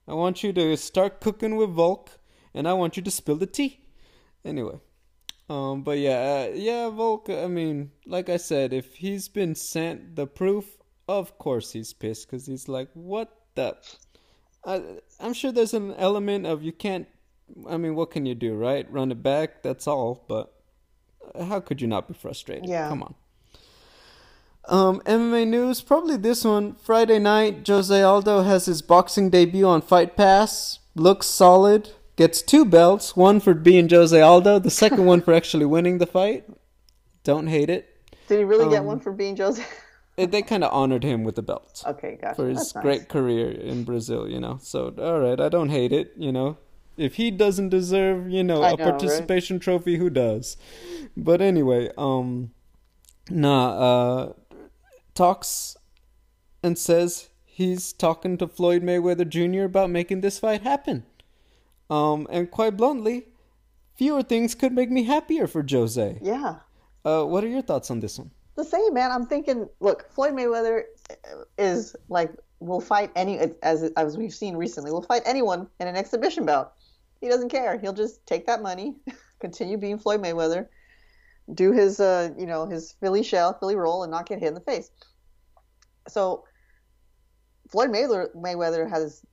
I 0.08 0.14
want 0.14 0.44
you 0.44 0.54
to 0.54 0.78
start 0.78 1.22
cooking 1.22 1.56
with 1.56 1.72
Volk, 1.72 2.12
and 2.54 2.68
I 2.68 2.74
want 2.74 2.98
you 2.98 3.04
to 3.04 3.12
spill 3.12 3.38
the 3.38 3.46
tea. 3.46 3.80
Anyway. 4.46 4.80
Um, 5.50 5.84
but 5.84 5.98
yeah, 5.98 6.48
uh, 6.50 6.54
yeah, 6.54 6.90
Volk, 6.90 7.30
I 7.30 7.48
mean, 7.48 7.92
like 8.06 8.30
I 8.30 8.38
said, 8.38 8.72
if 8.74 8.96
he's 8.96 9.28
been 9.28 9.56
sent 9.56 10.16
the 10.16 10.26
proof, 10.26 10.78
of 11.08 11.38
course 11.38 11.74
he's 11.74 11.94
pissed, 11.94 12.28
because 12.28 12.46
he's 12.46 12.68
like, 12.68 12.90
what 12.94 13.36
the... 13.56 13.76
I, 14.66 14.82
I'm 15.20 15.34
sure 15.34 15.52
there's 15.52 15.74
an 15.74 15.94
element 15.96 16.46
of 16.46 16.64
you 16.64 16.72
can't. 16.72 17.08
I 17.70 17.78
mean, 17.78 17.96
what 17.96 18.12
can 18.12 18.26
you 18.26 18.36
do, 18.36 18.56
right? 18.56 18.92
Run 18.92 19.12
it 19.12 19.22
back. 19.24 19.64
That's 19.64 19.88
all. 19.88 20.24
But 20.28 20.52
how 21.40 21.60
could 21.60 21.82
you 21.82 21.88
not 21.88 22.08
be 22.08 22.14
frustrated? 22.14 22.68
Yeah. 22.70 22.90
Come 22.90 23.04
on. 23.04 23.16
Um, 24.66 25.02
MMA 25.02 25.48
news. 25.48 25.82
Probably 25.82 26.18
this 26.18 26.44
one. 26.46 26.76
Friday 26.76 27.20
night, 27.20 27.68
Jose 27.68 28.02
Aldo 28.02 28.42
has 28.44 28.66
his 28.66 28.82
boxing 28.82 29.30
debut 29.30 29.68
on 29.68 29.82
Fight 29.82 30.16
Pass. 30.16 30.80
Looks 30.96 31.28
solid. 31.28 31.90
Gets 32.16 32.42
two 32.42 32.64
belts. 32.64 33.16
One 33.16 33.40
for 33.40 33.54
being 33.54 33.90
Jose 33.90 34.20
Aldo. 34.20 34.60
The 34.60 34.70
second 34.70 35.06
one 35.12 35.22
for 35.22 35.34
actually 35.34 35.66
winning 35.66 35.98
the 35.98 36.06
fight. 36.06 36.46
Don't 37.24 37.48
hate 37.48 37.70
it. 37.70 37.90
Did 38.28 38.40
he 38.40 38.44
really 38.46 38.70
get 38.70 38.80
Um, 38.82 38.86
one 38.86 39.00
for 39.00 39.12
being 39.12 39.36
Jose? 39.38 39.64
It- 40.16 40.32
they 40.32 40.44
kind 40.44 40.64
of 40.64 40.72
honored 40.72 41.04
him 41.04 41.24
with 41.24 41.34
the 41.36 41.42
belt 41.42 41.84
okay, 41.88 42.20
gotcha. 42.22 42.36
for 42.36 42.48
his 42.48 42.76
nice. 42.76 42.84
great 42.84 43.10
career 43.10 43.50
in 43.50 43.84
Brazil, 43.84 44.30
you 44.30 44.40
know. 44.40 44.60
So, 44.62 44.94
all 45.00 45.20
right, 45.20 45.40
I 45.40 45.50
don't 45.50 45.70
hate 45.70 45.92
it, 45.92 46.14
you 46.16 46.32
know. 46.32 46.58
If 46.98 47.16
he 47.16 47.32
doesn't 47.32 47.70
deserve, 47.70 48.30
you 48.30 48.44
know, 48.44 48.62
I 48.62 48.72
a 48.72 48.78
know, 48.78 48.84
right? 48.84 48.92
participation 48.92 49.60
trophy, 49.60 49.98
who 49.98 50.10
does? 50.10 50.58
But 51.18 51.42
anyway, 51.42 51.90
um 51.98 52.52
nah, 53.30 53.70
uh 53.72 54.34
talks 55.14 55.78
and 56.62 56.78
says 56.78 57.30
he's 57.46 57.94
talking 57.94 58.38
to 58.38 58.48
Floyd 58.48 58.84
Mayweather 58.84 59.28
Jr. 59.28 59.64
about 59.64 59.90
making 59.90 60.22
this 60.22 60.40
fight 60.40 60.62
happen. 60.62 61.06
Um 61.90 62.28
and 62.30 62.50
quite 62.50 62.78
bluntly, 62.78 63.28
fewer 63.96 64.24
things 64.24 64.56
could 64.56 64.74
make 64.74 64.90
me 64.92 65.04
happier 65.04 65.48
for 65.48 65.66
Jose. 65.68 66.20
Yeah. 66.22 66.58
Uh 67.04 67.24
what 67.24 67.44
are 67.44 67.48
your 67.48 67.62
thoughts 67.62 67.90
on 67.92 68.00
this 68.00 68.18
one? 68.20 68.32
the 68.56 68.64
same, 68.64 68.94
man. 68.94 69.12
I'm 69.12 69.26
thinking, 69.26 69.68
look, 69.80 70.10
Floyd 70.12 70.34
Mayweather 70.34 70.84
is 71.58 71.96
like 72.10 72.32
will 72.60 72.80
fight 72.82 73.12
any 73.16 73.40
as 73.62 73.92
as 73.98 74.18
we've 74.18 74.34
seen 74.34 74.56
recently. 74.56 74.92
Will 74.92 75.02
fight 75.02 75.24
anyone 75.26 75.68
in 75.80 75.88
an 75.88 75.96
exhibition 75.96 76.46
bout. 76.46 76.74
He 77.24 77.30
doesn't 77.30 77.48
care. 77.48 77.80
He'll 77.80 77.94
just 77.94 78.26
take 78.26 78.48
that 78.48 78.62
money, 78.62 78.98
continue 79.40 79.78
being 79.78 79.98
Floyd 79.98 80.22
Mayweather, 80.22 80.68
do 81.54 81.72
his 81.72 82.02
uh 82.02 82.32
you 82.38 82.46
know 82.46 82.66
his 82.66 82.92
Philly 83.00 83.24
shell, 83.24 83.58
Philly 83.58 83.78
roll, 83.78 84.04
and 84.04 84.12
not 84.12 84.28
get 84.28 84.40
hit 84.40 84.50
in 84.50 84.54
the 84.54 84.60
face. 84.60 84.92
So 86.10 86.44
Floyd 87.72 87.92
Mayweather 87.92 88.36
Mayweather 88.36 88.90
has 88.90 89.26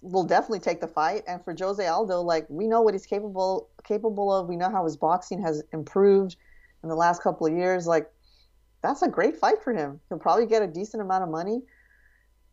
will 0.00 0.24
definitely 0.24 0.60
take 0.60 0.80
the 0.80 0.88
fight, 0.88 1.24
and 1.28 1.44
for 1.44 1.54
Jose 1.58 1.86
Aldo, 1.86 2.22
like 2.22 2.46
we 2.48 2.66
know 2.66 2.80
what 2.80 2.94
he's 2.94 3.04
capable 3.04 3.68
capable 3.84 4.32
of. 4.32 4.48
We 4.48 4.56
know 4.56 4.70
how 4.70 4.84
his 4.86 4.96
boxing 4.96 5.42
has 5.42 5.62
improved 5.74 6.36
in 6.82 6.88
the 6.88 6.96
last 6.96 7.22
couple 7.22 7.46
of 7.46 7.52
years. 7.52 7.86
Like 7.86 8.10
that's 8.80 9.02
a 9.02 9.08
great 9.08 9.36
fight 9.36 9.62
for 9.62 9.74
him. 9.74 10.00
He'll 10.08 10.18
probably 10.18 10.46
get 10.46 10.62
a 10.62 10.66
decent 10.66 11.02
amount 11.02 11.24
of 11.24 11.28
money. 11.28 11.60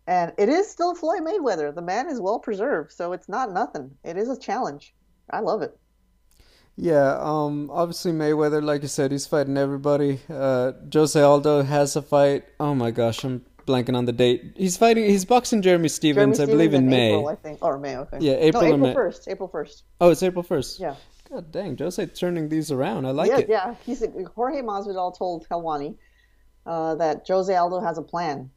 And 0.08 0.34
it 0.38 0.50
is 0.50 0.70
still 0.70 0.94
Floyd 0.94 1.22
Mayweather. 1.22 1.74
The 1.74 1.82
man 1.82 2.10
is 2.10 2.22
well 2.22 2.40
preserved, 2.40 2.92
so 2.92 3.14
it's 3.14 3.28
not 3.28 3.52
nothing. 3.52 3.92
It 4.04 4.18
is 4.18 4.30
a 4.30 4.38
challenge. 4.38 4.94
I 5.30 5.40
love 5.40 5.62
it. 5.62 5.78
Yeah, 6.78 7.18
um, 7.22 7.72
obviously 7.72 8.12
Mayweather, 8.12 8.62
like 8.62 8.82
you 8.82 8.88
said, 8.88 9.12
he's 9.12 9.26
fighting 9.26 9.58
everybody. 9.58 10.20
Uh, 10.30 10.74
Jose 10.94 11.20
Aldo 11.20 11.64
has 11.64 11.96
a 11.96 12.02
fight. 12.02 12.44
Oh 12.60 12.76
my 12.76 12.92
gosh, 12.92 13.24
I'm 13.24 13.46
blanking 13.66 13.96
on 13.96 14.06
the 14.06 14.12
date. 14.12 14.54
He's 14.58 14.78
fighting. 14.78 15.06
He's 15.06 15.26
boxing 15.26 15.62
Jeremy 15.62 15.88
Stephens, 15.88 16.38
Jeremy 16.38 16.52
I 16.52 16.54
believe, 16.54 16.72
Stephens 16.72 16.84
in 16.84 16.90
May. 16.90 17.10
April, 17.14 17.28
I 17.30 17.36
think. 17.36 17.64
Or 17.64 17.80
May, 17.80 17.98
okay. 17.98 18.18
Yeah, 18.20 18.34
April 18.34 18.64
no, 18.64 18.68
April 18.68 18.88
May. 18.90 18.94
1st. 18.94 19.28
April 19.30 19.50
1st. 19.50 19.82
Oh, 20.02 20.10
it's 20.12 20.24
April 20.24 20.44
first. 20.44 20.80
Yeah. 20.80 20.96
God 21.32 21.52
dang, 21.52 21.78
Jose 21.78 22.06
turning 22.08 22.50
these 22.50 22.72
around. 22.72 23.06
I 23.06 23.12
like 23.12 23.30
yeah, 23.30 23.38
it. 23.38 23.50
yeah. 23.50 23.76
He's 23.86 24.04
Jorge 24.36 24.62
Masvidal 24.62 25.18
told 25.18 25.48
Helwani 25.50 25.96
uh, 26.66 26.96
that 26.96 27.26
Jose 27.28 27.56
Aldo 27.56 27.80
has 27.80 27.98
a 27.98 28.04
plan 28.04 28.52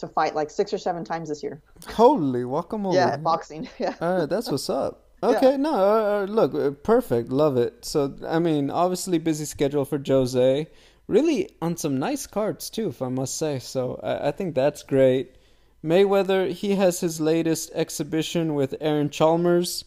to 0.00 0.08
fight 0.08 0.34
like 0.34 0.50
six 0.50 0.72
or 0.72 0.78
seven 0.78 1.04
times 1.04 1.28
this 1.28 1.42
year. 1.42 1.62
Holy 1.88 2.42
guacamole! 2.42 2.94
Yeah, 2.94 3.16
boxing. 3.16 3.68
Yeah. 3.78 3.94
All 4.00 4.18
right, 4.20 4.28
that's 4.28 4.50
what's 4.50 4.70
up. 4.70 5.06
Okay, 5.22 5.58
no, 5.58 5.74
uh, 5.74 6.22
uh, 6.22 6.24
look, 6.24 6.54
uh, 6.54 6.70
perfect, 6.70 7.28
love 7.28 7.58
it. 7.58 7.84
So, 7.84 8.16
I 8.26 8.38
mean, 8.38 8.70
obviously 8.70 9.18
busy 9.18 9.44
schedule 9.44 9.84
for 9.84 10.00
Jose. 10.02 10.66
Really 11.08 11.50
on 11.60 11.76
some 11.76 11.98
nice 11.98 12.26
cards 12.26 12.70
too, 12.70 12.88
if 12.88 13.02
I 13.02 13.08
must 13.08 13.36
say. 13.36 13.58
So, 13.58 14.00
I, 14.02 14.28
I 14.28 14.30
think 14.30 14.54
that's 14.54 14.82
great. 14.82 15.36
Mayweather, 15.84 16.50
he 16.50 16.76
has 16.76 17.00
his 17.00 17.20
latest 17.20 17.70
exhibition 17.74 18.54
with 18.54 18.74
Aaron 18.80 19.10
Chalmers. 19.10 19.84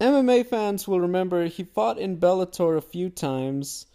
MMA 0.00 0.44
fans 0.46 0.88
will 0.88 1.00
remember 1.00 1.46
he 1.46 1.62
fought 1.62 1.98
in 1.98 2.18
Bellator 2.18 2.76
a 2.76 2.82
few 2.82 3.08
times. 3.08 3.86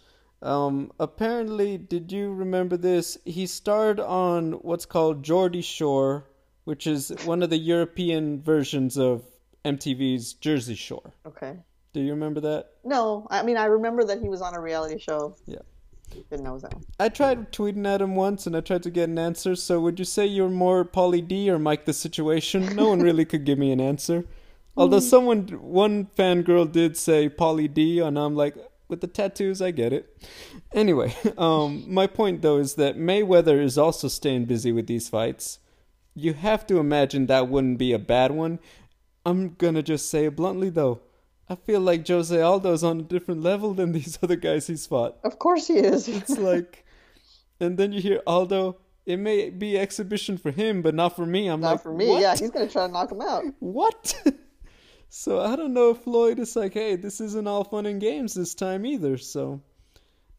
Um, 0.42 0.92
apparently, 0.98 1.78
did 1.78 2.10
you 2.10 2.32
remember 2.32 2.76
this? 2.76 3.16
He 3.24 3.46
starred 3.46 4.00
on 4.00 4.52
what's 4.54 4.84
called 4.84 5.22
Geordie 5.22 5.62
Shore, 5.62 6.24
which 6.64 6.86
is 6.86 7.10
one 7.24 7.42
of 7.42 7.50
the 7.50 7.58
European 7.58 8.42
versions 8.42 8.98
of 8.98 9.22
MTV's 9.64 10.34
Jersey 10.34 10.74
Shore. 10.74 11.12
Okay. 11.26 11.56
Do 11.92 12.00
you 12.00 12.10
remember 12.10 12.40
that? 12.40 12.70
No, 12.84 13.26
I 13.30 13.42
mean 13.42 13.56
I 13.56 13.66
remember 13.66 14.04
that 14.04 14.20
he 14.20 14.28
was 14.28 14.42
on 14.42 14.54
a 14.54 14.60
reality 14.60 14.98
show. 14.98 15.36
Yeah. 15.46 15.58
Didn't 16.30 16.44
know 16.44 16.58
that. 16.58 16.74
I 16.98 17.08
tried 17.08 17.52
tweeting 17.52 17.86
at 17.86 18.02
him 18.02 18.14
once 18.14 18.46
and 18.46 18.56
I 18.56 18.60
tried 18.60 18.82
to 18.82 18.90
get 18.90 19.08
an 19.08 19.18
answer. 19.18 19.54
So, 19.56 19.80
would 19.80 19.98
you 19.98 20.04
say 20.04 20.26
you're 20.26 20.50
more 20.50 20.84
Pauly 20.84 21.26
D 21.26 21.50
or 21.50 21.58
Mike 21.58 21.86
the 21.86 21.92
Situation? 21.92 22.76
No 22.76 22.88
one 22.88 23.00
really 23.00 23.24
could 23.24 23.44
give 23.44 23.58
me 23.58 23.72
an 23.72 23.80
answer. 23.80 24.24
Although 24.76 25.00
someone, 25.00 25.48
one 25.48 26.06
fangirl 26.16 26.70
did 26.70 26.96
say 26.96 27.28
Pauly 27.28 27.72
D, 27.72 28.00
and 28.00 28.18
I'm 28.18 28.34
like, 28.34 28.56
with 28.92 29.00
the 29.00 29.08
tattoos, 29.08 29.60
I 29.60 29.72
get 29.72 29.92
it. 29.92 30.16
Anyway, 30.72 31.16
um, 31.38 31.84
my 31.88 32.06
point 32.06 32.42
though 32.42 32.58
is 32.58 32.74
that 32.74 32.96
Mayweather 32.96 33.60
is 33.60 33.76
also 33.76 34.06
staying 34.06 34.44
busy 34.44 34.70
with 34.70 34.86
these 34.86 35.08
fights. 35.08 35.58
You 36.14 36.34
have 36.34 36.66
to 36.66 36.78
imagine 36.78 37.26
that 37.26 37.48
wouldn't 37.48 37.78
be 37.78 37.92
a 37.92 37.98
bad 37.98 38.30
one. 38.30 38.60
I'm 39.24 39.54
gonna 39.54 39.82
just 39.82 40.10
say 40.10 40.26
it 40.26 40.36
bluntly 40.36 40.68
though. 40.68 41.00
I 41.48 41.56
feel 41.56 41.80
like 41.80 42.06
Jose 42.06 42.38
Aldo's 42.40 42.84
on 42.84 43.00
a 43.00 43.02
different 43.02 43.42
level 43.42 43.74
than 43.74 43.92
these 43.98 44.18
other 44.22 44.36
guys 44.36 44.66
he's 44.68 44.86
fought. 44.86 45.16
Of 45.24 45.38
course 45.38 45.66
he 45.66 45.78
is. 45.78 46.06
It's 46.20 46.38
like, 46.38 46.84
and 47.58 47.78
then 47.78 47.92
you 47.92 48.00
hear 48.00 48.22
Aldo. 48.26 48.76
It 49.04 49.18
may 49.18 49.50
be 49.50 49.76
exhibition 49.76 50.38
for 50.38 50.52
him, 50.52 50.80
but 50.80 50.94
not 50.94 51.16
for 51.16 51.26
me. 51.26 51.48
I'm 51.48 51.60
Not 51.60 51.72
like, 51.72 51.82
for 51.82 51.92
me. 51.92 52.08
What? 52.08 52.20
Yeah, 52.20 52.36
he's 52.36 52.50
gonna 52.50 52.68
try 52.68 52.86
to 52.86 52.92
knock 52.92 53.10
him 53.10 53.20
out. 53.20 53.42
What? 53.58 54.14
So 55.14 55.40
I 55.40 55.56
don't 55.56 55.74
know 55.74 55.90
if 55.90 55.98
Floyd 55.98 56.38
is 56.38 56.56
like, 56.56 56.72
hey, 56.72 56.96
this 56.96 57.20
isn't 57.20 57.46
all 57.46 57.64
fun 57.64 57.84
and 57.84 58.00
games 58.00 58.32
this 58.32 58.54
time 58.54 58.86
either. 58.86 59.18
So, 59.18 59.60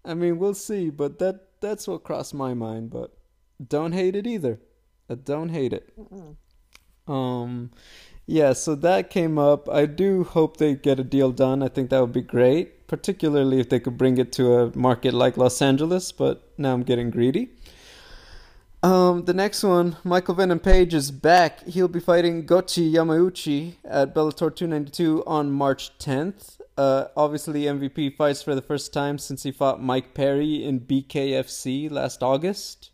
I 0.03 0.15
mean, 0.15 0.39
we'll 0.39 0.55
see. 0.55 0.89
But 0.89 1.19
that 1.19 1.61
that's 1.61 1.87
what 1.87 2.03
crossed 2.03 2.33
my 2.33 2.55
mind. 2.55 2.89
But 2.89 3.15
don't 3.65 3.91
hate 3.91 4.15
it 4.15 4.25
either. 4.25 4.59
I 5.07 5.13
don't 5.13 5.49
hate 5.49 5.73
it. 5.73 5.93
Um, 7.07 7.69
yeah. 8.25 8.53
So 8.53 8.73
that 8.73 9.11
came 9.11 9.37
up. 9.37 9.69
I 9.69 9.85
do 9.85 10.23
hope 10.23 10.57
they 10.57 10.73
get 10.73 10.99
a 10.99 11.03
deal 11.03 11.31
done. 11.31 11.61
I 11.61 11.67
think 11.67 11.91
that 11.91 11.99
would 12.01 12.11
be 12.11 12.21
great, 12.21 12.87
particularly 12.87 13.59
if 13.59 13.69
they 13.69 13.79
could 13.79 13.99
bring 13.99 14.17
it 14.17 14.31
to 14.33 14.53
a 14.55 14.75
market 14.75 15.13
like 15.13 15.37
Los 15.37 15.61
Angeles. 15.61 16.11
But 16.11 16.51
now 16.57 16.73
I'm 16.73 16.81
getting 16.81 17.11
greedy. 17.11 17.51
Um, 18.83 19.23
the 19.23 19.33
next 19.33 19.63
one, 19.63 19.95
Michael 20.03 20.35
Venom 20.35 20.59
Page 20.59 20.93
is 20.93 21.09
back. 21.09 21.65
He'll 21.65 21.87
be 21.87 22.01
fighting 22.01 22.45
Goiti 22.45 22.91
Yamauchi 22.91 23.75
at 23.85 24.13
Bellator 24.13 24.53
292 24.53 25.23
on 25.25 25.51
March 25.51 25.97
10th. 25.99 26.59
Uh, 26.77 27.05
obviously, 27.15 27.61
MVP 27.61 28.17
fights 28.17 28.43
for 28.43 28.55
the 28.55 28.61
first 28.61 28.91
time 28.91 29.17
since 29.17 29.43
he 29.43 29.53
fought 29.53 29.81
Mike 29.81 30.13
Perry 30.13 30.65
in 30.65 30.81
BKFC 30.81 31.89
last 31.89 32.21
August. 32.21 32.89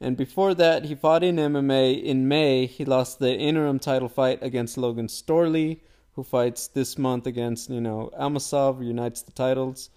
And 0.00 0.16
before 0.16 0.54
that, 0.54 0.86
he 0.86 0.94
fought 0.94 1.22
in 1.22 1.36
MMA 1.36 2.02
in 2.02 2.26
May. 2.26 2.64
He 2.64 2.86
lost 2.86 3.18
the 3.18 3.36
interim 3.36 3.78
title 3.78 4.08
fight 4.08 4.38
against 4.42 4.78
Logan 4.78 5.08
Storley, 5.08 5.80
who 6.14 6.22
fights 6.22 6.66
this 6.66 6.96
month 6.96 7.26
against, 7.26 7.68
you 7.68 7.82
know, 7.82 8.10
Amosov, 8.18 8.82
unites 8.82 9.20
the 9.20 9.32
titles. 9.32 9.90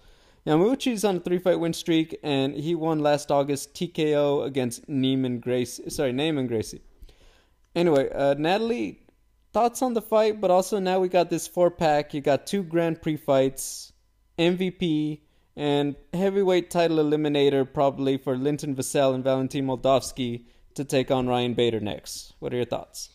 Yamauchi's 0.46 1.04
on 1.04 1.16
a 1.16 1.20
three 1.20 1.38
fight 1.38 1.60
win 1.60 1.72
streak, 1.72 2.18
and 2.22 2.54
he 2.54 2.74
won 2.74 3.00
last 3.00 3.30
August 3.30 3.74
TKO 3.74 4.44
against 4.44 4.88
Neiman 4.88 5.40
Gracie. 5.40 5.90
Sorry, 5.90 6.12
Neiman 6.12 6.48
Gracie. 6.48 6.80
Anyway, 7.74 8.10
uh, 8.10 8.34
Natalie, 8.38 9.02
thoughts 9.52 9.82
on 9.82 9.94
the 9.94 10.02
fight, 10.02 10.40
but 10.40 10.50
also 10.50 10.78
now 10.78 10.98
we 10.98 11.08
got 11.08 11.30
this 11.30 11.46
four 11.46 11.70
pack. 11.70 12.14
You 12.14 12.20
got 12.20 12.46
two 12.46 12.62
Grand 12.62 13.02
Prix 13.02 13.16
fights, 13.16 13.92
MVP, 14.38 15.20
and 15.56 15.94
heavyweight 16.14 16.70
title 16.70 16.98
eliminator 16.98 17.70
probably 17.70 18.16
for 18.16 18.36
Linton 18.36 18.74
Vassell 18.74 19.14
and 19.14 19.22
Valentin 19.22 19.66
Moldavsky 19.66 20.44
to 20.74 20.84
take 20.84 21.10
on 21.10 21.26
Ryan 21.26 21.54
Bader 21.54 21.80
next. 21.80 22.34
What 22.38 22.52
are 22.52 22.56
your 22.56 22.64
thoughts? 22.64 23.10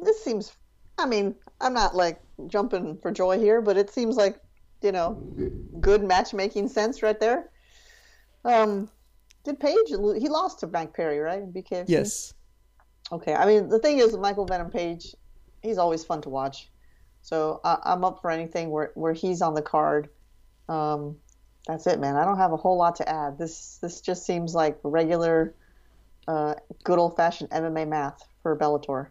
This 0.00 0.22
seems, 0.22 0.52
I 0.98 1.06
mean, 1.06 1.34
I'm 1.60 1.74
not 1.74 1.94
like 1.94 2.20
jumping 2.46 2.98
for 3.00 3.10
joy 3.10 3.38
here, 3.38 3.60
but 3.60 3.76
it 3.76 3.90
seems 3.90 4.16
like, 4.16 4.40
you 4.82 4.92
know, 4.92 5.14
good 5.80 6.02
matchmaking 6.02 6.68
sense 6.68 7.02
right 7.02 7.18
there. 7.18 7.50
Um, 8.44 8.88
did 9.44 9.60
Page, 9.60 9.88
he 9.88 10.28
lost 10.28 10.60
to 10.60 10.66
Mike 10.66 10.94
Perry, 10.94 11.18
right? 11.18 11.42
BKFC? 11.52 11.84
Yes. 11.88 12.34
Okay. 13.10 13.34
I 13.34 13.46
mean, 13.46 13.68
the 13.68 13.78
thing 13.78 13.98
is, 13.98 14.16
Michael 14.16 14.46
Venom 14.46 14.70
Page, 14.70 15.14
he's 15.62 15.78
always 15.78 16.04
fun 16.04 16.20
to 16.22 16.28
watch. 16.28 16.70
So 17.22 17.60
I, 17.64 17.78
I'm 17.84 18.04
up 18.04 18.20
for 18.20 18.30
anything 18.30 18.70
where, 18.70 18.92
where 18.94 19.12
he's 19.12 19.42
on 19.42 19.54
the 19.54 19.62
card. 19.62 20.08
Um, 20.68 21.16
that's 21.66 21.86
it, 21.86 22.00
man. 22.00 22.16
I 22.16 22.24
don't 22.24 22.38
have 22.38 22.52
a 22.52 22.56
whole 22.56 22.76
lot 22.76 22.96
to 22.96 23.08
add. 23.08 23.38
This 23.38 23.78
this 23.82 24.00
just 24.00 24.24
seems 24.24 24.54
like 24.54 24.78
regular, 24.82 25.54
uh, 26.26 26.54
good 26.84 26.98
old 26.98 27.16
fashioned 27.16 27.50
MMA 27.50 27.86
math 27.88 28.26
for 28.42 28.56
Bellator. 28.56 29.08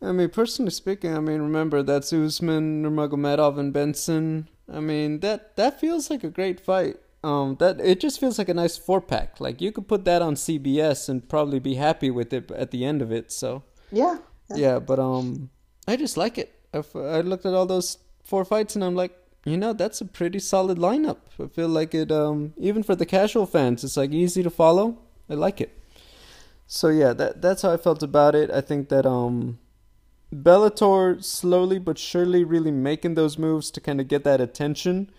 I 0.00 0.12
mean, 0.12 0.28
personally 0.30 0.70
speaking, 0.70 1.14
I 1.14 1.20
mean, 1.20 1.40
remember 1.40 1.82
that's 1.82 2.12
Usman, 2.12 2.82
Nurmagomedov, 2.82 3.58
and 3.58 3.72
Benson. 3.72 4.48
I 4.72 4.80
mean, 4.80 5.20
that 5.20 5.56
that 5.56 5.80
feels 5.80 6.10
like 6.10 6.24
a 6.24 6.30
great 6.30 6.60
fight. 6.60 6.96
Um, 7.24 7.56
that 7.58 7.80
it 7.80 7.98
just 8.00 8.20
feels 8.20 8.38
like 8.38 8.48
a 8.48 8.54
nice 8.54 8.76
four 8.76 9.00
pack. 9.00 9.40
Like 9.40 9.60
you 9.60 9.72
could 9.72 9.88
put 9.88 10.04
that 10.04 10.22
on 10.22 10.34
CBS 10.34 11.08
and 11.08 11.28
probably 11.28 11.58
be 11.58 11.74
happy 11.74 12.10
with 12.10 12.32
it 12.32 12.50
at 12.50 12.70
the 12.70 12.84
end 12.84 13.02
of 13.02 13.10
it. 13.10 13.32
So 13.32 13.64
yeah, 13.90 14.18
yeah, 14.50 14.56
yeah 14.56 14.78
but 14.78 14.98
um, 14.98 15.50
I 15.88 15.96
just 15.96 16.16
like 16.16 16.38
it. 16.38 16.52
I, 16.72 16.82
I 16.98 17.20
looked 17.22 17.46
at 17.46 17.54
all 17.54 17.66
those 17.66 17.98
four 18.24 18.44
fights 18.44 18.74
and 18.74 18.84
I'm 18.84 18.94
like, 18.94 19.16
you 19.44 19.56
know, 19.56 19.72
that's 19.72 20.00
a 20.00 20.04
pretty 20.04 20.40
solid 20.40 20.78
lineup. 20.78 21.18
I 21.42 21.46
feel 21.46 21.68
like 21.68 21.94
it, 21.94 22.10
um, 22.10 22.52
even 22.56 22.82
for 22.82 22.96
the 22.96 23.06
casual 23.06 23.46
fans, 23.46 23.84
it's 23.84 23.96
like 23.96 24.10
easy 24.10 24.42
to 24.42 24.50
follow. 24.50 24.98
I 25.30 25.34
like 25.34 25.60
it. 25.60 25.78
So 26.66 26.88
yeah, 26.88 27.12
that 27.12 27.42
that's 27.42 27.62
how 27.62 27.72
I 27.72 27.76
felt 27.76 28.02
about 28.02 28.34
it. 28.34 28.50
I 28.50 28.60
think 28.60 28.88
that 28.88 29.06
um, 29.06 29.58
Bellator 30.34 31.22
slowly 31.22 31.78
but 31.78 31.98
surely 31.98 32.44
really 32.44 32.70
making 32.70 33.14
those 33.14 33.38
moves 33.38 33.70
to 33.72 33.80
kind 33.80 34.00
of 34.00 34.08
get 34.08 34.24
that 34.24 34.40
attention. 34.40 35.10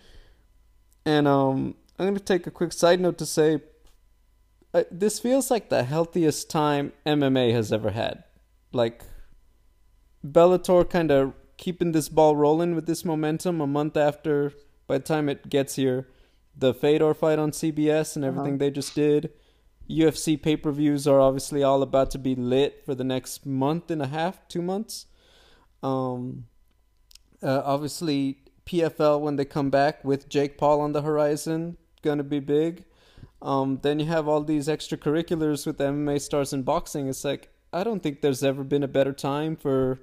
And 1.05 1.28
um, 1.28 1.76
I'm 1.97 2.08
gonna 2.08 2.20
take 2.20 2.47
a 2.47 2.51
quick 2.51 2.74
side 2.74 2.99
note 2.99 3.18
to 3.20 3.26
say, 3.26 3.62
uh, 4.74 4.84
this 4.91 5.20
feels 5.20 5.49
like 5.49 5.70
the 5.70 5.84
healthiest 5.84 6.49
time 6.49 6.91
MMA 7.05 7.53
has 7.53 7.72
ever 7.72 7.91
had. 7.91 8.24
Like 8.74 9.03
Bellator 10.26 10.89
kind 10.89 11.12
of 11.12 11.34
keeping 11.55 11.91
this 11.91 12.10
ball 12.10 12.36
rolling 12.36 12.76
with 12.76 12.86
this 12.86 13.05
momentum 13.05 13.62
a 13.62 13.68
month 13.68 13.97
after 13.97 14.53
by 14.86 14.97
the 14.97 15.03
time 15.03 15.30
it 15.30 15.49
gets 15.49 15.76
here 15.76 16.08
the 16.58 16.74
Fedor 16.74 17.14
fight 17.14 17.39
on 17.39 17.51
CBS 17.51 18.16
and 18.16 18.26
everything 18.26 18.53
uh-huh. 18.53 18.58
they 18.58 18.72
just 18.72 18.95
did. 18.95 19.32
UFC 19.90 20.42
pay 20.42 20.58
per 20.58 20.72
views 20.72 21.08
are 21.08 21.20
obviously 21.20 21.64
all 21.64 21.82
about 21.82 22.12
to 22.12 22.18
be 22.18 22.36
lit 22.36 22.84
for 22.86 22.94
the 22.94 23.04
next 23.04 23.46
month 23.46 23.90
and 23.90 24.02
a 24.02 24.08
half, 24.08 24.48
two 24.48 24.62
months. 24.62 25.06
Um, 25.82 26.46
uh, 27.42 27.62
obviously, 27.64 28.40
PFL 28.66 29.22
when 29.22 29.36
they 29.38 29.46
come 29.46 29.70
back 29.70 30.04
with 30.04 30.28
Jake 30.28 30.58
Paul 30.58 30.82
on 30.82 30.92
the 30.92 31.04
horizon, 31.04 31.78
gonna 32.02 32.24
be 32.24 32.40
big. 32.40 32.84
Um, 33.42 33.80
then 33.82 34.00
you 34.00 34.08
have 34.08 34.28
all 34.28 34.44
these 34.44 34.68
extracurriculars 34.68 35.66
with 35.66 35.78
MMA 35.78 36.20
stars 36.20 36.54
and 36.54 36.66
boxing. 36.66 37.08
It's 37.08 37.24
like 37.24 37.50
I 37.72 37.84
don't 37.84 38.02
think 38.02 38.22
there's 38.22 38.44
ever 38.44 38.64
been 38.64 38.84
a 38.84 38.88
better 38.88 39.14
time 39.14 39.56
for 39.56 40.00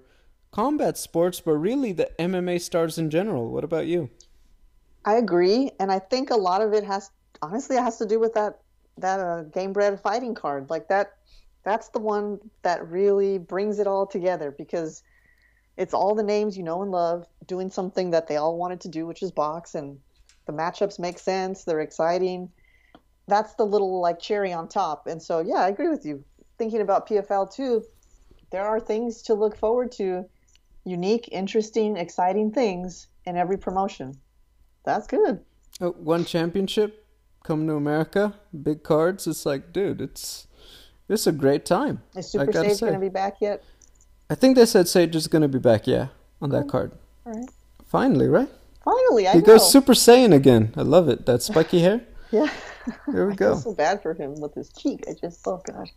combat 0.53 0.97
sports, 0.97 1.41
but 1.41 1.53
really 1.53 1.93
the 1.93 2.11
MMA 2.19 2.61
stars 2.61 2.97
in 2.97 3.11
general. 3.11 3.51
What 3.51 3.65
about 3.65 3.87
you? 3.87 4.11
I 5.05 5.15
agree, 5.15 5.73
and 5.79 5.93
I 5.93 5.99
think 5.99 6.31
a 6.31 6.37
lot 6.37 6.63
of 6.63 6.73
it 6.73 6.85
has 6.85 7.11
honestly 7.43 7.77
it 7.77 7.83
has 7.83 7.99
to 7.99 8.07
do 8.07 8.19
with 8.19 8.35
that 8.35 8.61
that 8.99 9.21
uh, 9.21 9.45
Gamebred 9.45 10.01
fighting 10.01 10.35
card. 10.35 10.71
Like 10.71 10.89
that, 10.89 11.15
that's 11.65 11.89
the 11.89 11.99
one 11.99 12.39
that 12.63 12.87
really 12.89 13.39
brings 13.39 13.79
it 13.79 13.87
all 13.87 14.07
together 14.07 14.51
because 14.51 15.03
it's 15.77 15.95
all 15.95 16.15
the 16.15 16.23
names 16.23 16.57
you 16.57 16.63
know 16.63 16.83
and 16.83 16.91
love 16.91 17.27
doing 17.47 17.71
something 17.71 18.11
that 18.11 18.29
they 18.29 18.37
all 18.37 18.57
wanted 18.57 18.81
to 18.83 18.89
do, 18.89 19.07
which 19.07 19.23
is 19.23 19.33
box, 19.33 19.75
and 19.75 19.99
the 20.47 20.53
matchups 20.53 20.99
make 20.99 21.19
sense. 21.19 21.65
They're 21.65 21.81
exciting. 21.81 22.51
That's 23.27 23.55
the 23.55 23.65
little 23.65 24.01
like 24.01 24.21
cherry 24.21 24.53
on 24.53 24.69
top. 24.69 25.07
And 25.07 25.21
so, 25.21 25.41
yeah, 25.41 25.57
I 25.57 25.69
agree 25.69 25.89
with 25.89 26.05
you. 26.05 26.23
Thinking 26.59 26.83
about 26.83 27.09
PFL 27.09 27.53
too, 27.53 27.83
there 28.51 28.65
are 28.65 28.79
things 28.79 29.23
to 29.23 29.35
look 29.35 29.57
forward 29.57 29.91
to 29.93 30.27
unique, 30.85 31.29
interesting, 31.33 31.97
exciting 31.97 32.53
things 32.53 33.09
in 33.25 33.37
every 33.37 33.57
promotion. 33.57 34.15
That's 34.85 35.07
good. 35.07 35.41
Oh, 35.81 35.91
one 35.93 36.25
championship 36.25 37.04
coming 37.45 37.69
to 37.69 37.75
America, 37.75 38.35
big 38.63 38.83
cards. 38.83 39.29
It's 39.29 39.47
like, 39.47 39.73
dude, 39.73 40.01
it's 40.01 40.49
it's 41.09 41.29
a 41.29 41.33
great 41.33 41.65
time. 41.65 42.03
Is 42.17 42.33
Super 42.33 42.53
Sage 42.53 42.81
going 42.81 42.95
to 42.95 42.99
be 42.99 43.09
back 43.09 43.37
yet? 43.41 43.63
I 44.29 44.35
think 44.35 44.57
they 44.57 44.67
said 44.67 44.89
Sage 44.89 45.15
is 45.15 45.29
going 45.29 45.43
to 45.43 45.49
be 45.49 45.61
back. 45.61 45.87
Yeah, 45.87 46.09
on 46.43 46.51
that 46.51 46.65
oh, 46.65 46.69
card. 46.69 46.93
All 47.25 47.33
right. 47.33 47.49
Finally, 47.87 48.27
right? 48.27 48.49
Finally, 48.83 49.29
I 49.29 49.33
he 49.33 49.39
know. 49.39 49.45
goes 49.45 49.71
Super 49.71 49.93
Saiyan 49.93 50.35
again. 50.35 50.73
I 50.77 50.83
love 50.83 51.09
it. 51.09 51.27
That 51.27 51.43
spiky 51.43 51.81
hair. 51.81 52.01
yeah. 52.33 52.49
There 53.07 53.27
we 53.27 53.35
go. 53.35 53.57
So 53.57 53.73
bad 53.73 54.03
for 54.03 54.13
him 54.15 54.41
with 54.41 54.55
his 54.55 54.71
cheek. 54.71 55.05
I 55.09 55.15
just, 55.15 55.47
oh 55.47 55.63
god. 55.65 55.91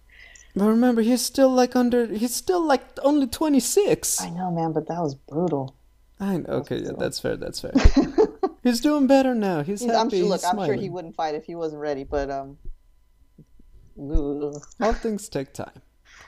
But 0.56 0.66
remember, 0.66 1.02
he's 1.02 1.22
still 1.22 1.50
like 1.50 1.76
under. 1.76 2.08
He's 2.08 2.36
still 2.36 2.62
like 2.62 2.82
only 3.04 3.28
twenty 3.28 3.60
six. 3.60 4.22
I 4.22 4.30
know, 4.30 4.52
man, 4.52 4.74
but 4.74 4.88
that 4.88 5.02
was 5.02 5.16
brutal. 5.16 5.76
I 6.20 6.38
know. 6.38 6.50
Okay, 6.50 6.80
yeah, 6.80 6.92
that's 6.98 7.20
fair. 7.20 7.36
That's 7.36 7.60
fair. 7.60 7.74
he's 8.68 8.82
doing 8.82 9.08
better 9.08 9.34
now. 9.34 9.64
He's, 9.64 9.82
he's 9.82 9.92
happy. 9.92 10.00
I'm 10.00 10.10
sure, 10.10 10.24
look, 10.24 10.42
I'm 10.46 10.66
sure 10.66 10.76
he 10.76 10.90
wouldn't 10.90 11.16
fight 11.16 11.36
if 11.36 11.46
he 11.46 11.56
wasn't 11.56 11.82
ready, 11.82 12.04
but 12.04 12.30
um. 12.30 12.58
All 14.00 14.94
things 14.94 15.30
take 15.30 15.54
time. 15.54 15.72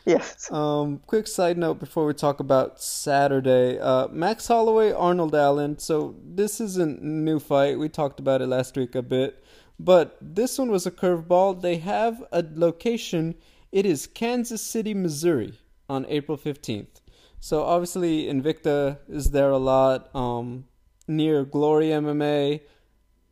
Yes. 0.05 0.51
Um, 0.51 1.01
quick 1.05 1.27
side 1.27 1.57
note 1.57 1.79
before 1.79 2.05
we 2.05 2.13
talk 2.13 2.39
about 2.39 2.81
Saturday. 2.81 3.77
Uh, 3.77 4.07
Max 4.07 4.47
Holloway, 4.47 4.91
Arnold 4.91 5.35
Allen. 5.35 5.77
So 5.77 6.15
this 6.23 6.61
isn't 6.61 7.01
a 7.01 7.05
new 7.05 7.39
fight. 7.39 7.77
We 7.77 7.89
talked 7.89 8.19
about 8.19 8.41
it 8.41 8.47
last 8.47 8.77
week 8.77 8.95
a 8.95 9.01
bit, 9.01 9.43
but 9.77 10.17
this 10.21 10.57
one 10.57 10.71
was 10.71 10.87
a 10.87 10.91
curveball. 10.91 11.61
They 11.61 11.77
have 11.77 12.23
a 12.31 12.43
location 12.55 13.35
it 13.71 13.85
is 13.85 14.07
Kansas 14.07 14.63
City, 14.63 14.93
Missouri 14.93 15.53
on 15.87 16.05
April 16.09 16.37
15th. 16.37 17.01
So 17.39 17.63
obviously 17.63 18.25
Invicta 18.25 18.97
is 19.07 19.31
there 19.31 19.51
a 19.51 19.57
lot. 19.57 20.13
Um, 20.15 20.65
near 21.10 21.43
Glory 21.43 21.88
MMA. 21.88 22.62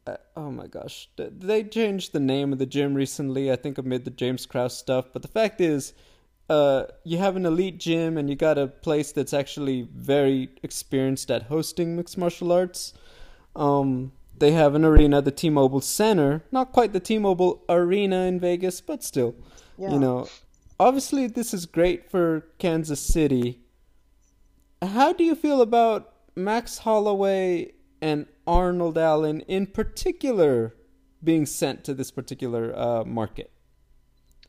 Uh, 0.05 0.17
oh 0.35 0.51
my 0.51 0.67
gosh, 0.67 1.09
they 1.17 1.63
changed 1.63 2.11
the 2.11 2.19
name 2.19 2.51
of 2.51 2.59
the 2.59 2.65
gym 2.65 2.93
recently. 2.93 3.51
I 3.51 3.55
think 3.55 3.77
amid 3.77 4.03
the 4.03 4.11
James 4.11 4.45
Krause 4.45 4.77
stuff. 4.77 5.05
But 5.13 5.21
the 5.21 5.27
fact 5.27 5.61
is, 5.61 5.93
uh, 6.49 6.85
you 7.03 7.17
have 7.17 7.35
an 7.35 7.45
elite 7.45 7.77
gym 7.77 8.17
and 8.17 8.29
you 8.29 8.35
got 8.35 8.57
a 8.57 8.67
place 8.67 9.11
that's 9.11 9.33
actually 9.33 9.87
very 9.93 10.49
experienced 10.63 11.29
at 11.29 11.43
hosting 11.43 11.95
mixed 11.95 12.17
martial 12.17 12.51
arts. 12.51 12.93
Um, 13.55 14.13
they 14.37 14.51
have 14.51 14.75
an 14.75 14.85
arena, 14.85 15.21
the 15.21 15.31
T-Mobile 15.31 15.81
Center, 15.81 16.43
not 16.51 16.71
quite 16.71 16.93
the 16.93 16.99
T-Mobile 16.99 17.63
Arena 17.67 18.23
in 18.23 18.39
Vegas, 18.39 18.81
but 18.81 19.03
still. 19.03 19.35
Yeah. 19.77 19.91
You 19.91 19.99
know, 19.99 20.29
obviously 20.79 21.27
this 21.27 21.53
is 21.53 21.65
great 21.65 22.09
for 22.09 22.47
Kansas 22.59 22.99
City. 22.99 23.59
How 24.81 25.11
do 25.11 25.23
you 25.23 25.35
feel 25.35 25.61
about 25.61 26.13
Max 26.37 26.79
Holloway 26.79 27.73
and 28.01 28.27
Arnold 28.45 28.97
Allen 28.97 29.41
in 29.41 29.67
particular 29.67 30.75
being 31.23 31.45
sent 31.45 31.83
to 31.85 31.93
this 31.93 32.11
particular 32.11 32.77
uh, 32.77 33.03
market? 33.03 33.51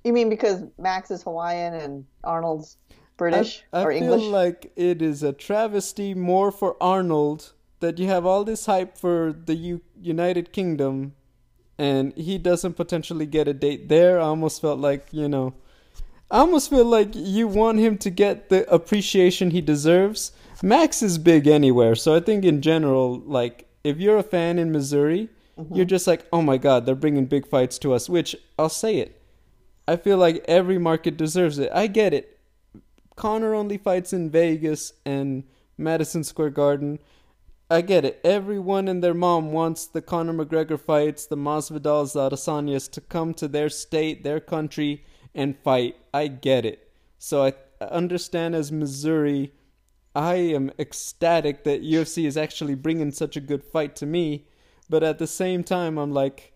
You 0.05 0.13
mean 0.13 0.29
because 0.29 0.65
Max 0.79 1.11
is 1.11 1.23
Hawaiian 1.23 1.75
and 1.75 2.05
Arnold's 2.23 2.77
British 3.17 3.65
I, 3.73 3.81
I 3.81 3.85
or 3.85 3.91
English? 3.91 4.21
I 4.21 4.23
feel 4.23 4.31
like 4.31 4.73
it 4.77 5.03
is 5.03 5.23
a 5.23 5.33
travesty 5.33 6.15
more 6.15 6.53
for 6.53 6.77
Arnold 6.81 7.53
that 7.81 7.99
you 7.99 8.07
have 8.07 8.27
all 8.27 8.45
this 8.45 8.67
hype 8.67 8.97
for 8.97 9.33
the 9.33 9.55
U- 9.55 9.83
United 10.01 10.53
Kingdom 10.53 11.15
and 11.79 12.13
he 12.17 12.39
doesn't 12.39 12.75
potentially 12.75 13.27
get 13.27 13.47
a 13.47 13.55
date 13.55 13.89
there, 13.89 14.19
I 14.19 14.25
almost 14.25 14.61
felt 14.61 14.81
like, 14.81 15.07
you 15.13 15.29
know, 15.29 15.55
I 16.31 16.41
almost 16.41 16.71
feel 16.71 16.85
like 16.85 17.11
you 17.15 17.47
want 17.47 17.79
him 17.79 17.97
to 17.99 18.11
get 18.11 18.49
the 18.49 18.69
appreciation 18.73 19.53
he 19.53 19.61
deserves. 19.61 20.33
Max 20.63 21.03
is 21.03 21.19
big 21.19 21.47
anywhere, 21.47 21.95
so 21.95 22.15
I 22.15 22.21
think 22.21 22.45
in 22.45 22.63
general, 22.63 23.21
like, 23.21 23.69
if 23.85 23.99
you're 23.99 24.19
a 24.19 24.23
fan 24.23 24.59
in 24.59 24.73
Missouri, 24.73 25.29
mm-hmm. 25.59 25.75
you're 25.75 25.85
just 25.85 26.07
like, 26.07 26.27
oh 26.33 26.43
my 26.43 26.59
god, 26.59 26.85
they're 26.85 26.95
bringing 26.95 27.27
big 27.27 27.47
fights 27.47 27.79
to 27.81 27.93
us, 27.93 28.09
which 28.09 28.35
I'll 28.59 28.69
say 28.69 28.99
it. 28.99 29.21
I 29.87 29.97
feel 29.97 30.19
like 30.19 30.45
every 30.47 30.79
market 30.79 31.17
deserves 31.17 31.59
it. 31.59 31.71
I 31.73 31.87
get 31.87 32.13
it. 32.13 32.39
Conor 33.17 33.55
only 33.55 33.79
fights 33.79 34.13
in 34.13 34.31
Vegas 34.31 34.93
and 35.05 35.45
Madison 35.77 36.23
Square 36.25 36.51
Garden. 36.51 36.99
I 37.71 37.81
get 37.81 38.05
it. 38.05 38.21
Everyone 38.25 38.89
and 38.89 39.03
their 39.03 39.15
mom 39.15 39.53
wants 39.53 39.87
the 39.87 40.03
Conor 40.03 40.33
McGregor 40.33 40.79
fights, 40.79 41.27
the 41.27 41.37
Masvidals, 41.37 42.13
the 42.13 42.31
Adesanyas 42.31 42.91
to 42.93 43.01
come 43.01 43.35
to 43.35 43.49
their 43.49 43.69
state, 43.69 44.25
their 44.25 44.41
country, 44.41 45.05
and 45.35 45.59
fight. 45.59 45.97
I 46.13 46.29
get 46.29 46.65
it. 46.65 46.91
So 47.19 47.45
I 47.45 47.53
understand 47.85 48.55
as 48.55 48.71
Missouri, 48.71 49.53
I 50.15 50.35
am 50.37 50.71
ecstatic 50.79 51.65
that 51.65 51.83
UFC 51.83 52.27
is 52.27 52.37
actually 52.37 52.75
bringing 52.75 53.13
such 53.13 53.37
a 53.37 53.41
good 53.41 53.63
fight 53.65 53.97
to 53.97 54.07
me. 54.07 54.47
But 54.91 55.03
at 55.03 55.19
the 55.19 55.27
same 55.27 55.63
time, 55.65 55.99
I'm 55.99 56.13
like, 56.13 56.53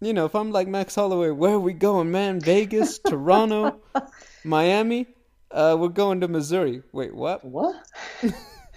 you 0.00 0.12
know, 0.12 0.24
if 0.24 0.34
I'm 0.34 0.52
like 0.52 0.68
Max 0.68 0.94
Holloway, 0.94 1.30
where 1.30 1.54
are 1.54 1.60
we 1.60 1.72
going, 1.72 2.10
man? 2.10 2.40
Vegas, 2.40 2.98
Toronto, 3.06 3.80
Miami? 4.44 5.06
Uh, 5.50 5.76
we're 5.78 5.88
going 5.88 6.20
to 6.20 6.28
Missouri. 6.28 6.82
Wait, 6.92 7.14
what? 7.14 7.44
What? 7.44 7.76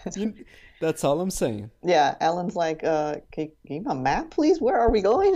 You- 0.16 0.34
that's 0.80 1.04
all 1.04 1.20
I'm 1.22 1.32
saying. 1.32 1.72
Yeah, 1.84 2.16
Alan's 2.22 2.56
like, 2.56 2.84
uh, 2.84 3.16
can, 3.32 3.46
you 3.64 3.80
give 3.80 3.86
me 3.86 3.92
a 3.92 3.96
map, 3.96 4.30
please? 4.30 4.62
Where 4.62 4.80
are 4.80 4.92
we 4.92 5.02
going? 5.02 5.36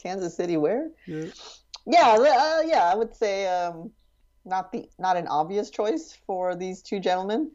Kansas 0.00 0.36
City, 0.36 0.56
where? 0.56 0.90
Yeah. 1.06 1.24
Yeah, 1.84 2.16
uh, 2.18 2.62
yeah, 2.64 2.84
I 2.84 2.94
would 2.94 3.14
say 3.14 3.46
um, 3.48 3.90
not 4.46 4.72
the 4.72 4.88
not 4.98 5.16
an 5.16 5.26
obvious 5.28 5.70
choice 5.70 6.16
for 6.26 6.54
these 6.54 6.82
two 6.82 7.00
gentlemen. 7.00 7.50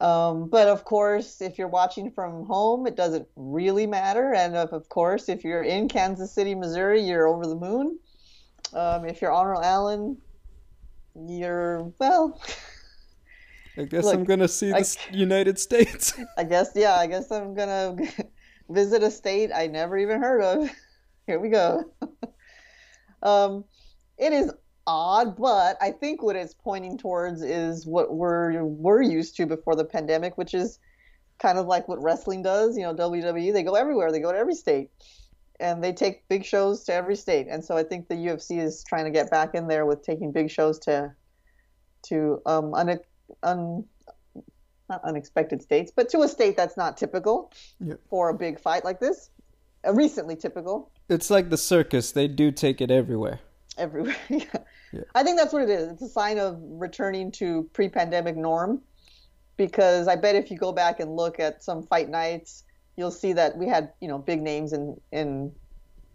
Um, 0.00 0.48
but 0.48 0.66
of 0.66 0.84
course, 0.84 1.40
if 1.40 1.58
you're 1.58 1.68
watching 1.68 2.10
from 2.10 2.44
home, 2.44 2.88
it 2.88 2.96
doesn't 2.96 3.28
really 3.36 3.86
matter. 3.86 4.34
And 4.34 4.56
of, 4.56 4.72
of 4.72 4.88
course, 4.88 5.28
if 5.28 5.44
you're 5.44 5.62
in 5.62 5.88
Kansas 5.88 6.32
City, 6.32 6.56
Missouri, 6.56 7.00
you're 7.00 7.28
over 7.28 7.46
the 7.46 7.54
moon. 7.54 8.00
Um, 8.72 9.04
if 9.04 9.22
you're 9.22 9.30
Arnold 9.30 9.64
Allen, 9.64 10.16
you're 11.14 11.92
well. 12.00 12.40
I 13.78 13.84
guess 13.84 14.04
Look, 14.04 14.14
I'm 14.14 14.24
gonna 14.24 14.48
see 14.48 14.70
the 14.70 14.78
I- 14.78 15.16
United 15.16 15.58
States. 15.58 16.14
I 16.36 16.44
guess 16.44 16.72
yeah. 16.74 16.94
I 16.94 17.06
guess 17.06 17.30
I'm 17.30 17.54
gonna 17.54 17.96
visit 18.68 19.02
a 19.02 19.10
state 19.10 19.50
I 19.54 19.66
never 19.68 19.96
even 19.96 20.20
heard 20.20 20.42
of. 20.42 20.68
Here 21.26 21.38
we 21.38 21.48
go. 21.48 21.84
um, 23.22 23.64
it 24.18 24.32
is 24.32 24.52
odd, 24.86 25.36
but 25.36 25.76
I 25.80 25.90
think 25.90 26.22
what 26.22 26.36
it's 26.36 26.54
pointing 26.54 26.98
towards 26.98 27.42
is 27.42 27.86
what 27.86 28.14
we're 28.14 28.64
we're 28.64 29.02
used 29.02 29.36
to 29.36 29.46
before 29.46 29.76
the 29.76 29.84
pandemic, 29.84 30.36
which 30.38 30.54
is 30.54 30.78
kind 31.38 31.58
of 31.58 31.66
like 31.66 31.88
what 31.88 32.02
wrestling 32.02 32.42
does. 32.42 32.76
You 32.76 32.84
know, 32.84 32.94
WWE 32.94 33.52
they 33.52 33.62
go 33.62 33.74
everywhere. 33.74 34.10
They 34.12 34.20
go 34.20 34.32
to 34.32 34.38
every 34.38 34.54
state, 34.54 34.90
and 35.60 35.82
they 35.82 35.92
take 35.92 36.28
big 36.28 36.44
shows 36.44 36.84
to 36.84 36.94
every 36.94 37.16
state. 37.16 37.46
And 37.48 37.64
so 37.64 37.76
I 37.76 37.82
think 37.82 38.08
the 38.08 38.14
UFC 38.14 38.60
is 38.60 38.84
trying 38.84 39.04
to 39.04 39.10
get 39.10 39.30
back 39.30 39.54
in 39.54 39.68
there 39.68 39.86
with 39.86 40.02
taking 40.02 40.32
big 40.32 40.50
shows 40.50 40.78
to 40.80 41.12
to 42.04 42.42
um 42.46 42.74
un, 42.74 42.98
un 43.42 43.84
not 44.88 45.04
unexpected 45.04 45.62
states, 45.62 45.92
but 45.94 46.08
to 46.10 46.20
a 46.22 46.28
state 46.28 46.56
that's 46.56 46.76
not 46.76 46.96
typical 46.96 47.52
Yep. 47.80 48.00
for 48.10 48.28
a 48.28 48.34
big 48.34 48.60
fight 48.60 48.84
like 48.84 49.00
this. 49.00 49.30
Uh, 49.86 49.92
recently 49.94 50.36
typical 50.36 50.90
It's 51.08 51.30
like 51.30 51.50
the 51.50 51.56
circus; 51.56 52.12
they 52.12 52.28
do 52.28 52.50
take 52.50 52.80
it 52.80 52.90
everywhere. 52.90 53.40
Everywhere. 53.78 54.16
yeah. 54.28 54.44
Yeah. 54.92 55.00
I 55.14 55.22
think 55.22 55.38
that's 55.38 55.52
what 55.52 55.62
it 55.62 55.70
is. 55.70 55.88
It's 55.92 56.02
a 56.02 56.08
sign 56.08 56.38
of 56.38 56.58
returning 56.60 57.32
to 57.32 57.68
pre-pandemic 57.72 58.36
norm. 58.36 58.82
Because 59.56 60.08
I 60.08 60.16
bet 60.16 60.34
if 60.34 60.50
you 60.50 60.56
go 60.56 60.72
back 60.72 60.98
and 60.98 61.14
look 61.14 61.38
at 61.38 61.62
some 61.62 61.82
fight 61.82 62.08
nights, 62.08 62.64
you'll 62.96 63.10
see 63.10 63.32
that 63.34 63.56
we 63.56 63.68
had 63.68 63.92
you 64.00 64.08
know 64.08 64.18
big 64.18 64.42
names 64.42 64.72
in 64.72 64.98
in 65.12 65.52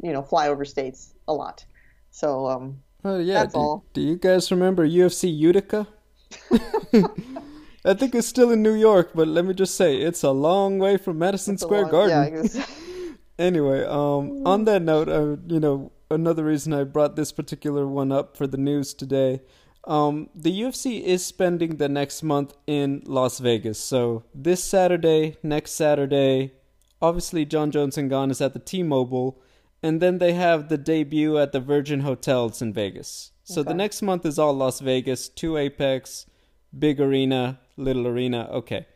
you 0.01 0.11
know 0.11 0.23
flyover 0.23 0.65
states 0.65 1.13
a 1.27 1.33
lot. 1.33 1.63
So 2.11 2.47
um, 2.47 2.81
Oh 3.05 3.19
yeah, 3.19 3.35
That's 3.35 3.53
do, 3.53 3.59
all. 3.59 3.85
do 3.93 4.01
you 4.01 4.17
guys 4.17 4.51
remember 4.51 4.87
UFC 4.87 5.33
Utica? 5.35 5.87
I 7.85 7.93
think 7.93 8.15
it's 8.15 8.27
still 8.27 8.51
in 8.51 8.61
New 8.61 8.73
York, 8.73 9.11
but 9.13 9.27
let 9.27 9.45
me 9.45 9.53
just 9.53 9.75
say 9.75 9.97
it's 9.97 10.23
a 10.23 10.31
long 10.31 10.79
way 10.79 10.97
from 10.97 11.19
Madison 11.19 11.53
it's 11.53 11.63
Square 11.63 11.83
long- 11.83 11.91
Garden. 11.91 12.49
Yeah. 12.53 12.65
Anyway, 13.39 13.85
um, 13.85 14.45
on 14.47 14.65
that 14.65 14.81
note, 14.81 15.07
uh, 15.07 15.37
you 15.47 15.59
know, 15.59 15.91
another 16.09 16.43
reason 16.43 16.73
I 16.73 16.83
brought 16.83 17.15
this 17.15 17.31
particular 17.31 17.87
one 17.87 18.11
up 18.11 18.37
for 18.37 18.47
the 18.47 18.57
news 18.57 18.93
today, 18.93 19.41
um, 19.85 20.29
the 20.35 20.61
UFC 20.61 21.01
is 21.01 21.25
spending 21.25 21.77
the 21.77 21.89
next 21.89 22.21
month 22.21 22.53
in 22.67 23.03
Las 23.05 23.39
Vegas. 23.39 23.79
So 23.79 24.23
this 24.33 24.63
Saturday, 24.63 25.37
next 25.41 25.71
Saturday, 25.71 26.53
obviously 27.01 27.45
Jon 27.45 27.71
Jones 27.71 27.97
and 27.97 28.09
Gane 28.09 28.31
is 28.31 28.41
at 28.41 28.53
the 28.53 28.59
T-Mobile, 28.59 29.41
and 29.81 30.01
then 30.01 30.17
they 30.17 30.33
have 30.33 30.69
the 30.69 30.77
debut 30.77 31.37
at 31.37 31.51
the 31.51 31.59
Virgin 31.59 32.01
Hotels 32.01 32.61
in 32.61 32.73
Vegas. 32.73 33.31
So 33.43 33.63
the 33.63 33.73
next 33.73 34.01
month 34.01 34.25
is 34.25 34.37
all 34.37 34.53
Las 34.53 34.81
Vegas, 34.81 35.29
two 35.29 35.55
Apex, 35.55 36.25
big 36.77 36.99
arena, 36.99 37.59
little 37.77 38.05
arena. 38.05 38.49
Okay. 38.51 38.87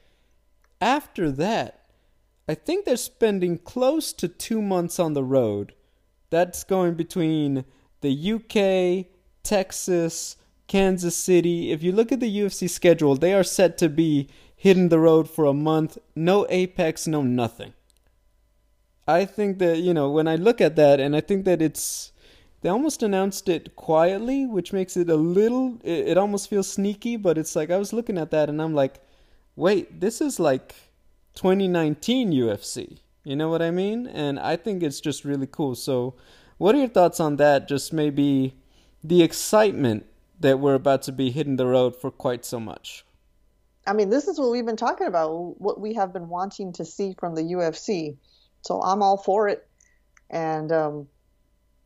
After 0.82 1.32
that, 1.32 1.86
I 2.50 2.56
think 2.56 2.84
they're 2.84 2.98
spending 2.98 3.60
close 3.60 4.12
to 4.14 4.28
two 4.28 4.62
months 4.62 5.00
on 5.00 5.14
the 5.14 5.24
road. 5.24 5.74
That's 6.32 6.64
going 6.64 6.96
between 6.96 7.66
the 8.00 8.34
UK, 8.34 9.06
Texas, 9.44 10.38
Kansas 10.68 11.16
City. 11.16 11.72
If 11.72 11.84
you 11.84 11.92
look 11.92 12.12
at 12.12 12.22
the 12.22 12.40
UFC 12.40 12.70
schedule, 12.70 13.16
they 13.16 13.34
are 13.34 13.44
set 13.44 13.78
to 13.80 13.90
be 13.90 14.30
hitting 14.56 14.90
the 14.90 15.00
road 15.00 15.30
for 15.30 15.46
a 15.46 15.54
month. 15.54 15.98
No 16.16 16.48
Apex, 16.50 17.06
no 17.06 17.22
nothing. 17.22 17.74
I 19.06 19.26
think 19.26 19.60
that, 19.60 19.80
you 19.80 19.94
know, 19.94 20.10
when 20.10 20.28
I 20.28 20.36
look 20.36 20.62
at 20.62 20.78
that, 20.78 21.00
and 21.00 21.16
I 21.16 21.22
think 21.22 21.46
that 21.46 21.62
it's. 21.62 22.14
They 22.62 22.70
almost 22.70 23.02
announced 23.02 23.50
it 23.50 23.76
quietly, 23.76 24.46
which 24.46 24.72
makes 24.72 24.96
it 24.96 25.10
a 25.10 25.16
little. 25.16 25.80
It, 25.84 26.10
it 26.10 26.18
almost 26.18 26.48
feels 26.48 26.70
sneaky, 26.70 27.18
but 27.18 27.38
it's 27.38 27.56
like 27.56 27.72
I 27.72 27.78
was 27.78 27.92
looking 27.92 28.20
at 28.20 28.30
that 28.32 28.50
and 28.50 28.62
I'm 28.62 28.76
like, 28.76 29.02
wait, 29.56 30.00
this 30.00 30.22
is 30.22 30.40
like 30.40 30.76
2019 31.34 32.32
UFC. 32.32 33.00
You 33.24 33.36
know 33.36 33.50
what 33.50 33.62
I 33.62 33.72
mean? 33.72 34.08
And 34.08 34.40
I 34.40 34.56
think 34.56 34.82
it's 34.82 35.00
just 35.00 35.24
really 35.24 35.48
cool. 35.48 35.76
So, 35.76 36.16
what 36.58 36.76
are 36.76 36.80
your 36.80 36.88
thoughts 36.88 37.20
on 37.20 37.38
that? 37.38 37.68
Just 37.68 37.94
maybe 37.94 38.56
the 39.04 39.22
excitement 39.22 40.06
that 40.40 40.60
we're 40.60 40.76
about 40.76 41.04
to 41.04 41.12
be 41.12 41.32
hitting 41.32 41.56
the 41.56 41.68
road 41.68 41.96
for 41.96 42.10
quite 42.12 42.46
so 42.46 42.60
much. 42.60 43.06
I 43.86 43.94
mean, 43.94 44.10
this 44.10 44.28
is 44.28 44.40
what 44.40 44.52
we've 44.52 44.66
been 44.66 44.76
talking 44.76 45.08
about, 45.08 45.60
what 45.60 45.80
we 45.80 45.94
have 45.96 46.14
been 46.14 46.30
wanting 46.30 46.74
to 46.74 46.86
see 46.86 47.16
from 47.20 47.36
the 47.36 47.42
UFC. 47.42 48.18
So 48.62 48.82
I'm 48.82 49.02
all 49.02 49.18
for 49.18 49.48
it, 49.48 49.68
and 50.30 50.72
um, 50.72 51.08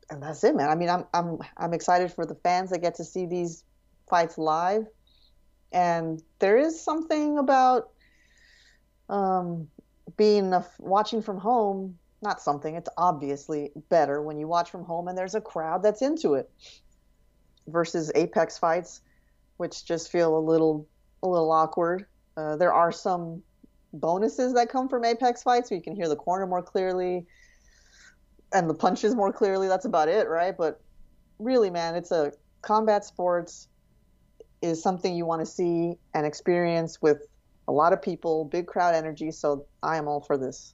and 0.09 0.21
that's 0.21 0.43
it, 0.43 0.55
man. 0.55 0.69
I 0.69 0.75
mean, 0.75 0.89
I'm 0.89 1.05
I'm 1.13 1.39
I'm 1.57 1.73
excited 1.73 2.11
for 2.11 2.25
the 2.25 2.35
fans 2.35 2.69
that 2.71 2.79
get 2.79 2.95
to 2.95 3.05
see 3.05 3.25
these 3.25 3.63
fights 4.09 4.37
live, 4.37 4.85
and 5.71 6.21
there 6.39 6.57
is 6.57 6.81
something 6.81 7.37
about 7.37 7.91
um, 9.09 9.67
being 10.17 10.53
a, 10.53 10.65
watching 10.79 11.21
from 11.21 11.37
home. 11.37 11.97
Not 12.21 12.41
something. 12.41 12.75
It's 12.75 12.89
obviously 12.97 13.71
better 13.89 14.21
when 14.21 14.39
you 14.39 14.47
watch 14.47 14.71
from 14.71 14.83
home 14.83 15.07
and 15.07 15.17
there's 15.17 15.35
a 15.35 15.41
crowd 15.41 15.83
that's 15.83 16.01
into 16.01 16.33
it, 16.33 16.49
versus 17.67 18.11
Apex 18.15 18.57
fights, 18.57 19.01
which 19.57 19.85
just 19.85 20.11
feel 20.11 20.37
a 20.37 20.39
little 20.39 20.87
a 21.21 21.27
little 21.27 21.51
awkward. 21.51 22.05
Uh, 22.37 22.55
there 22.55 22.73
are 22.73 22.91
some 22.91 23.43
bonuses 23.93 24.53
that 24.53 24.69
come 24.69 24.89
from 24.89 25.05
Apex 25.05 25.43
fights, 25.43 25.69
so 25.69 25.75
you 25.75 25.81
can 25.81 25.95
hear 25.95 26.07
the 26.07 26.15
corner 26.15 26.47
more 26.47 26.61
clearly 26.61 27.25
and 28.53 28.69
the 28.69 28.73
punches 28.73 29.15
more 29.15 29.31
clearly. 29.31 29.67
That's 29.67 29.85
about 29.85 30.07
it, 30.07 30.27
right? 30.27 30.55
But 30.57 30.81
really, 31.39 31.69
man, 31.69 31.95
it's 31.95 32.11
a 32.11 32.31
combat 32.61 33.05
sports 33.05 33.67
is 34.61 34.81
something 34.81 35.15
you 35.15 35.25
want 35.25 35.41
to 35.41 35.45
see 35.45 35.97
and 36.13 36.25
experience 36.25 37.01
with 37.01 37.27
a 37.67 37.71
lot 37.71 37.93
of 37.93 38.01
people, 38.01 38.45
big 38.45 38.67
crowd 38.67 38.95
energy. 38.95 39.31
So 39.31 39.65
I 39.83 39.97
am 39.97 40.07
all 40.07 40.21
for 40.21 40.37
this. 40.37 40.73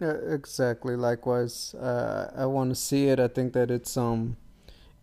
Yeah, 0.00 0.16
exactly. 0.28 0.96
Likewise, 0.96 1.74
uh, 1.74 2.32
I 2.36 2.46
want 2.46 2.70
to 2.70 2.74
see 2.74 3.08
it. 3.08 3.20
I 3.20 3.28
think 3.28 3.52
that 3.52 3.70
it's 3.70 3.96
um, 3.96 4.36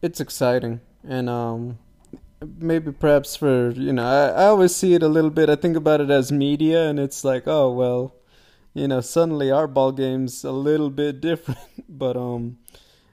it's 0.01 0.19
exciting, 0.19 0.81
and 1.07 1.29
um, 1.29 1.77
maybe 2.59 2.91
perhaps 2.91 3.35
for 3.35 3.69
you 3.71 3.93
know, 3.93 4.05
I, 4.05 4.43
I 4.43 4.45
always 4.47 4.75
see 4.75 4.93
it 4.95 5.03
a 5.03 5.07
little 5.07 5.29
bit. 5.29 5.49
I 5.49 5.55
think 5.55 5.77
about 5.77 6.01
it 6.01 6.09
as 6.09 6.31
media, 6.31 6.89
and 6.89 6.99
it's 6.99 7.23
like, 7.23 7.43
oh 7.47 7.71
well, 7.71 8.15
you 8.73 8.87
know, 8.87 9.01
suddenly 9.01 9.51
our 9.51 9.67
ball 9.67 9.91
game's 9.91 10.43
a 10.43 10.51
little 10.51 10.89
bit 10.89 11.21
different. 11.29 11.59
but 11.89 12.17
um, 12.17 12.57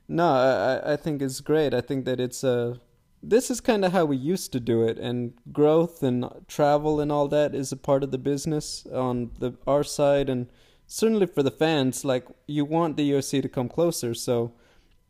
no, 0.09 0.27
I 0.27 0.77
I- 0.77 0.93
I 0.95 0.97
think 0.97 1.23
it's 1.23 1.41
great. 1.41 1.75
I 1.75 1.81
think 1.83 2.05
that 2.07 2.21
it's 2.21 2.45
a 2.45 2.81
this 3.29 3.51
is 3.51 3.61
kind 3.61 3.85
of 3.85 3.93
how 3.93 4.05
we 4.05 4.17
used 4.17 4.53
to 4.53 4.61
do 4.61 4.83
it, 4.83 4.99
and 4.99 5.33
growth 5.53 6.03
and 6.03 6.27
travel 6.49 7.01
and 7.01 7.11
all 7.11 7.29
that 7.29 7.55
is 7.55 7.73
a 7.73 7.77
part 7.77 8.03
of 8.03 8.11
the 8.11 8.19
business 8.19 8.87
on 8.93 9.31
the 9.39 9.55
our 9.67 9.85
side, 9.85 10.29
and 10.29 10.49
certainly 10.87 11.27
for 11.27 11.43
the 11.43 11.51
fans. 11.51 12.05
Like 12.05 12.27
you 12.47 12.65
want 12.65 12.97
the 12.97 13.11
UFC 13.11 13.43
to 13.43 13.49
come 13.49 13.69
closer, 13.69 14.15
so 14.15 14.53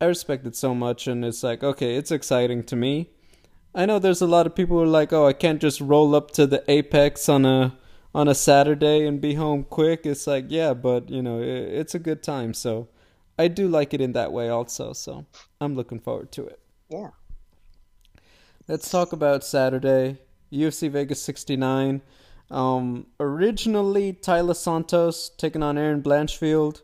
I 0.01 0.07
respect 0.07 0.47
it 0.47 0.57
so 0.57 0.75
much, 0.75 1.07
and 1.07 1.25
it's 1.25 1.43
like 1.43 1.62
okay, 1.62 1.97
it's 1.97 2.11
exciting 2.11 2.65
to 2.65 2.77
me. 2.77 3.11
I 3.75 3.87
know 3.87 3.99
there's 3.99 4.23
a 4.23 4.27
lot 4.27 4.47
of 4.47 4.55
people 4.55 4.77
who 4.77 4.85
are 4.85 4.87
like, 4.87 5.12
oh, 5.12 5.27
I 5.27 5.33
can't 5.33 5.61
just 5.61 5.81
roll 5.81 6.15
up 6.15 6.31
to 6.33 6.47
the 6.47 6.62
Apex 6.71 7.29
on 7.29 7.45
a 7.45 7.77
on 8.15 8.29
a 8.29 8.35
Saturday 8.35 9.07
and 9.07 9.21
be 9.21 9.35
home 9.35 9.65
quick. 9.65 10.07
It's 10.07 10.27
like, 10.27 10.47
yeah, 10.49 10.73
but 10.75 11.11
you 11.11 11.23
know, 11.23 11.41
i 11.41 11.45
it's 11.81 11.95
a 11.95 11.99
good 11.99 12.23
time. 12.23 12.55
So 12.55 12.89
I 13.39 13.49
do 13.49 13.67
like 13.67 13.93
it 13.93 14.01
in 14.01 14.12
that 14.12 14.33
way 14.33 14.49
also. 14.49 14.93
So 14.93 15.27
I'm 15.61 15.75
looking 15.75 15.99
forward 15.99 16.31
to 16.33 16.47
it. 16.47 16.61
Yeah. 16.89 17.11
Let's 18.67 18.91
talk 18.91 19.12
about 19.12 19.45
Saturday, 19.45 20.21
UFC 20.51 20.91
Vegas 20.91 21.21
69. 21.21 22.01
Um, 22.51 23.09
originally, 23.21 24.15
Taila 24.15 24.57
Santos 24.57 25.29
taking 25.37 25.62
on 25.62 25.77
Erin 25.77 26.03
Blanchfield. 26.03 26.81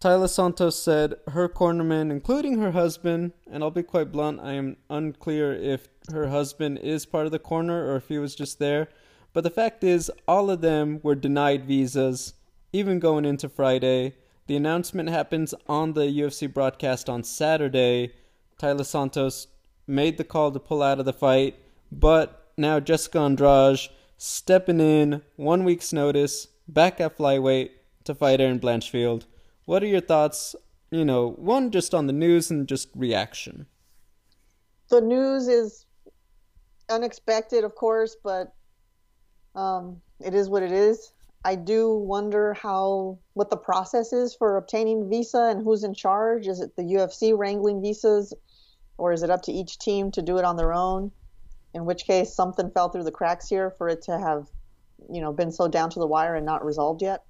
Taila 0.00 0.30
Santos 0.30 0.82
said 0.82 1.16
her 1.32 1.46
cornermen, 1.46 2.10
including 2.10 2.56
her 2.60 2.70
husband, 2.70 3.32
and 3.46 3.62
I'll 3.62 3.70
be 3.70 3.82
quite 3.82 4.10
blunt, 4.10 4.40
I 4.40 4.52
am 4.52 4.78
unclear 4.88 5.52
if 5.52 5.90
her 6.10 6.28
husband 6.28 6.78
is 6.78 7.04
part 7.04 7.26
of 7.26 7.32
the 7.32 7.38
corner 7.38 7.86
or 7.86 7.96
if 7.96 8.08
he 8.08 8.18
was 8.18 8.34
just 8.34 8.58
there. 8.58 8.88
But 9.34 9.44
the 9.44 9.50
fact 9.50 9.84
is, 9.84 10.10
all 10.26 10.50
of 10.50 10.62
them 10.62 10.98
were 11.02 11.14
denied 11.14 11.66
visas, 11.66 12.32
even 12.72 13.00
going 13.00 13.26
into 13.26 13.50
Friday. 13.50 14.14
The 14.46 14.56
announcement 14.56 15.10
happens 15.10 15.52
on 15.68 15.92
the 15.92 16.06
UFC 16.06 16.50
broadcast 16.50 17.10
on 17.10 17.22
Saturday. 17.22 18.14
Taila 18.58 18.86
Santos 18.86 19.48
made 19.88 20.18
the 20.18 20.24
call 20.24 20.52
to 20.52 20.60
pull 20.60 20.82
out 20.82 20.98
of 20.98 21.06
the 21.06 21.12
fight, 21.12 21.56
but 21.90 22.52
now 22.56 22.78
Jessica 22.80 23.18
Andrade 23.18 23.88
stepping 24.18 24.80
in 24.80 25.22
one 25.36 25.64
week's 25.64 25.92
notice, 25.92 26.48
back 26.66 27.00
at 27.00 27.16
flyweight 27.16 27.70
to 28.04 28.14
fight 28.14 28.40
Erin 28.40 28.60
Blanchfield. 28.60 29.24
What 29.64 29.82
are 29.82 29.86
your 29.86 30.00
thoughts? 30.00 30.54
You 30.90 31.04
know, 31.04 31.30
one 31.30 31.70
just 31.70 31.94
on 31.94 32.06
the 32.06 32.12
news 32.12 32.50
and 32.50 32.66
just 32.66 32.88
reaction. 32.94 33.66
The 34.88 35.00
news 35.00 35.48
is 35.48 35.86
unexpected, 36.88 37.64
of 37.64 37.74
course, 37.74 38.16
but 38.22 38.54
um, 39.54 40.00
it 40.20 40.34
is 40.34 40.48
what 40.48 40.62
it 40.62 40.72
is. 40.72 41.12
I 41.44 41.54
do 41.54 41.94
wonder 41.94 42.54
how 42.54 43.18
what 43.34 43.50
the 43.50 43.56
process 43.56 44.12
is 44.12 44.34
for 44.34 44.56
obtaining 44.56 45.08
visa 45.08 45.48
and 45.50 45.62
who's 45.62 45.84
in 45.84 45.94
charge. 45.94 46.48
Is 46.48 46.60
it 46.60 46.74
the 46.76 46.82
UFC 46.82 47.36
wrangling 47.36 47.80
visas, 47.80 48.34
or 48.98 49.12
is 49.12 49.22
it 49.22 49.30
up 49.30 49.42
to 49.42 49.52
each 49.52 49.78
team 49.78 50.10
to 50.10 50.22
do 50.22 50.38
it 50.38 50.44
on 50.44 50.56
their 50.56 50.74
own? 50.74 51.12
In 51.74 51.84
which 51.84 52.04
case, 52.04 52.34
something 52.34 52.70
fell 52.70 52.88
through 52.88 53.04
the 53.04 53.12
cracks 53.12 53.48
here 53.48 53.70
for 53.70 53.88
it 53.88 54.02
to 54.02 54.18
have, 54.18 54.48
you 55.10 55.20
know, 55.20 55.32
been 55.32 55.52
so 55.52 55.68
down 55.68 55.90
to 55.90 55.98
the 55.98 56.06
wire 56.06 56.34
and 56.34 56.44
not 56.44 56.64
resolved 56.64 57.02
yet. 57.02 57.22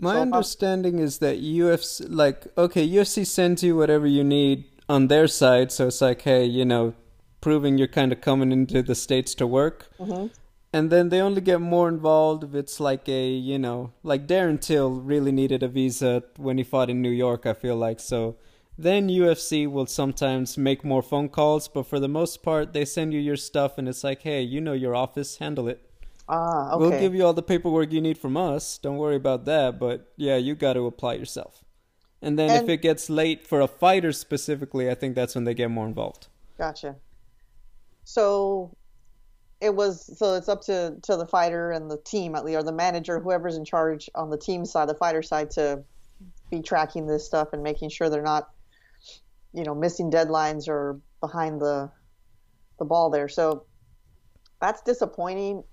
My 0.00 0.14
so 0.14 0.22
understanding 0.22 0.98
is 1.00 1.18
that 1.18 1.40
UFC, 1.42 2.06
like, 2.08 2.46
okay, 2.56 2.88
UFC 2.88 3.26
sends 3.26 3.62
you 3.62 3.76
whatever 3.76 4.06
you 4.06 4.24
need 4.24 4.64
on 4.88 5.08
their 5.08 5.26
side, 5.26 5.70
so 5.70 5.88
it's 5.88 6.00
like, 6.00 6.22
hey, 6.22 6.44
you 6.44 6.64
know, 6.64 6.94
proving 7.40 7.78
you're 7.78 7.88
kind 7.88 8.12
of 8.12 8.20
coming 8.20 8.52
into 8.52 8.82
the 8.82 8.94
states 8.94 9.34
to 9.36 9.46
work. 9.46 9.90
Mm-hmm. 9.98 10.28
And 10.72 10.90
then 10.90 11.08
they 11.08 11.20
only 11.20 11.40
get 11.40 11.60
more 11.60 11.88
involved 11.88 12.44
if 12.44 12.54
it's 12.54 12.78
like 12.78 13.08
a, 13.08 13.28
you 13.28 13.58
know, 13.58 13.92
like 14.02 14.26
Darren 14.26 14.60
Till 14.60 14.90
really 14.90 15.32
needed 15.32 15.62
a 15.62 15.68
visa 15.68 16.22
when 16.36 16.58
he 16.58 16.64
fought 16.64 16.90
in 16.90 17.00
New 17.00 17.10
York, 17.10 17.46
I 17.46 17.54
feel 17.54 17.76
like. 17.76 18.00
So 18.00 18.36
then 18.78 19.08
UFC 19.08 19.70
will 19.70 19.86
sometimes 19.86 20.56
make 20.56 20.84
more 20.84 21.02
phone 21.02 21.28
calls, 21.28 21.66
but 21.66 21.86
for 21.86 21.98
the 21.98 22.08
most 22.08 22.42
part, 22.44 22.72
they 22.72 22.84
send 22.84 23.12
you 23.12 23.18
your 23.18 23.36
stuff 23.36 23.76
and 23.76 23.88
it's 23.88 24.04
like, 24.04 24.22
hey, 24.22 24.40
you 24.40 24.60
know 24.60 24.72
your 24.72 24.94
office, 24.94 25.38
handle 25.38 25.68
it. 25.68 25.84
Ah, 26.28 26.72
okay. 26.72 26.80
We'll 26.80 27.00
give 27.00 27.14
you 27.14 27.24
all 27.24 27.32
the 27.32 27.42
paperwork 27.42 27.92
you 27.92 28.00
need 28.00 28.18
from 28.18 28.36
us. 28.36 28.78
Don't 28.78 28.98
worry 28.98 29.16
about 29.16 29.46
that. 29.46 29.80
But 29.80 30.12
yeah, 30.16 30.36
you 30.36 30.54
got 30.54 30.74
to 30.74 30.86
apply 30.86 31.14
yourself. 31.14 31.64
And 32.22 32.38
then 32.38 32.50
and, 32.50 32.62
if 32.62 32.68
it 32.68 32.82
gets 32.82 33.10
late 33.10 33.46
for 33.46 33.60
a 33.60 33.68
fighter 33.68 34.12
specifically, 34.12 34.90
I 34.90 34.94
think 34.94 35.14
that's 35.14 35.34
when 35.34 35.44
they 35.44 35.54
get 35.54 35.70
more 35.70 35.86
involved. 35.86 36.28
Gotcha. 36.56 36.96
So 38.04 38.76
it 39.60 39.74
was 39.74 40.18
so 40.18 40.34
it's 40.34 40.48
up 40.48 40.62
to 40.62 40.96
to 41.02 41.16
the 41.16 41.26
fighter 41.26 41.72
and 41.72 41.90
the 41.90 41.98
team 41.98 42.34
at 42.34 42.44
least, 42.44 42.58
or 42.58 42.62
the 42.62 42.72
manager, 42.72 43.18
whoever's 43.20 43.56
in 43.56 43.64
charge 43.64 44.08
on 44.14 44.30
the 44.30 44.38
team 44.38 44.64
side, 44.64 44.88
the 44.88 44.94
fighter 44.94 45.22
side, 45.22 45.50
to 45.52 45.82
be 46.50 46.60
tracking 46.62 47.06
this 47.06 47.24
stuff 47.24 47.52
and 47.52 47.62
making 47.62 47.90
sure 47.90 48.08
they're 48.08 48.22
not, 48.22 48.50
you 49.52 49.64
know, 49.64 49.74
missing 49.74 50.10
deadlines 50.10 50.68
or 50.68 51.00
behind 51.20 51.60
the 51.60 51.90
the 52.78 52.84
ball 52.84 53.10
there. 53.10 53.28
So 53.28 53.64
that's 54.60 54.82
disappointing 54.82 55.64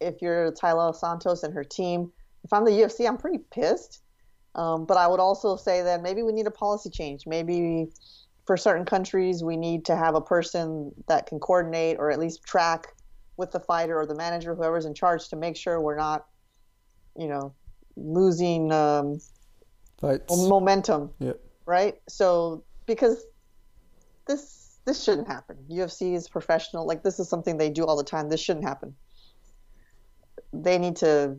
if 0.00 0.20
you're 0.20 0.52
Taila 0.52 0.94
Santos 0.94 1.42
and 1.42 1.54
her 1.54 1.64
team. 1.64 2.12
If 2.44 2.52
I'm 2.52 2.64
the 2.64 2.72
UFC, 2.72 3.06
I'm 3.06 3.16
pretty 3.16 3.38
pissed. 3.50 4.02
Um, 4.54 4.84
but 4.86 4.96
I 4.96 5.06
would 5.06 5.20
also 5.20 5.56
say 5.56 5.82
that 5.82 6.02
maybe 6.02 6.22
we 6.22 6.32
need 6.32 6.46
a 6.46 6.50
policy 6.50 6.90
change. 6.90 7.26
Maybe 7.26 7.88
for 8.46 8.56
certain 8.56 8.84
countries, 8.84 9.42
we 9.42 9.56
need 9.56 9.84
to 9.86 9.96
have 9.96 10.14
a 10.14 10.20
person 10.20 10.92
that 11.08 11.26
can 11.26 11.40
coordinate 11.40 11.96
or 11.98 12.10
at 12.10 12.18
least 12.18 12.44
track 12.44 12.86
with 13.36 13.50
the 13.50 13.58
fighter 13.58 13.98
or 13.98 14.06
the 14.06 14.14
manager, 14.14 14.54
whoever's 14.54 14.84
in 14.84 14.94
charge, 14.94 15.28
to 15.28 15.36
make 15.36 15.56
sure 15.56 15.80
we're 15.80 15.96
not, 15.96 16.26
you 17.16 17.26
know, 17.26 17.52
losing 17.96 18.70
um, 18.70 19.18
momentum. 20.30 21.10
Yep. 21.18 21.40
Right. 21.66 21.94
So 22.08 22.62
because 22.86 23.24
this 24.26 24.78
this 24.84 25.02
shouldn't 25.02 25.28
happen. 25.28 25.56
UFC 25.70 26.14
is 26.14 26.28
professional. 26.28 26.86
Like 26.86 27.02
this 27.02 27.18
is 27.18 27.28
something 27.28 27.56
they 27.56 27.70
do 27.70 27.86
all 27.86 27.96
the 27.96 28.04
time. 28.04 28.28
This 28.28 28.40
shouldn't 28.40 28.66
happen 28.66 28.94
they 30.54 30.78
need 30.78 30.96
to 30.96 31.36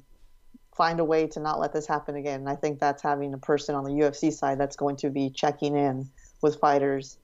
find 0.75 0.99
a 0.99 1.05
way 1.05 1.27
to 1.27 1.39
not 1.39 1.59
let 1.59 1.71
this 1.71 1.87
happen 1.87 2.15
again. 2.15 2.41
And 2.41 2.49
I 2.49 2.55
think 2.55 2.79
that's 2.79 3.01
having 3.01 3.33
a 3.33 3.37
person 3.37 3.75
on 3.75 3.85
the 3.85 3.91
UFC 3.91 4.31
side 4.31 4.59
that's 4.59 4.75
going 4.75 4.97
to 4.97 5.09
be 5.09 5.29
checking 5.29 5.75
in 5.75 6.09
with 6.41 6.59
fighters. 6.59 7.17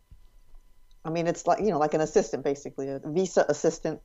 I 1.04 1.10
mean, 1.10 1.28
it's 1.28 1.46
like 1.46 1.60
you 1.60 1.70
know, 1.70 1.80
like 1.80 1.94
an 1.94 2.02
assistant, 2.02 2.44
basically, 2.44 2.88
a 2.88 3.02
visa 3.04 3.46
assistant, 3.50 4.00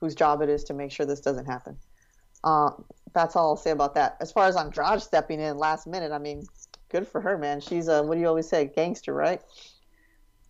whose 0.00 0.14
job 0.14 0.42
it 0.42 0.48
is 0.48 0.64
to 0.64 0.74
make 0.74 0.92
sure 0.92 1.06
this 1.06 1.20
doesn't 1.20 1.46
happen. 1.46 1.76
Uh, 2.42 2.70
that's 3.12 3.36
all 3.36 3.50
I'll 3.50 3.56
say 3.56 3.70
about 3.70 3.94
that. 3.94 4.16
As 4.20 4.32
far 4.32 4.46
as 4.46 4.56
Andrade 4.56 5.00
stepping 5.00 5.40
in 5.40 5.56
last 5.56 5.86
minute, 5.86 6.12
I 6.12 6.18
mean, 6.18 6.44
good 6.90 7.06
for 7.06 7.20
her, 7.20 7.38
man. 7.38 7.60
She's 7.60 7.88
a 7.88 8.02
what 8.02 8.14
do 8.14 8.20
you 8.20 8.28
always 8.28 8.48
say, 8.48 8.70
gangster, 8.74 9.14
right? 9.14 9.40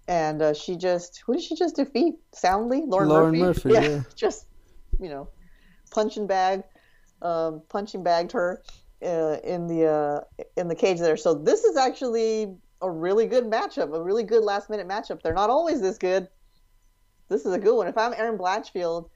And 0.09 0.43
uh, 0.43 0.55
she 0.55 0.76
just 0.76 1.22
who 1.24 1.34
did 1.34 1.43
she 1.43 1.55
just 1.55 1.76
defeat 1.76 2.14
soundly? 2.32 2.82
Lauren, 2.84 3.09
Lauren 3.09 3.38
Murphy. 3.38 3.68
Murphy 3.68 3.72
yeah, 3.72 3.91
yeah, 3.97 4.03
just 4.16 4.47
you 4.99 5.09
know, 5.09 5.28
punching 5.91 6.26
bag 6.26 6.64
um, 7.22 7.62
punching 7.68 8.03
bagged 8.03 8.32
her 8.32 8.62
uh, 9.05 9.36
in 9.45 9.66
the 9.66 9.86
uh, 9.86 10.45
in 10.57 10.68
the 10.68 10.74
cage 10.74 10.99
there. 10.99 11.16
So 11.16 11.34
this 11.34 11.64
is 11.64 11.76
actually 11.76 12.55
a 12.82 12.91
really 12.91 13.26
good 13.26 13.45
matchup, 13.45 13.95
a 13.95 14.03
really 14.03 14.22
good 14.22 14.43
last 14.43 14.70
minute 14.70 14.88
matchup. 14.88 15.22
They're 15.22 15.34
not 15.34 15.51
always 15.51 15.80
this 15.80 15.99
good. 15.99 16.28
This 17.28 17.45
is 17.45 17.53
a 17.53 17.59
good 17.59 17.76
one. 17.76 17.86
If 17.86 17.97
I'm 17.97 18.12
Erin 18.14 18.38
Blanchfield, 18.38 19.11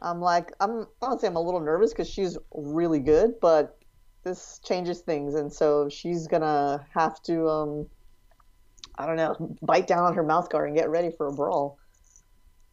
I'm 0.00 0.20
like 0.20 0.52
I'm 0.60 0.86
I 1.02 1.06
don't 1.06 1.20
say 1.20 1.26
I'm 1.26 1.36
a 1.36 1.40
little 1.40 1.60
nervous 1.60 1.92
because 1.92 2.08
she's 2.08 2.38
really 2.54 3.00
good, 3.00 3.34
but 3.40 3.78
this 4.24 4.60
changes 4.64 5.00
things, 5.00 5.34
and 5.34 5.52
so 5.52 5.88
she's 5.88 6.26
gonna 6.26 6.84
have 6.94 7.22
to 7.22 7.48
um, 7.48 7.86
I 8.96 9.06
don't 9.06 9.16
know 9.16 9.56
bite 9.62 9.86
down 9.86 10.04
on 10.04 10.14
her 10.14 10.22
mouth 10.22 10.50
guard 10.50 10.68
and 10.68 10.76
get 10.76 10.90
ready 10.90 11.10
for 11.10 11.26
a 11.26 11.32
brawl. 11.32 11.78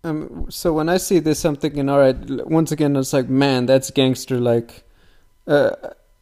Um, 0.03 0.45
so 0.49 0.73
when 0.73 0.89
I 0.89 0.97
see 0.97 1.19
this, 1.19 1.43
I'm 1.43 1.55
thinking, 1.55 1.89
all 1.89 1.99
right. 1.99 2.15
Once 2.47 2.71
again, 2.71 2.95
it's 2.95 3.13
like, 3.13 3.29
man, 3.29 3.65
that's 3.65 3.91
gangster. 3.91 4.39
Like, 4.39 4.83
uh, 5.47 5.71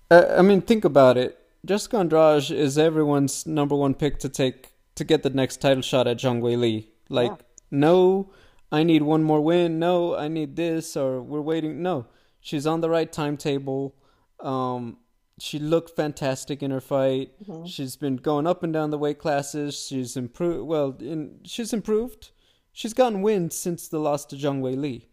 uh, 0.09 0.35
I 0.37 0.41
mean, 0.41 0.61
think 0.61 0.83
about 0.83 1.17
it. 1.17 1.37
Jessica 1.65 1.97
Andrade 1.97 2.49
is 2.49 2.77
everyone's 2.77 3.45
number 3.45 3.75
one 3.75 3.93
pick 3.93 4.19
to 4.19 4.29
take 4.29 4.71
to 4.95 5.03
get 5.03 5.21
the 5.21 5.29
next 5.29 5.57
title 5.57 5.83
shot 5.83 6.07
at 6.07 6.17
Zhang 6.17 6.41
Weili. 6.41 6.87
Like, 7.09 7.31
yeah. 7.31 7.45
no, 7.69 8.31
I 8.71 8.83
need 8.83 9.03
one 9.03 9.23
more 9.23 9.41
win. 9.41 9.79
No, 9.79 10.15
I 10.15 10.27
need 10.27 10.55
this, 10.55 10.97
or 10.97 11.21
we're 11.21 11.41
waiting. 11.41 11.81
No, 11.81 12.07
she's 12.41 12.65
on 12.65 12.81
the 12.81 12.89
right 12.89 13.11
timetable. 13.11 13.95
Um, 14.39 14.97
she 15.39 15.59
looked 15.59 15.95
fantastic 15.95 16.63
in 16.63 16.71
her 16.71 16.81
fight. 16.81 17.31
Mm-hmm. 17.43 17.65
She's 17.65 17.95
been 17.95 18.17
going 18.17 18.47
up 18.47 18.63
and 18.63 18.73
down 18.73 18.91
the 18.91 18.97
weight 18.97 19.19
classes. 19.19 19.87
She's 19.87 20.17
improved. 20.17 20.67
Well, 20.67 20.95
in, 20.99 21.39
she's 21.43 21.73
improved 21.73 22.31
she's 22.77 22.93
gotten 22.93 23.23
wins 23.23 23.55
since 23.55 23.87
the 23.87 23.99
loss 23.99 24.23
to 24.23 24.35
Zhang 24.35 24.61
Weili. 24.61 25.07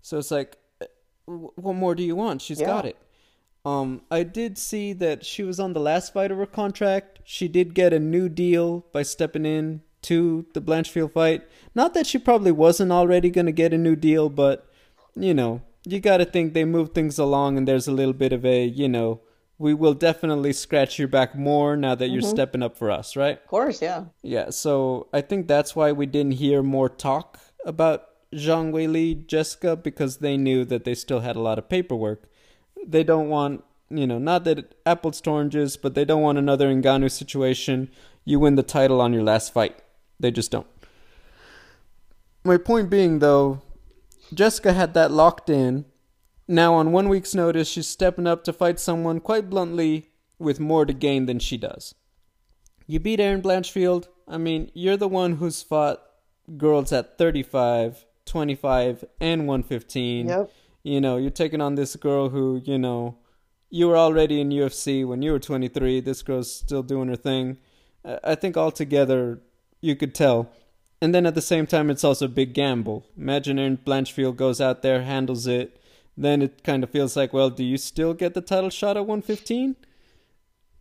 So 0.00 0.16
it's 0.16 0.30
like, 0.30 0.56
uh, 0.80 0.86
what 1.26 1.74
more 1.76 1.94
do 1.94 2.02
you 2.02 2.16
want? 2.16 2.40
She's 2.40 2.60
yeah. 2.60 2.66
got 2.66 2.86
it. 2.86 2.96
Um, 3.62 4.00
I 4.10 4.22
did 4.22 4.56
see 4.56 4.94
that 4.94 5.26
she 5.26 5.42
was 5.42 5.60
on 5.60 5.74
the 5.74 5.80
last 5.80 6.14
fight 6.14 6.30
of 6.30 6.38
her 6.38 6.46
contract. 6.46 7.20
She 7.24 7.46
did 7.46 7.74
get 7.74 7.92
a 7.92 7.98
new 7.98 8.30
deal 8.30 8.86
by 8.90 9.02
stepping 9.02 9.44
in 9.44 9.82
to 10.02 10.46
the 10.54 10.62
Blanchfield 10.62 11.12
fight. 11.12 11.42
Not 11.74 11.92
that 11.92 12.06
she 12.06 12.16
probably 12.16 12.52
wasn't 12.52 12.90
already 12.90 13.28
going 13.28 13.44
to 13.44 13.52
get 13.52 13.74
a 13.74 13.78
new 13.78 13.96
deal, 13.96 14.30
but, 14.30 14.66
you 15.14 15.34
know, 15.34 15.60
you 15.84 16.00
got 16.00 16.18
to 16.18 16.24
think 16.24 16.54
they 16.54 16.64
move 16.64 16.92
things 16.94 17.18
along 17.18 17.58
and 17.58 17.68
there's 17.68 17.86
a 17.86 17.92
little 17.92 18.14
bit 18.14 18.32
of 18.32 18.46
a, 18.46 18.64
you 18.64 18.88
know, 18.88 19.20
we 19.60 19.74
will 19.74 19.92
definitely 19.92 20.54
scratch 20.54 20.98
your 20.98 21.06
back 21.06 21.36
more 21.36 21.76
now 21.76 21.94
that 21.94 22.08
you're 22.08 22.22
mm-hmm. 22.22 22.30
stepping 22.30 22.62
up 22.62 22.78
for 22.78 22.90
us, 22.90 23.14
right? 23.14 23.36
Of 23.36 23.46
course, 23.46 23.82
yeah. 23.82 24.04
Yeah, 24.22 24.48
so 24.48 25.08
I 25.12 25.20
think 25.20 25.48
that's 25.48 25.76
why 25.76 25.92
we 25.92 26.06
didn't 26.06 26.32
hear 26.32 26.62
more 26.62 26.88
talk 26.88 27.38
about 27.66 28.06
Zhang 28.32 28.72
Weili, 28.72 29.26
Jessica, 29.26 29.76
because 29.76 30.16
they 30.16 30.38
knew 30.38 30.64
that 30.64 30.84
they 30.84 30.94
still 30.94 31.20
had 31.20 31.36
a 31.36 31.40
lot 31.40 31.58
of 31.58 31.68
paperwork. 31.68 32.22
They 32.86 33.04
don't 33.04 33.28
want, 33.28 33.62
you 33.90 34.06
know, 34.06 34.18
not 34.18 34.44
that 34.44 34.76
apples 34.86 35.20
to 35.22 35.30
oranges, 35.30 35.76
but 35.76 35.94
they 35.94 36.06
don't 36.06 36.22
want 36.22 36.38
another 36.38 36.72
Ngannou 36.72 37.10
situation. 37.10 37.90
You 38.24 38.40
win 38.40 38.54
the 38.54 38.62
title 38.62 38.98
on 39.02 39.12
your 39.12 39.24
last 39.24 39.52
fight. 39.52 39.76
They 40.18 40.30
just 40.30 40.50
don't. 40.50 40.66
My 42.44 42.56
point 42.56 42.88
being, 42.88 43.18
though, 43.18 43.60
Jessica 44.32 44.72
had 44.72 44.94
that 44.94 45.10
locked 45.10 45.50
in 45.50 45.84
now, 46.50 46.74
on 46.74 46.90
one 46.90 47.08
week's 47.08 47.34
notice, 47.34 47.68
she's 47.68 47.86
stepping 47.86 48.26
up 48.26 48.42
to 48.44 48.52
fight 48.52 48.80
someone 48.80 49.20
quite 49.20 49.48
bluntly 49.48 50.08
with 50.38 50.58
more 50.58 50.84
to 50.84 50.92
gain 50.92 51.26
than 51.26 51.38
she 51.38 51.56
does. 51.56 51.94
You 52.86 52.98
beat 52.98 53.20
Erin 53.20 53.40
Blanchfield. 53.40 54.08
I 54.26 54.36
mean, 54.36 54.70
you're 54.74 54.96
the 54.96 55.06
one 55.06 55.36
who's 55.36 55.62
fought 55.62 56.02
girls 56.56 56.92
at 56.92 57.18
35, 57.18 58.04
25, 58.26 59.04
and 59.20 59.46
115. 59.46 60.28
Yep. 60.28 60.52
You 60.82 61.00
know, 61.00 61.16
you're 61.16 61.30
taking 61.30 61.60
on 61.60 61.76
this 61.76 61.94
girl 61.94 62.30
who, 62.30 62.60
you 62.64 62.78
know, 62.78 63.18
you 63.68 63.86
were 63.86 63.96
already 63.96 64.40
in 64.40 64.48
UFC 64.50 65.06
when 65.06 65.22
you 65.22 65.30
were 65.30 65.38
23. 65.38 66.00
This 66.00 66.22
girl's 66.22 66.52
still 66.52 66.82
doing 66.82 67.08
her 67.08 67.16
thing. 67.16 67.58
I 68.04 68.34
think 68.34 68.56
altogether 68.56 69.40
you 69.80 69.94
could 69.94 70.14
tell. 70.14 70.50
And 71.00 71.14
then 71.14 71.26
at 71.26 71.36
the 71.36 71.42
same 71.42 71.66
time, 71.66 71.90
it's 71.90 72.02
also 72.02 72.24
a 72.24 72.28
big 72.28 72.54
gamble. 72.54 73.06
Imagine 73.16 73.58
Erin 73.58 73.78
Blanchfield 73.78 74.36
goes 74.36 74.60
out 74.60 74.82
there, 74.82 75.02
handles 75.02 75.46
it. 75.46 75.79
Then 76.20 76.42
it 76.42 76.62
kind 76.62 76.84
of 76.84 76.90
feels 76.90 77.16
like, 77.16 77.32
well, 77.32 77.48
do 77.48 77.64
you 77.64 77.78
still 77.78 78.12
get 78.12 78.34
the 78.34 78.42
title 78.42 78.68
shot 78.68 78.98
at 78.98 79.06
115? 79.06 79.74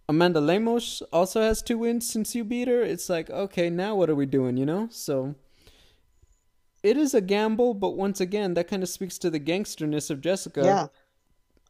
Amanda 0.09 0.41
Lemos 0.41 1.01
also 1.13 1.39
has 1.41 1.61
two 1.61 1.77
wins 1.77 2.11
since 2.11 2.35
you 2.35 2.43
beat 2.43 2.67
her. 2.67 2.81
It's 2.81 3.09
like, 3.09 3.29
okay, 3.29 3.69
now 3.69 3.95
what 3.95 4.09
are 4.09 4.15
we 4.15 4.25
doing, 4.25 4.57
you 4.57 4.65
know? 4.65 4.89
So 4.91 5.35
it 6.83 6.97
is 6.97 7.13
a 7.13 7.21
gamble, 7.21 7.73
but 7.73 7.91
once 7.91 8.19
again, 8.19 8.53
that 8.55 8.67
kind 8.67 8.83
of 8.83 8.89
speaks 8.89 9.17
to 9.19 9.29
the 9.29 9.39
gangsterness 9.39 10.09
of 10.09 10.19
Jessica. 10.19 10.61
Yeah. 10.65 10.87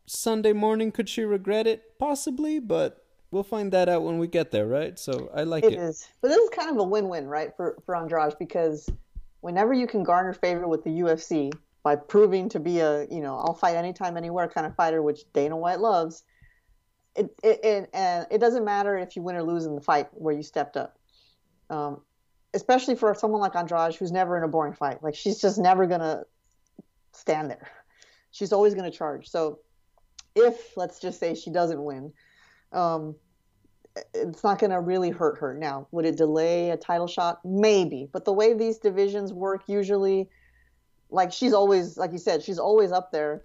Sunday 0.08 0.54
morning, 0.54 0.92
could 0.92 1.08
she 1.08 1.22
regret 1.22 1.68
it? 1.68 2.00
Possibly, 2.00 2.60
but 2.60 3.06
we'll 3.30 3.44
find 3.44 3.72
that 3.72 3.88
out 3.88 4.02
when 4.02 4.18
we 4.18 4.26
get 4.26 4.50
there, 4.50 4.66
right? 4.66 4.98
So 4.98 5.30
I 5.36 5.44
like 5.44 5.64
it. 5.64 5.74
It 5.74 5.80
is. 5.80 6.08
But 6.22 6.30
this 6.30 6.40
is 6.40 6.50
kind 6.50 6.72
of 6.72 6.78
a 6.78 6.84
win-win, 6.84 7.28
right, 7.28 7.56
for 7.56 7.78
for 7.86 7.96
Andrade 7.96 8.34
because 8.40 8.90
whenever 9.42 9.74
you 9.74 9.86
can 9.86 10.04
garner 10.04 10.34
favor 10.34 10.68
with 10.68 10.84
the 10.84 11.02
UFC 11.02 11.54
by 11.84 11.96
proving 11.96 12.50
to 12.50 12.60
be 12.60 12.80
a, 12.80 13.06
you 13.10 13.22
know, 13.22 13.38
I'll 13.38 13.54
fight 13.54 13.76
anytime, 13.76 14.18
anywhere 14.18 14.48
kind 14.48 14.68
of 14.68 14.76
fighter, 14.76 15.02
which 15.02 15.22
Dana 15.34 15.56
White 15.56 15.80
loves, 15.80 16.24
it 17.16 17.30
it 17.44 17.90
and 17.94 18.28
it 18.30 18.40
doesn't 18.40 18.64
matter 18.66 18.98
if 18.98 19.16
you 19.16 19.22
win 19.22 19.36
or 19.36 19.44
lose 19.44 19.66
in 19.66 19.76
the 19.76 19.82
fight 19.82 20.08
where 20.12 20.34
you 20.34 20.44
stepped 20.44 20.78
up. 20.78 20.98
Um, 21.70 22.02
especially 22.54 22.96
for 22.96 23.14
someone 23.14 23.42
like 23.42 23.56
Andrade 23.56 23.96
who's 23.96 24.12
never 24.12 24.38
in 24.38 24.44
a 24.44 24.48
boring 24.48 24.74
fight. 24.74 25.04
Like 25.04 25.16
she's 25.16 25.40
just 25.40 25.58
never 25.58 25.86
gonna 25.86 26.24
stand 27.14 27.50
there. 27.50 27.68
She's 28.32 28.54
always 28.54 28.76
gonna 28.76 28.92
charge. 28.92 29.30
So 29.30 29.60
if 30.36 30.78
let's 30.78 31.00
just 31.00 31.20
say 31.20 31.36
she 31.36 31.52
doesn't 31.52 31.84
win, 31.84 32.14
um, 32.72 33.16
it's 34.14 34.44
not 34.44 34.60
going 34.60 34.72
to 34.72 34.80
really 34.80 35.10
hurt 35.10 35.38
her. 35.40 35.54
Now, 35.54 35.88
would 35.92 36.06
it 36.06 36.18
delay 36.18 36.70
a 36.70 36.78
title 36.78 37.08
shot? 37.08 37.40
Maybe. 37.44 38.08
But 38.12 38.26
the 38.26 38.34
way 38.34 38.54
these 38.54 38.78
divisions 38.78 39.34
work, 39.34 39.64
usually, 39.68 40.30
like 41.10 41.32
she's 41.32 41.54
always, 41.54 41.98
like 41.98 42.12
you 42.12 42.18
said, 42.18 42.44
she's 42.44 42.60
always 42.60 42.92
up 42.92 43.12
there. 43.12 43.44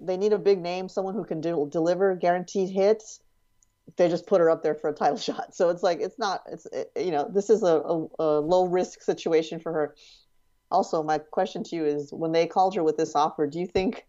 They 0.00 0.16
need 0.16 0.32
a 0.32 0.38
big 0.38 0.60
name, 0.60 0.88
someone 0.88 1.14
who 1.14 1.24
can 1.24 1.40
do, 1.40 1.68
deliver 1.70 2.14
guaranteed 2.14 2.70
hits. 2.70 3.20
They 3.96 4.08
just 4.08 4.26
put 4.26 4.40
her 4.40 4.50
up 4.50 4.62
there 4.62 4.74
for 4.74 4.90
a 4.90 4.92
title 4.92 5.16
shot. 5.18 5.54
So 5.54 5.70
it's 5.70 5.82
like, 5.82 6.00
it's 6.00 6.18
not, 6.18 6.42
it's, 6.50 6.66
it, 6.66 6.92
you 6.96 7.10
know, 7.10 7.28
this 7.32 7.50
is 7.50 7.62
a, 7.62 7.76
a, 7.76 8.06
a 8.18 8.40
low 8.40 8.66
risk 8.66 9.02
situation 9.02 9.60
for 9.60 9.72
her. 9.72 9.94
Also, 10.70 11.02
my 11.02 11.18
question 11.18 11.64
to 11.64 11.76
you 11.76 11.84
is 11.86 12.12
when 12.12 12.32
they 12.32 12.46
called 12.46 12.74
her 12.74 12.82
with 12.84 12.96
this 12.96 13.14
offer, 13.14 13.46
do 13.46 13.58
you 13.58 13.66
think 13.66 14.04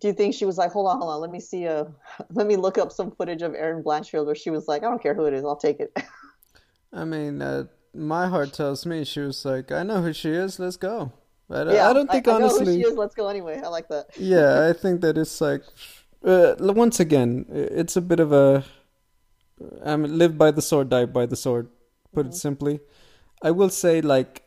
do 0.00 0.08
you 0.08 0.14
think 0.14 0.34
she 0.34 0.44
was 0.44 0.58
like, 0.58 0.72
hold 0.72 0.88
on, 0.88 0.98
hold 0.98 1.12
on, 1.12 1.20
let 1.20 1.30
me 1.30 1.38
see 1.38 1.64
a, 1.64 1.86
let 2.30 2.46
me 2.46 2.56
look 2.56 2.76
up 2.76 2.90
some 2.90 3.12
footage 3.12 3.42
of 3.42 3.54
Erin 3.54 3.84
Blanchfield 3.84 4.26
where 4.26 4.34
she 4.34 4.50
was 4.50 4.66
like, 4.66 4.82
I 4.82 4.90
don't 4.90 5.02
care 5.02 5.14
who 5.14 5.26
it 5.26 5.34
is, 5.34 5.44
I'll 5.44 5.56
take 5.56 5.78
it. 5.78 5.96
I 6.92 7.04
mean, 7.04 7.40
uh, 7.40 7.64
my 7.94 8.26
heart 8.26 8.52
tells 8.52 8.84
me 8.84 9.04
she 9.04 9.20
was 9.20 9.44
like, 9.44 9.70
I 9.70 9.84
know 9.84 10.02
who 10.02 10.12
she 10.12 10.30
is, 10.30 10.58
let's 10.58 10.76
go. 10.76 11.12
But 11.48 11.68
yeah, 11.72 11.88
I 11.88 11.92
don't 11.92 12.10
think 12.10 12.28
I, 12.28 12.36
I 12.36 12.38
know 12.38 12.44
honestly. 12.46 12.66
who 12.76 12.82
she 12.82 12.88
is, 12.88 12.94
let's 12.96 13.14
go 13.14 13.28
anyway. 13.28 13.60
I 13.62 13.68
like 13.68 13.88
that. 13.88 14.06
yeah, 14.16 14.68
I 14.68 14.72
think 14.72 15.00
that 15.02 15.18
it's 15.18 15.40
like, 15.40 15.62
uh, 16.24 16.54
once 16.58 17.00
again, 17.00 17.46
it's 17.50 17.96
a 17.96 18.00
bit 18.00 18.20
of 18.20 18.32
a, 18.32 18.64
I 19.84 19.96
mean, 19.96 20.16
live 20.18 20.38
by 20.38 20.50
the 20.50 20.62
sword, 20.62 20.88
die 20.88 21.06
by 21.06 21.26
the 21.26 21.36
sword. 21.36 21.68
Put 22.14 22.26
Mm-hmm. 22.26 22.30
it 22.30 22.34
simply, 22.34 22.80
I 23.42 23.50
will 23.50 23.70
say 23.70 24.00
like, 24.00 24.42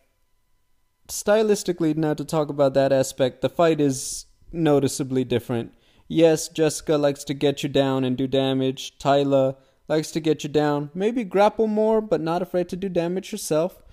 stylistically, 1.07 1.95
now 1.95 2.13
to 2.13 2.25
talk 2.25 2.49
about 2.49 2.73
that 2.75 2.91
aspect, 2.91 3.41
the 3.41 3.49
fight 3.49 3.79
is 3.81 4.25
noticeably 4.51 5.23
different. 5.23 5.73
Yes, 6.07 6.47
Jessica 6.47 6.97
likes 6.97 7.23
to 7.25 7.33
get 7.33 7.63
you 7.63 7.69
down 7.69 8.03
and 8.03 8.15
do 8.17 8.27
damage. 8.27 8.97
Taila 8.99 9.55
likes 9.87 10.11
to 10.11 10.19
get 10.19 10.43
you 10.43 10.49
down, 10.49 10.89
maybe 10.93 11.23
grapple 11.23 11.67
more, 11.67 12.01
but 12.01 12.21
not 12.21 12.41
afraid 12.41 12.69
to 12.69 12.75
do 12.75 12.89
damage 12.89 13.31
herself. 13.31 13.83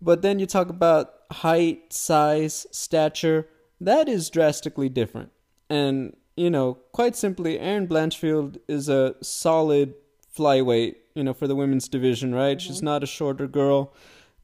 But 0.00 0.22
then 0.22 0.38
you 0.38 0.46
talk 0.46 0.68
about 0.68 1.14
height, 1.32 1.92
size, 1.92 2.66
stature. 2.70 3.48
That 3.80 4.08
is 4.08 4.30
drastically 4.30 4.88
different. 4.88 5.30
And, 5.68 6.16
you 6.36 6.50
know, 6.50 6.74
quite 6.92 7.16
simply, 7.16 7.58
Erin 7.58 7.88
Blanchfield 7.88 8.58
is 8.68 8.88
a 8.88 9.14
solid 9.22 9.94
flyweight, 10.36 10.96
you 11.14 11.24
know, 11.24 11.34
for 11.34 11.46
the 11.46 11.56
women's 11.56 11.88
division, 11.88 12.34
right? 12.34 12.60
She's 12.60 12.82
not 12.82 13.02
a 13.02 13.06
shorter 13.06 13.46
girl, 13.46 13.92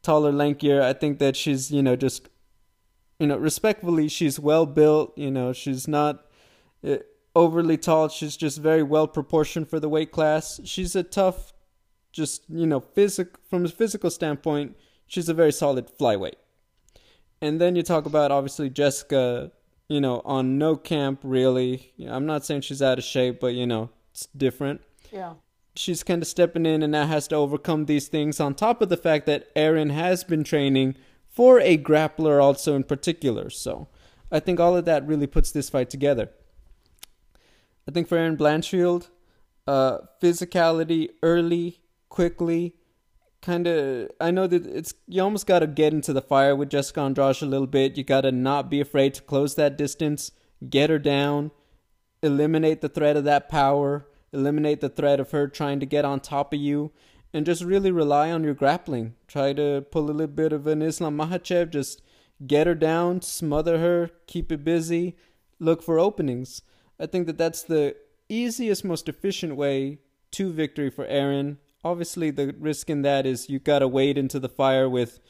taller, 0.03 0.32
lankier. 0.32 0.82
I 0.82 0.93
think 0.93 1.18
that 1.18 1.36
she's, 1.36 1.70
you 1.70 1.82
know, 1.82 1.97
just 1.97 2.28
you 3.18 3.26
know, 3.26 3.36
respectfully, 3.36 4.09
she's 4.09 4.39
well 4.39 4.66
built. 4.66 5.16
You 5.16 5.30
know, 5.30 5.53
she's 5.53 5.89
not 5.89 6.24
uh, 6.86 6.99
overly 7.34 7.76
tall. 7.76 8.09
She's 8.09 8.36
just 8.36 8.59
very 8.59 8.82
well 8.82 9.09
proportioned 9.09 9.68
for 9.68 9.80
the 9.80 9.89
weight 9.89 10.12
class. 10.12 10.61
She's 10.64 10.95
a 10.95 11.03
tough, 11.03 11.53
just 12.12 12.43
you 12.49 12.66
know, 12.66 12.80
physic 12.80 13.36
from 13.49 13.64
a 13.64 13.68
physical 13.68 14.11
standpoint, 14.11 14.76
she's 15.07 15.28
a 15.28 15.34
very 15.34 15.53
solid 15.53 15.91
flyweight. 15.99 16.36
And 17.41 17.61
then 17.61 17.76
you 17.76 17.82
talk 17.82 18.07
about 18.07 18.30
obviously 18.32 18.68
Jessica, 18.70 19.53
you 19.89 20.01
know, 20.01 20.22
on 20.24 20.59
no 20.59 20.76
camp 20.76 21.20
really. 21.22 21.93
I'm 22.07 22.26
not 22.26 22.45
saying 22.45 22.62
she's 22.62 22.82
out 22.82 22.99
of 22.99 23.05
shape, 23.05 23.41
but 23.41 23.55
you 23.55 23.66
know, 23.66 23.91
it's 24.12 24.26
different 24.36 24.80
Yeah. 25.12 25.34
she's 25.76 26.03
kind 26.03 26.20
of 26.22 26.28
stepping 26.28 26.66
in 26.66 26.82
and 26.82 26.91
now 26.93 27.07
has 27.07 27.28
to 27.28 27.36
overcome 27.36 27.84
these 27.86 28.09
things 28.09 28.41
on 28.41 28.55
top 28.55 28.82
of 28.82 28.89
the 28.89 28.97
fact 28.97 29.26
that 29.26 29.49
Erin 29.55 29.91
has 29.91 30.24
been 30.24 30.43
training 30.43 30.97
for 31.28 31.61
a 31.61 31.78
grappler 31.78 32.43
also 32.43 32.74
in 32.74 32.82
particular. 32.82 33.49
So 33.51 33.86
I 34.32 34.41
think 34.41 34.59
all 34.59 34.76
of 34.76 34.84
that 34.86 35.07
really 35.07 35.28
puts 35.28 35.53
this 35.53 35.70
fight 35.70 35.89
together. 35.89 36.30
I 37.86 37.93
think 37.93 38.09
for 38.09 38.18
Erin 38.18 38.36
Blanchfield, 38.36 39.09
uh, 39.66 39.99
physicality 40.20 41.11
early, 41.22 41.80
quickly, 42.09 42.74
kind 43.49 43.67
of. 43.67 44.11
I 44.21 44.31
know 44.31 44.47
that 44.47 44.67
it's 44.67 44.93
you 45.07 45.23
almost 45.23 45.47
got 45.47 45.61
to 45.61 45.67
get 45.67 45.95
into 45.95 46.13
the 46.13 46.21
fire 46.21 46.55
with 46.55 46.69
Jessica 46.69 47.01
Andrade 47.01 47.41
a 47.41 47.47
little 47.47 47.67
bit. 47.67 47.97
You 47.97 48.05
got 48.05 48.21
to 48.21 48.31
not 48.31 48.69
be 48.69 48.79
afraid 48.79 49.15
to 49.15 49.23
close 49.23 49.55
that 49.55 49.79
distance, 49.79 50.33
get 50.69 50.91
her 50.91 50.99
down, 50.99 51.51
eliminate 52.23 52.83
the 52.83 52.91
threat 52.91 53.17
of 53.17 53.25
that 53.25 53.49
power, 53.49 54.07
eliminate 54.35 54.83
the 54.83 54.91
threat 54.91 55.19
of 55.19 55.31
her 55.31 55.49
trying 55.49 55.81
to 55.81 55.87
get 55.87 56.05
on 56.05 56.21
top 56.21 56.53
of 56.53 56.61
you, 56.61 56.93
and 57.33 57.47
just 57.47 57.65
really 57.65 57.91
rely 57.91 58.31
on 58.31 58.45
your 58.45 58.53
grappling. 58.53 59.15
Try 59.27 59.55
to 59.55 59.87
pull 59.91 60.11
a 60.11 60.13
little 60.13 60.27
bit 60.27 60.53
of 60.53 60.67
an 60.67 60.83
Islam 60.83 61.17
Makhachev, 61.17 61.71
just 61.71 62.03
get 62.47 62.67
her 62.67 62.75
down, 62.75 63.23
smother 63.23 63.79
her, 63.79 64.11
keep 64.27 64.53
it 64.53 64.63
busy, 64.63 65.17
look 65.59 65.83
for 65.83 65.99
openings. 65.99 66.61
I 67.01 67.07
think 67.07 67.27
that 67.27 67.39
that's 67.39 67.63
the 67.63 67.97
easiest, 68.29 68.85
most 68.85 69.09
efficient 69.09 69.57
way 69.57 70.01
to 70.33 70.53
victory 70.53 70.91
for 70.91 71.07
Erin. 71.07 71.57
Obviously, 71.85 72.31
the 72.31 72.55
risk 72.59 72.91
in 72.91 73.03
that 73.03 73.24
is 73.26 73.49
you 73.49 73.59
got 73.59 73.81
to 73.81 73.89
wade 73.89 74.18
into 74.18 74.41
the 74.41 74.49
fire 74.49 74.89
with 74.89 75.20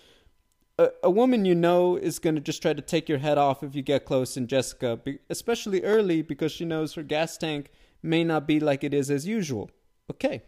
a, 0.79 0.91
a 1.03 1.11
woman 1.11 1.45
you 1.45 1.55
know 1.55 1.97
is 1.97 2.19
to 2.19 2.41
just 2.41 2.63
try 2.63 2.73
to 2.73 2.83
take 2.83 3.09
your 3.09 3.19
head 3.19 3.37
off 3.37 3.63
if 3.63 3.75
you 3.75 3.83
get 3.83 4.05
close 4.05 4.37
And 4.37 4.49
Jessica, 4.49 5.01
especially 5.29 5.83
early 5.83 6.23
because 6.23 6.53
she 6.53 6.65
knows 6.65 6.95
her 6.95 7.03
gas 7.03 7.37
tank 7.37 7.71
may 8.03 8.25
not 8.25 8.47
be 8.47 8.61
like 8.61 8.85
it 8.85 8.95
is 8.95 9.11
as 9.11 9.27
usual. 9.27 9.71
Okay. 10.11 10.43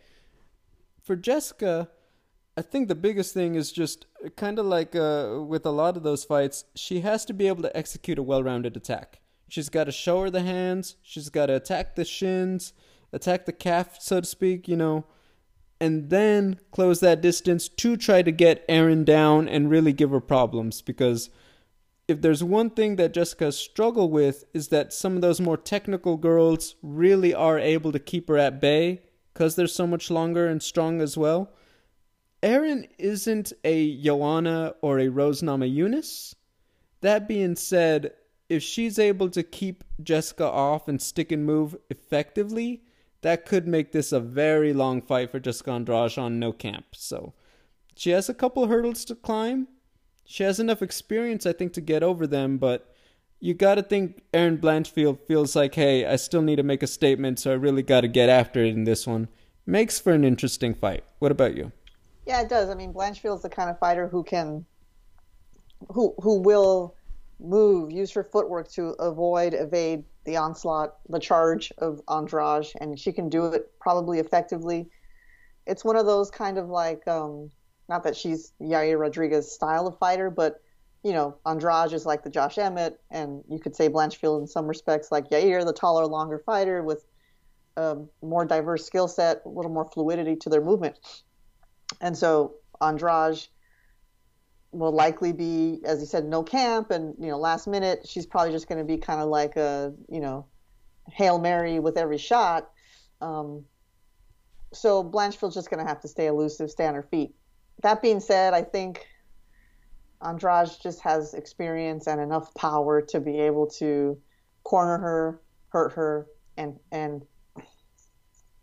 For 1.03 1.16
Jessica, 1.16 1.88
I 2.57 2.62
think 2.62 2.88
the 2.88 2.94
biggest 2.94 3.34
thing 3.34 3.55
is 3.55 3.72
just 3.72 4.07
kind 4.36 4.59
of 4.59 4.66
like 4.66 4.94
uh, 4.94 5.42
with 5.46 5.66
a 5.66 5.70
lot 5.70 5.96
of 5.96 6.03
those 6.03 6.24
fights, 6.24 6.64
she 6.74 7.01
has 7.01 7.24
to 7.26 7.32
be 7.32 7.48
able 7.48 7.62
to 7.62 7.76
execute 7.76 8.18
a 8.18 8.22
well 8.22 8.42
rounded 8.42 8.76
attack. 8.76 9.20
She's 9.48 9.68
got 9.68 9.84
to 9.84 9.92
show 9.92 10.22
her 10.22 10.30
the 10.30 10.42
hands, 10.42 10.96
she's 11.03 11.28
got 11.28 11.46
to 11.46 11.57
attack 11.57 11.96
the 11.96 12.05
shins, 12.05 12.72
attack 13.12 13.46
the 13.46 13.53
calf, 13.53 13.96
so 14.01 14.20
to 14.20 14.26
speak, 14.26 14.68
you 14.68 14.76
know, 14.76 15.07
and 15.81 16.11
then 16.11 16.61
close 16.70 17.01
that 17.01 17.22
distance 17.22 17.68
to 17.68 17.97
try 17.97 18.22
to 18.22 18.31
get 18.31 18.64
Erin 18.68 19.05
down 19.05 19.49
and 19.49 19.70
really 19.70 19.93
give 19.93 20.11
her 20.11 20.20
problems. 20.20 20.83
Because 20.83 21.31
if 22.07 22.20
there's 22.20 22.45
one 22.45 22.70
thing 22.70 22.97
that 22.97 23.14
Jessica 23.14 23.51
struggle 23.51 24.11
with, 24.11 24.45
is 24.53 24.68
that 24.68 24.93
some 24.93 25.16
of 25.16 25.22
those 25.22 25.41
more 25.41 25.57
technical 25.57 26.16
girls 26.16 26.74
really 26.83 27.33
are 27.33 27.59
able 27.59 27.93
to 27.93 27.99
keep 27.99 28.28
her 28.28 28.37
at 28.37 28.61
bay 28.61 29.03
because 29.33 29.55
they're 29.57 29.66
so 29.66 29.87
much 29.87 30.11
longer 30.11 30.47
and 30.47 30.62
strong 30.62 31.01
as 31.01 31.16
well. 31.16 31.51
Erin 32.43 32.87
isn't 32.99 33.53
a 33.64 34.01
Joanna 34.03 34.74
or 34.83 34.99
a 34.99 35.09
Rose 35.09 35.43
Namajunas. 35.43 36.35
That 37.01 37.28
being 37.28 37.57
said, 37.57 38.12
if 38.49 38.62
she's 38.62 38.99
able 38.99 39.31
to 39.31 39.43
keep 39.43 39.85
Jessica 40.03 40.45
off 40.45 40.89
and 40.89 41.01
stick 41.01 41.33
and 41.33 41.47
move 41.47 41.76
effectively, 41.89 42.83
that 43.23 43.47
could 43.47 43.66
make 43.66 43.93
this 43.93 44.12
a 44.12 44.21
very 44.21 44.73
long 44.73 45.03
fight 45.03 45.31
for 45.31 45.41
Jessica 45.41 45.73
Andrade 45.73 46.18
on 46.18 46.39
no 46.39 46.53
camp. 46.53 46.87
So 46.93 47.35
she 47.95 48.11
has 48.11 48.29
a 48.29 48.35
couple 48.35 48.66
hurdles 48.66 49.05
to 49.07 49.14
climb. 49.14 49.68
She 50.25 50.43
has 50.43 50.61
enough 50.61 50.81
experience, 50.81 51.45
I 51.45 51.53
think, 51.53 51.73
to 51.75 51.81
get 51.81 52.03
over 52.03 52.27
them, 52.27 52.57
but 52.59 52.95
you 53.41 53.55
got 53.55 53.77
to 53.77 53.83
think 53.83 54.23
Erin 54.33 54.59
Blanchfield 54.59 55.18
feels 55.27 55.57
like, 55.57 55.75
hey, 55.75 56.07
I 56.07 56.16
still 56.16 56.43
need 56.43 56.57
to 56.57 56.62
make 56.62 56.83
a 56.83 56.87
statement, 56.87 57.39
so 57.39 57.51
I 57.51 57.55
really 57.55 57.83
got 57.83 58.03
to 58.03 58.09
get 58.09 58.29
after 58.29 58.62
it 58.62 58.75
in 58.75 58.85
this 58.85 59.07
one. 59.07 59.29
Makes 59.66 59.99
for 59.99 60.12
an 60.12 60.25
interesting 60.25 60.75
fight. 60.75 61.05
What 61.18 61.33
about 61.33 61.57
you? 61.57 61.73
Yeah, 62.27 62.43
it 62.43 62.49
does. 62.49 62.68
I 62.68 62.75
mean, 62.75 62.93
Blanchfield's 62.93 63.43
the 63.43 63.49
kind 63.49 63.71
of 63.71 63.79
fighter 63.79 64.09
who 64.09 64.23
can, 64.23 64.66
who 65.89 66.14
who 66.23 66.41
will 66.41 66.95
move, 67.41 67.91
use 67.91 68.11
her 68.12 68.24
footwork 68.24 68.70
to 68.72 68.91
avoid, 68.99 69.55
evade 69.55 70.05
the 70.24 70.36
onslaught, 70.36 70.97
the 71.09 71.18
charge 71.18 71.72
of 71.78 72.01
Andrade, 72.09 72.66
and 72.80 72.99
she 72.99 73.12
can 73.12 73.28
do 73.28 73.47
it 73.47 73.70
probably 73.80 74.18
effectively. 74.18 74.88
It's 75.66 75.84
one 75.84 75.97
of 75.97 76.07
those 76.07 76.30
kind 76.30 76.59
of 76.59 76.68
like, 76.68 77.07
um, 77.09 77.51
not 77.88 78.05
that 78.05 78.16
she's 78.16 78.53
Yair 78.61 78.99
Rodriguez 78.99 79.51
style 79.51 79.86
of 79.86 79.99
fighter, 79.99 80.30
but 80.30 80.61
you 81.03 81.12
know, 81.12 81.38
Andrade 81.47 81.93
is 81.93 82.05
like 82.05 82.22
the 82.22 82.30
Josh 82.30 82.59
Emmett, 82.59 83.01
and 83.11 83.43
you 83.49 83.59
could 83.59 83.74
say 83.74 83.88
Blanchfield 83.88 84.41
in 84.41 84.47
some 84.47 84.66
respects 84.66 85.11
like 85.11 85.30
Yair, 85.30 85.64
the 85.64 85.72
taller, 85.72 86.07
longer 86.07 86.38
fighter 86.45 86.82
with 86.82 87.07
a 87.76 87.97
more 88.22 88.45
diverse 88.45 88.84
skill 88.84 89.09
set, 89.09 89.43
a 89.47 89.49
little 89.49 89.70
more 89.70 89.86
fluidity 89.86 90.36
to 90.36 90.51
their 90.51 90.61
movement. 90.61 90.99
And 92.03 92.16
so 92.16 92.57
Andrade 92.82 93.47
will 94.73 94.93
likely 94.93 95.33
be, 95.33 95.81
as 95.85 96.01
you 96.01 96.07
said, 96.07 96.25
no 96.25 96.43
camp, 96.43 96.91
and 96.91 97.14
you 97.18 97.29
know, 97.29 97.39
last 97.39 97.66
minute 97.66 98.07
she's 98.07 98.27
probably 98.27 98.53
just 98.53 98.68
going 98.68 98.79
to 98.79 98.85
be 98.85 98.99
kind 98.99 99.21
of 99.21 99.29
like 99.29 99.57
a, 99.57 99.93
you 100.09 100.21
know, 100.21 100.47
hail 101.11 101.39
mary 101.39 101.81
with 101.81 101.97
every 101.97 102.18
shot. 102.18 102.71
Um, 103.21 103.64
so 104.73 105.03
Blanchfield's 105.03 105.55
just 105.57 105.71
going 105.71 105.85
to 105.85 105.89
have 105.89 106.01
to 106.03 106.09
stay 106.09 106.27
elusive, 106.27 106.71
stay 106.71 106.87
on 106.87 106.95
her 106.95 107.03
feet. 107.03 107.35
That 107.83 108.03
being 108.03 108.21
said, 108.21 108.55
I 108.55 108.62
think 108.62 109.07
Andrade 110.23 110.71
just 110.83 111.01
has 111.01 111.35
experience 111.35 112.07
and 112.07 112.21
enough 112.21 112.55
power 112.55 113.03
to 113.03 113.21
be 113.21 113.41
able 113.41 113.66
to 113.79 114.18
corner 114.62 114.99
her, 114.99 115.41
hurt 115.71 115.93
her, 115.93 116.27
and 116.57 116.79
and 116.93 117.25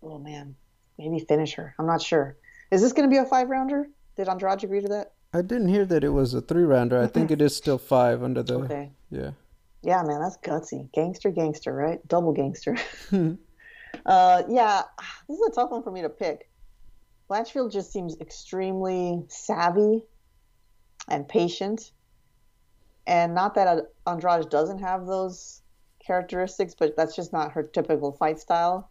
oh 0.03 0.20
man, 0.20 0.55
maybe 0.97 1.20
finish 1.20 1.55
her. 1.55 1.74
I'm 1.80 1.88
not 1.88 2.01
sure. 2.01 2.38
Is 2.72 2.82
this 2.82 2.93
going 2.93 3.10
to 3.10 3.14
be 3.14 3.18
a 3.18 3.26
five 3.26 3.49
rounder? 3.49 3.89
Did 4.16 4.30
Andrade 4.30 4.64
agree 4.64 4.82
to 4.82 4.88
that? 4.89 5.14
I 5.34 5.41
didn't 5.41 5.69
hear 5.69 5.86
that 5.86 6.03
it 6.03 6.09
was 6.09 6.34
a 6.34 6.41
three 6.41 6.63
rounder. 6.63 6.99
I 6.99 7.07
think 7.07 7.32
it 7.32 7.41
is 7.41 7.55
still 7.55 7.78
five 7.78 8.23
under 8.23 8.43
the. 8.43 8.59
Okay. 8.59 8.91
Yeah. 9.09 9.32
Yeah, 9.84 10.03
man, 10.03 10.21
that's 10.21 10.38
gutsy. 10.38 10.91
Gangster, 10.93 11.30
gangster, 11.30 11.73
right? 11.73 12.05
Double 12.07 12.34
gangster. 12.34 12.75
uh, 13.11 14.43
yeah, 14.49 14.82
this 15.28 15.39
is 15.39 15.47
a 15.47 15.51
tough 15.51 15.71
one 15.71 15.84
for 15.84 15.91
me 15.91 16.01
to 16.01 16.09
pick. 16.09 16.49
Blanchfield 17.30 17.71
just 17.71 17.91
seems 17.91 18.17
extremely 18.19 19.23
savvy 19.28 20.03
and 21.07 21.28
patient. 21.28 21.91
And 23.05 23.34
not 23.34 23.55
that 23.55 23.91
Andrade 24.05 24.49
doesn't 24.49 24.80
have 24.80 25.05
those 25.05 25.61
characteristics, 26.05 26.73
but 26.78 26.95
that's 26.95 27.15
just 27.15 27.34
not 27.34 27.51
her 27.51 27.63
typical 27.63 28.13
fight 28.13 28.39
style. 28.39 28.89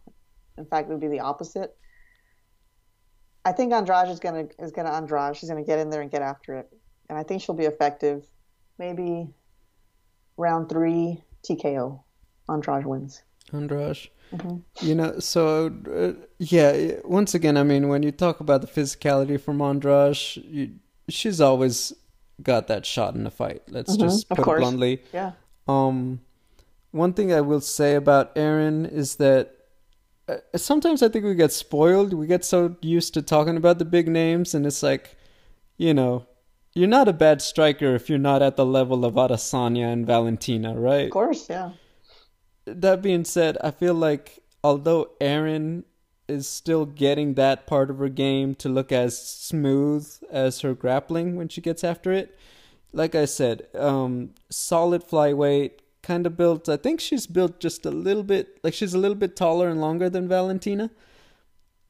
In 0.57 0.65
fact, 0.65 0.89
it 0.89 0.93
would 0.93 1.01
be 1.01 1.07
the 1.07 1.19
opposite. 1.19 1.75
I 3.47 3.53
think 3.53 3.71
Andrade 3.71 4.09
is 4.09 4.19
gonna 4.19 4.45
is 4.59 4.71
gonna 4.71 4.91
Andrade. 4.91 5.37
She's 5.37 5.47
gonna 5.47 5.63
get 5.63 5.79
in 5.79 5.89
there 5.89 6.01
and 6.01 6.11
get 6.11 6.21
after 6.21 6.57
it, 6.57 6.69
and 7.07 7.17
I 7.17 7.23
think 7.23 7.41
she'll 7.41 7.55
be 7.55 7.63
effective. 7.63 8.25
Maybe 8.77 9.29
round 10.35 10.67
three 10.67 11.23
TKO. 11.43 12.03
Andrade 12.49 12.85
wins. 12.85 13.23
Andrade. 13.53 14.09
Mm-hmm. 14.33 14.85
You 14.85 14.95
know, 14.95 15.19
so 15.19 15.73
uh, 15.89 16.25
yeah. 16.39 16.95
Once 17.05 17.33
again, 17.35 17.55
I 17.55 17.63
mean, 17.63 17.87
when 17.87 18.03
you 18.03 18.11
talk 18.11 18.41
about 18.41 18.59
the 18.59 18.67
physicality 18.67 19.39
from 19.39 19.61
Andrade, 19.61 20.17
you, 20.35 20.73
she's 21.07 21.39
always 21.39 21.93
got 22.43 22.67
that 22.67 22.85
shot 22.85 23.15
in 23.15 23.23
the 23.23 23.31
fight. 23.31 23.61
Let's 23.69 23.95
mm-hmm, 23.95 24.01
just 24.01 24.27
put 24.27 24.39
it 24.39 24.43
bluntly. 24.59 25.03
Yeah. 25.13 25.31
Um, 25.69 26.19
one 26.91 27.13
thing 27.13 27.31
I 27.31 27.39
will 27.39 27.61
say 27.61 27.95
about 27.95 28.33
Erin 28.35 28.85
is 28.85 29.15
that 29.15 29.56
sometimes 30.55 31.01
I 31.01 31.09
think 31.09 31.25
we 31.25 31.35
get 31.35 31.51
spoiled. 31.51 32.13
We 32.13 32.27
get 32.27 32.45
so 32.45 32.75
used 32.81 33.13
to 33.13 33.21
talking 33.21 33.57
about 33.57 33.79
the 33.79 33.85
big 33.85 34.07
names, 34.07 34.53
and 34.53 34.65
it's 34.65 34.83
like, 34.83 35.15
you 35.77 35.93
know, 35.93 36.25
you're 36.73 36.87
not 36.87 37.07
a 37.07 37.13
bad 37.13 37.41
striker 37.41 37.95
if 37.95 38.09
you're 38.09 38.19
not 38.19 38.41
at 38.41 38.55
the 38.55 38.65
level 38.65 39.05
of 39.05 39.15
Adesanya 39.15 39.91
and 39.91 40.05
Valentina, 40.05 40.75
right? 40.75 41.05
Of 41.05 41.11
course, 41.11 41.49
yeah. 41.49 41.71
That 42.65 43.01
being 43.01 43.25
said, 43.25 43.57
I 43.63 43.71
feel 43.71 43.93
like 43.93 44.43
although 44.63 45.11
Erin 45.21 45.85
is 46.27 46.47
still 46.47 46.85
getting 46.85 47.35
that 47.35 47.65
part 47.65 47.89
of 47.89 47.99
her 47.99 48.09
game 48.09 48.53
to 48.55 48.69
look 48.69 48.91
as 48.91 49.17
smooth 49.17 50.07
as 50.29 50.61
her 50.61 50.73
grappling 50.73 51.35
when 51.35 51.47
she 51.47 51.61
gets 51.61 51.83
after 51.83 52.11
it. 52.11 52.37
Like 52.91 53.15
I 53.15 53.25
said, 53.25 53.67
um, 53.75 54.31
solid 54.49 55.03
flyweight, 55.03 55.79
kind 56.07 56.25
of 56.25 56.37
built. 56.37 56.69
I 56.69 56.77
think 56.77 57.01
she's 57.01 57.27
built 57.27 57.59
just 57.59 57.85
a 57.85 57.91
little 57.91 58.23
bit, 58.23 58.59
like 58.63 58.73
she's 58.73 58.93
a 58.93 58.97
little 58.97 59.15
bit 59.23 59.35
taller 59.35 59.67
and 59.67 59.81
longer 59.81 60.09
than 60.09 60.27
Valentina. 60.29 60.89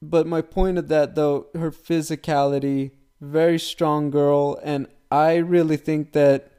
But 0.02 0.26
my 0.26 0.42
point 0.42 0.76
of 0.76 0.88
that, 0.88 1.14
though, 1.14 1.46
her 1.54 1.70
physicality, 1.70 2.90
very 3.20 3.60
strong 3.60 4.10
girl, 4.10 4.58
and 4.64 4.88
I 5.10 5.36
really 5.36 5.76
think 5.76 6.12
that 6.12 6.50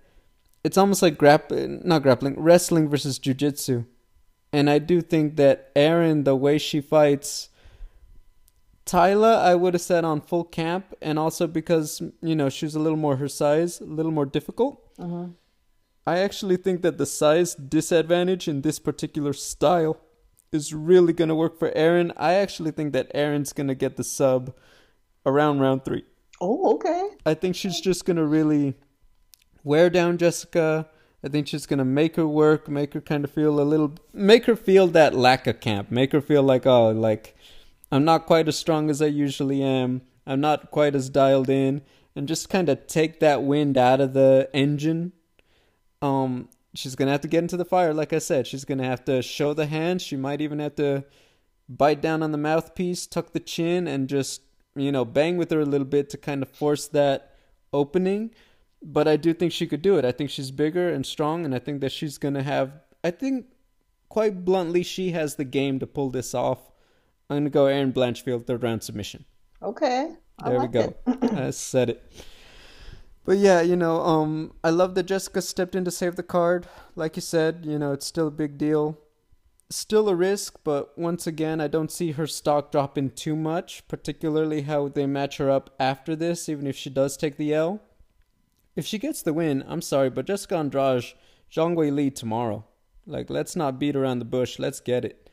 it's 0.63 0.77
almost 0.77 1.01
like 1.01 1.17
grappling, 1.17 1.81
not 1.83 2.01
grappling, 2.01 2.39
wrestling 2.39 2.87
versus 2.89 3.19
jujitsu. 3.19 3.85
And 4.53 4.69
I 4.69 4.79
do 4.79 5.01
think 5.01 5.35
that 5.35 5.71
Erin, 5.75 6.23
the 6.23 6.35
way 6.35 6.57
she 6.57 6.79
fights, 6.79 7.49
Taila, 8.85 9.37
I 9.37 9.55
would 9.55 9.73
have 9.73 9.81
said 9.81 10.05
on 10.05 10.21
full 10.21 10.45
camp, 10.45 10.95
and 11.01 11.19
also 11.19 11.45
because 11.45 12.01
you 12.21 12.35
know 12.35 12.49
she's 12.49 12.75
a 12.75 12.79
little 12.79 12.97
more 12.97 13.17
her 13.17 13.27
size, 13.27 13.81
a 13.81 13.85
little 13.85 14.13
more 14.13 14.25
difficult. 14.25 14.81
Uh-huh. 14.97 15.27
I 16.09 16.17
actually 16.21 16.57
think 16.57 16.81
that 16.81 16.97
the 16.97 17.05
size 17.05 17.53
disadvantage 17.53 18.47
in 18.47 18.63
this 18.63 18.79
particular 18.79 19.31
style 19.31 20.01
is 20.51 20.73
really 20.73 21.13
going 21.13 21.27
to 21.27 21.35
work 21.35 21.59
for 21.59 21.71
Erin. 21.75 22.11
I 22.17 22.33
actually 22.33 22.71
think 22.71 22.93
that 22.93 23.11
Erin's 23.13 23.53
going 23.53 23.67
to 23.67 23.75
get 23.75 23.95
the 23.95 24.03
sub 24.03 24.55
around 25.23 25.59
round 25.59 25.85
three. 25.85 26.05
Oh, 26.41 26.73
okay. 26.73 27.09
I 27.27 27.35
think 27.35 27.55
she's 27.55 27.79
just 27.79 28.05
going 28.05 28.17
to 28.17 28.25
really 28.25 28.73
wear 29.63 29.91
down 29.91 30.17
Jessica. 30.17 30.89
I 31.23 31.27
think 31.27 31.47
she's 31.47 31.67
going 31.67 31.77
to 31.77 31.85
make 31.85 32.15
her 32.15 32.25
work, 32.25 32.67
make 32.67 32.95
her 32.95 33.01
kind 33.01 33.23
of 33.23 33.29
feel 33.29 33.59
a 33.59 33.61
little, 33.61 33.93
make 34.11 34.45
her 34.45 34.55
feel 34.55 34.87
that 34.87 35.13
lack 35.13 35.45
of 35.45 35.59
camp, 35.59 35.91
make 35.91 36.11
her 36.13 36.21
feel 36.21 36.41
like, 36.41 36.65
oh, 36.65 36.89
like 36.89 37.37
I'm 37.91 38.03
not 38.03 38.25
quite 38.25 38.47
as 38.47 38.57
strong 38.57 38.89
as 38.89 38.99
I 38.99 39.05
usually 39.05 39.61
am. 39.61 40.01
I'm 40.25 40.41
not 40.41 40.71
quite 40.71 40.95
as 40.95 41.07
dialed 41.07 41.51
in, 41.51 41.83
and 42.15 42.27
just 42.27 42.49
kind 42.49 42.67
of 42.67 42.87
take 42.87 43.19
that 43.19 43.43
wind 43.43 43.77
out 43.77 44.01
of 44.01 44.13
the 44.13 44.49
engine. 44.55 45.13
Um, 46.01 46.49
she's 46.75 46.95
gonna 46.95 47.11
have 47.11 47.21
to 47.21 47.27
get 47.27 47.43
into 47.43 47.57
the 47.57 47.65
fire, 47.65 47.93
like 47.93 48.13
I 48.13 48.19
said. 48.19 48.47
She's 48.47 48.65
gonna 48.65 48.85
have 48.85 49.03
to 49.05 49.21
show 49.21 49.53
the 49.53 49.65
hands. 49.65 50.01
She 50.01 50.15
might 50.15 50.41
even 50.41 50.59
have 50.59 50.75
to 50.75 51.05
bite 51.67 52.01
down 52.01 52.23
on 52.23 52.31
the 52.31 52.37
mouthpiece, 52.37 53.05
tuck 53.05 53.33
the 53.33 53.39
chin, 53.39 53.87
and 53.87 54.07
just 54.07 54.41
you 54.75 54.91
know 54.91 55.05
bang 55.05 55.37
with 55.37 55.51
her 55.51 55.59
a 55.59 55.65
little 55.65 55.87
bit 55.87 56.09
to 56.11 56.17
kind 56.17 56.41
of 56.41 56.49
force 56.49 56.87
that 56.87 57.35
opening. 57.73 58.31
But 58.81 59.07
I 59.07 59.17
do 59.17 59.33
think 59.33 59.51
she 59.51 59.67
could 59.67 59.81
do 59.81 59.97
it. 59.97 60.05
I 60.05 60.11
think 60.11 60.29
she's 60.29 60.51
bigger 60.51 60.89
and 60.89 61.05
strong, 61.05 61.45
and 61.45 61.53
I 61.53 61.59
think 61.59 61.81
that 61.81 61.91
she's 61.91 62.17
gonna 62.17 62.43
have. 62.43 62.71
I 63.03 63.11
think, 63.11 63.47
quite 64.09 64.45
bluntly, 64.45 64.83
she 64.83 65.11
has 65.11 65.35
the 65.35 65.45
game 65.45 65.79
to 65.79 65.87
pull 65.87 66.09
this 66.09 66.33
off. 66.33 66.71
I'm 67.29 67.37
gonna 67.37 67.49
go 67.49 67.65
Erin 67.65 67.93
Blanchfield 67.93 68.45
third 68.45 68.63
round 68.63 68.83
submission. 68.83 69.25
Okay. 69.61 70.11
I 70.41 70.49
there 70.49 70.59
like 70.59 70.73
we 70.73 70.79
go. 70.79 70.95
I 71.45 71.49
said 71.51 71.89
it. 71.89 72.11
But 73.25 73.37
yeah, 73.37 73.61
you 73.61 73.75
know, 73.75 74.01
um, 74.01 74.53
I 74.63 74.69
love 74.69 74.95
that 74.95 75.03
Jessica 75.03 75.41
stepped 75.41 75.75
in 75.75 75.85
to 75.85 75.91
save 75.91 76.15
the 76.15 76.23
card. 76.23 76.67
Like 76.95 77.15
you 77.15 77.21
said, 77.21 77.63
you 77.65 77.77
know, 77.77 77.91
it's 77.91 78.05
still 78.05 78.27
a 78.27 78.31
big 78.31 78.57
deal. 78.57 78.97
Still 79.69 80.09
a 80.09 80.15
risk, 80.15 80.55
but 80.63 80.97
once 80.97 81.27
again, 81.27 81.61
I 81.61 81.67
don't 81.67 81.91
see 81.91 82.13
her 82.13 82.25
stock 82.25 82.71
dropping 82.71 83.11
too 83.11 83.35
much, 83.35 83.87
particularly 83.87 84.63
how 84.63 84.87
they 84.87 85.05
match 85.05 85.37
her 85.37 85.51
up 85.51 85.69
after 85.79 86.15
this, 86.15 86.49
even 86.49 86.65
if 86.65 86.75
she 86.75 86.89
does 86.89 87.15
take 87.15 87.37
the 87.37 87.53
L. 87.53 87.79
If 88.75 88.87
she 88.87 88.97
gets 88.97 89.21
the 89.21 89.33
win, 89.33 89.63
I'm 89.67 89.83
sorry, 89.83 90.09
but 90.09 90.25
Jessica 90.25 90.55
Andrade, 90.55 91.13
Zhang 91.51 91.75
Weili 91.75 92.13
tomorrow. 92.15 92.65
Like, 93.05 93.29
let's 93.29 93.55
not 93.55 93.79
beat 93.79 93.95
around 93.95 94.19
the 94.19 94.25
bush. 94.25 94.57
Let's 94.57 94.79
get 94.79 95.05
it. 95.05 95.29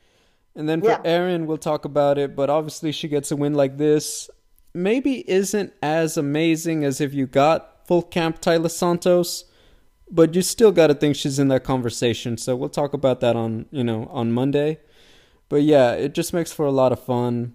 And 0.55 0.68
then 0.68 0.80
for 0.80 0.89
yeah. 0.89 1.01
Erin, 1.05 1.47
we'll 1.47 1.59
talk 1.59 1.84
about 1.84 2.18
it, 2.18 2.34
but 2.34 2.51
obviously 2.51 2.91
she 2.91 3.09
gets 3.09 3.30
a 3.30 3.37
win 3.37 3.55
like 3.55 3.76
this. 3.76 4.28
Maybe 4.74 5.28
isn't 5.30 5.72
as 5.82 6.16
amazing 6.16 6.84
as 6.84 7.01
if 7.01 7.14
you 7.14 7.26
got 7.26 7.75
full 7.87 8.03
camp 8.03 8.41
Taila 8.41 8.70
Santos, 8.70 9.45
but 10.11 10.34
you 10.34 10.43
still 10.43 10.72
got 10.72 10.89
to 10.89 10.95
think 10.95 11.16
she's 11.16 11.39
in 11.39 11.49
that 11.49 11.64
conversation. 11.64 12.37
So 12.37 12.57
we'll 12.57 12.68
talk 12.68 12.93
about 12.93 13.20
that 13.20 13.37
on, 13.37 13.66
you 13.70 13.84
know, 13.84 14.09
on 14.11 14.32
Monday. 14.32 14.80
But 15.49 15.62
yeah, 15.62 15.93
it 15.93 16.14
just 16.14 16.32
makes 16.32 16.53
for 16.53 16.66
a 16.66 16.72
lot 16.72 16.93
of 16.93 17.03
fun. 17.03 17.55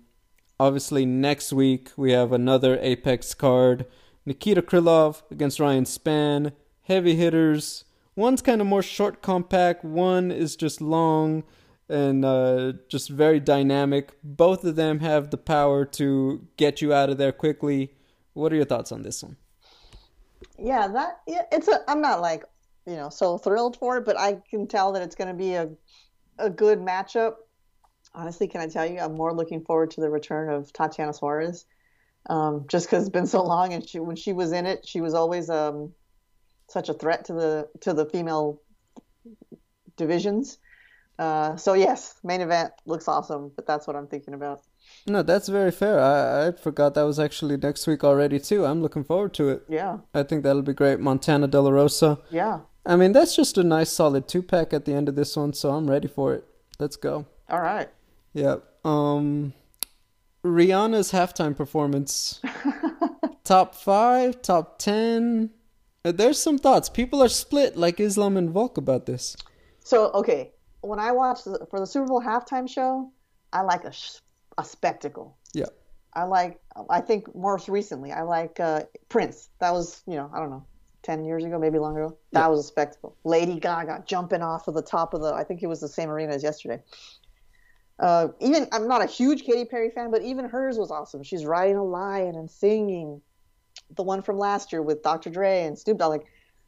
Obviously, 0.60 1.06
next 1.06 1.52
week 1.52 1.92
we 1.98 2.12
have 2.12 2.32
another 2.32 2.78
Apex 2.82 3.34
card. 3.34 3.86
Nikita 4.26 4.62
Krylov 4.62 5.24
against 5.32 5.60
Ryan 5.60 5.86
Spann. 5.86 6.54
Heavy 6.84 7.16
hitters. 7.16 7.86
One's 8.16 8.42
kind 8.42 8.62
of 8.62 8.68
more 8.68 8.84
short, 8.84 9.22
compact. 9.22 9.84
One 9.84 10.32
is 10.32 10.56
just 10.56 10.82
long 10.82 11.44
and 11.90 12.24
uh, 12.24 12.74
just 12.88 13.10
very 13.10 13.40
dynamic. 13.40 14.12
Both 14.24 14.64
of 14.64 14.76
them 14.76 15.00
have 15.00 15.30
the 15.30 15.38
power 15.38 15.86
to 15.86 16.48
get 16.58 16.82
you 16.82 16.94
out 16.94 17.10
of 17.10 17.18
there 17.18 17.32
quickly. 17.32 17.94
What 18.34 18.54
are 18.54 18.56
your 18.56 18.66
thoughts 18.66 18.92
on 18.92 19.02
this 19.02 19.24
one? 19.24 19.38
Yeah, 20.64 20.88
that 20.90 21.22
yeah, 21.28 21.42
it's 21.52 21.68
a. 21.68 21.80
I'm 21.88 22.02
not 22.02 22.22
like 22.22 22.44
you 22.86 22.96
know 22.96 23.10
so 23.10 23.38
thrilled 23.38 23.78
for 23.78 23.98
it, 23.98 24.06
but 24.06 24.20
I 24.20 24.38
can 24.50 24.68
tell 24.68 24.92
that 24.94 25.02
it's 25.02 25.16
going 25.16 25.30
to 25.30 25.34
be 25.34 25.54
a 25.54 25.70
a 26.38 26.50
good 26.50 26.80
matchup. 26.80 27.36
Honestly, 28.14 28.48
can 28.48 28.62
I 28.62 28.68
tell 28.68 28.86
you, 28.86 29.00
I'm 29.00 29.16
more 29.16 29.34
looking 29.34 29.64
forward 29.64 29.92
to 29.92 30.02
the 30.02 30.10
return 30.10 30.50
of 30.50 30.72
Tatiana 30.74 31.14
Suarez, 31.14 31.66
um, 32.30 32.66
just 32.68 32.88
because 32.88 33.04
it's 33.04 33.10
been 33.10 33.28
so 33.28 33.44
long. 33.44 33.74
And 33.74 33.88
she, 33.88 34.00
when 34.00 34.16
she 34.16 34.34
was 34.34 34.52
in 34.52 34.66
it, 34.66 34.86
she 34.86 35.02
was 35.02 35.14
always 35.14 35.50
um, 35.50 35.94
such 36.68 36.90
a 36.90 36.94
threat 36.94 37.26
to 37.26 37.34
the 37.34 37.70
to 37.82 37.94
the 37.94 38.06
female 38.06 38.62
divisions. 39.98 40.60
Uh, 41.18 41.56
so 41.56 41.74
yes, 41.74 42.16
main 42.24 42.42
event 42.42 42.72
looks 42.86 43.08
awesome, 43.08 43.52
but 43.56 43.66
that's 43.66 43.88
what 43.88 43.96
I'm 43.96 44.08
thinking 44.08 44.34
about. 44.34 44.62
No, 45.08 45.24
that's 45.24 45.48
very 45.48 45.72
fair. 45.72 46.00
I, 46.00 46.48
I 46.48 46.52
forgot 46.52 46.94
that 46.94 47.04
was 47.04 47.20
actually 47.20 47.58
next 47.58 47.88
week 47.88 48.04
already 48.04 48.40
too. 48.40 48.66
I'm 48.66 48.82
looking 48.82 49.04
forward 49.04 49.34
to 49.36 49.50
it. 49.50 49.64
Yeah. 49.68 50.00
I 50.14 50.24
think 50.24 50.44
that'll 50.44 50.62
be 50.62 50.74
great. 50.74 51.00
Montana 51.00 51.48
De 51.48 51.60
La 51.60 51.72
Rosa. 51.72 52.20
Yeah. 52.30 52.60
I 52.86 52.96
mean, 52.96 53.12
that's 53.12 53.36
just 53.36 53.58
a 53.58 53.64
nice 53.64 53.92
solid 53.92 54.28
two 54.28 54.42
pack 54.44 54.74
at 54.74 54.86
the 54.86 54.94
end 54.94 55.10
of 55.10 55.16
this 55.16 55.36
one, 55.36 55.54
so 55.54 55.72
I'm 55.72 55.90
ready 55.90 56.08
for 56.08 56.34
it. 56.34 56.46
Let's 56.80 56.96
go. 56.96 57.26
All 57.50 57.62
right. 57.62 57.90
Yeah. 58.34 58.58
Um 58.86 59.54
Rihanna's 60.44 61.12
halftime 61.12 61.56
performance. 61.56 62.42
top 63.44 63.76
5, 63.76 64.42
top 64.42 64.80
10. 64.80 65.52
Uh, 66.04 66.12
There's 66.12 66.40
some 66.42 66.58
thoughts. 66.58 66.90
People 66.90 67.22
are 67.22 67.30
split 67.30 67.78
like 67.78 68.00
Islam 68.00 68.38
and 68.38 68.50
Volk 68.50 68.78
about 68.78 69.06
this. 69.06 69.36
So 69.84 70.12
okay, 70.14 70.52
when 70.82 71.00
I 71.00 71.12
watch 71.12 71.44
the, 71.44 71.68
for 71.70 71.80
the 71.80 71.86
Super 71.88 72.08
Bowl 72.08 72.22
halftime 72.22 72.68
show, 72.68 73.12
I 73.54 73.62
like 73.62 73.84
a 73.84 73.92
sh- 73.92 74.18
a 74.62 74.66
spectacle. 74.66 75.38
Yeah. 75.54 75.66
I 76.14 76.24
like. 76.24 76.60
I 76.90 77.02
think 77.02 77.34
most 77.36 77.70
recently, 77.70 78.12
I 78.12 78.22
like 78.24 78.60
uh, 78.60 78.84
Prince. 79.10 79.50
That 79.60 79.72
was 79.72 80.04
you 80.08 80.16
know 80.16 80.30
I 80.34 80.40
don't 80.40 80.50
know, 80.50 80.66
ten 81.04 81.24
years 81.24 81.44
ago, 81.46 81.58
maybe 81.58 81.80
longer 81.80 82.04
ago. 82.04 82.18
That 82.34 82.42
Yeah. 82.42 82.48
was 82.48 82.60
a 82.60 82.64
spectacle. 82.64 83.16
Lady 83.24 83.60
Gaga 83.60 84.04
jumping 84.06 84.42
off 84.42 84.68
of 84.68 84.74
the 84.74 84.82
top 84.82 85.14
of 85.14 85.22
the. 85.22 85.34
I 85.34 85.44
think 85.44 85.64
it 85.64 85.68
was 85.68 85.80
the 85.80 85.88
same 85.88 86.10
arena 86.10 86.34
as 86.34 86.44
yesterday. 86.44 86.82
Uh, 88.00 88.30
even 88.40 88.68
I'm 88.72 88.88
not 88.88 89.02
a 89.04 89.06
huge 89.06 89.44
Katy 89.44 89.66
Perry 89.66 89.90
fan, 89.90 90.12
but 90.12 90.22
even 90.22 90.46
hers 90.46 90.78
was 90.78 90.92
awesome. 90.92 91.24
She's 91.24 91.46
riding 91.46 91.78
a 91.78 91.84
lion 91.84 92.36
and 92.36 92.50
singing. 92.50 93.22
The 93.96 94.04
one 94.04 94.22
from 94.22 94.38
last 94.38 94.72
year 94.72 94.82
with 94.82 95.04
Dr. 95.04 95.30
Dre 95.30 95.64
and 95.64 95.78
Snoop 95.78 95.98
Dogg, 95.98 96.12
like 96.12 96.26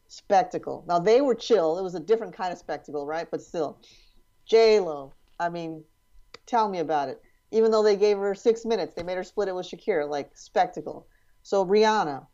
spectacle. 0.08 0.86
Now 0.88 1.00
they 1.00 1.22
were 1.22 1.36
chill. 1.36 1.80
It 1.80 1.84
was 1.84 1.96
a 1.96 2.00
different 2.00 2.34
kind 2.34 2.52
of 2.54 2.60
spectacle, 2.60 3.06
right? 3.06 3.28
But 3.30 3.42
still, 3.42 3.80
J 4.46 4.80
Lo. 4.80 5.14
I 5.40 5.50
mean, 5.50 5.84
tell 6.46 6.70
me 6.70 6.80
about 6.80 7.10
it. 7.10 7.22
Even 7.54 7.70
though 7.72 7.84
they 7.84 7.96
gave 7.96 8.18
her 8.18 8.34
six 8.34 8.66
minutes, 8.66 8.96
they 8.96 9.04
made 9.04 9.16
her 9.16 9.24
split 9.24 9.48
it 9.48 9.56
with 9.56 9.68
Shakira, 9.68 10.10
like 10.10 10.32
spectacle. 10.36 11.08
So 11.44 11.66
Rihanna, 11.66 12.26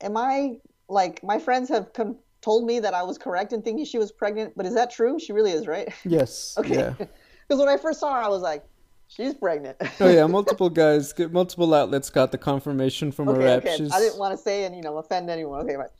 am 0.00 0.16
I 0.16 0.56
like 0.88 1.22
my 1.22 1.38
friends 1.38 1.68
have 1.68 1.92
con- 1.92 2.16
told 2.40 2.66
me 2.66 2.80
that 2.80 2.94
I 2.94 3.02
was 3.02 3.18
correct 3.18 3.52
in 3.52 3.62
thinking 3.62 3.84
she 3.84 3.98
was 3.98 4.10
pregnant, 4.10 4.54
but 4.56 4.64
is 4.64 4.74
that 4.74 4.90
true? 4.90 5.18
She 5.18 5.32
really 5.32 5.52
is, 5.52 5.66
right? 5.66 5.92
Yes. 6.04 6.56
Okay. 6.58 6.76
Yeah. 6.76 6.94
Because 7.46 7.60
when 7.60 7.68
I 7.68 7.76
first 7.76 8.00
saw 8.00 8.14
her, 8.14 8.22
I 8.22 8.28
was 8.28 8.40
like, 8.40 8.64
she's 9.06 9.34
pregnant. 9.34 9.76
Oh 10.00 10.08
yeah, 10.08 10.26
multiple 10.26 10.70
guys, 10.70 11.12
multiple 11.30 11.74
outlets 11.74 12.08
got 12.08 12.32
the 12.32 12.38
confirmation 12.38 13.12
from 13.12 13.28
okay, 13.28 13.44
rep. 13.44 13.62
okay. 13.66 13.76
She's 13.76 13.92
I 13.92 13.98
didn't 14.00 14.18
want 14.18 14.32
to 14.34 14.42
say 14.42 14.64
and 14.64 14.74
you 14.74 14.80
know 14.80 14.96
offend 14.96 15.28
anyone. 15.28 15.60
Okay, 15.60 15.76
right. 15.76 15.90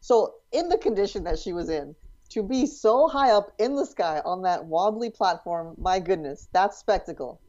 So 0.00 0.34
in 0.52 0.68
the 0.68 0.76
condition 0.76 1.24
that 1.24 1.38
she 1.38 1.54
was 1.54 1.70
in, 1.70 1.94
to 2.30 2.42
be 2.42 2.66
so 2.66 3.08
high 3.08 3.30
up 3.30 3.52
in 3.58 3.76
the 3.76 3.86
sky 3.86 4.20
on 4.24 4.42
that 4.42 4.64
wobbly 4.64 5.10
platform, 5.10 5.74
my 5.78 6.00
goodness, 6.00 6.48
that's 6.52 6.78
spectacle. 6.78 7.40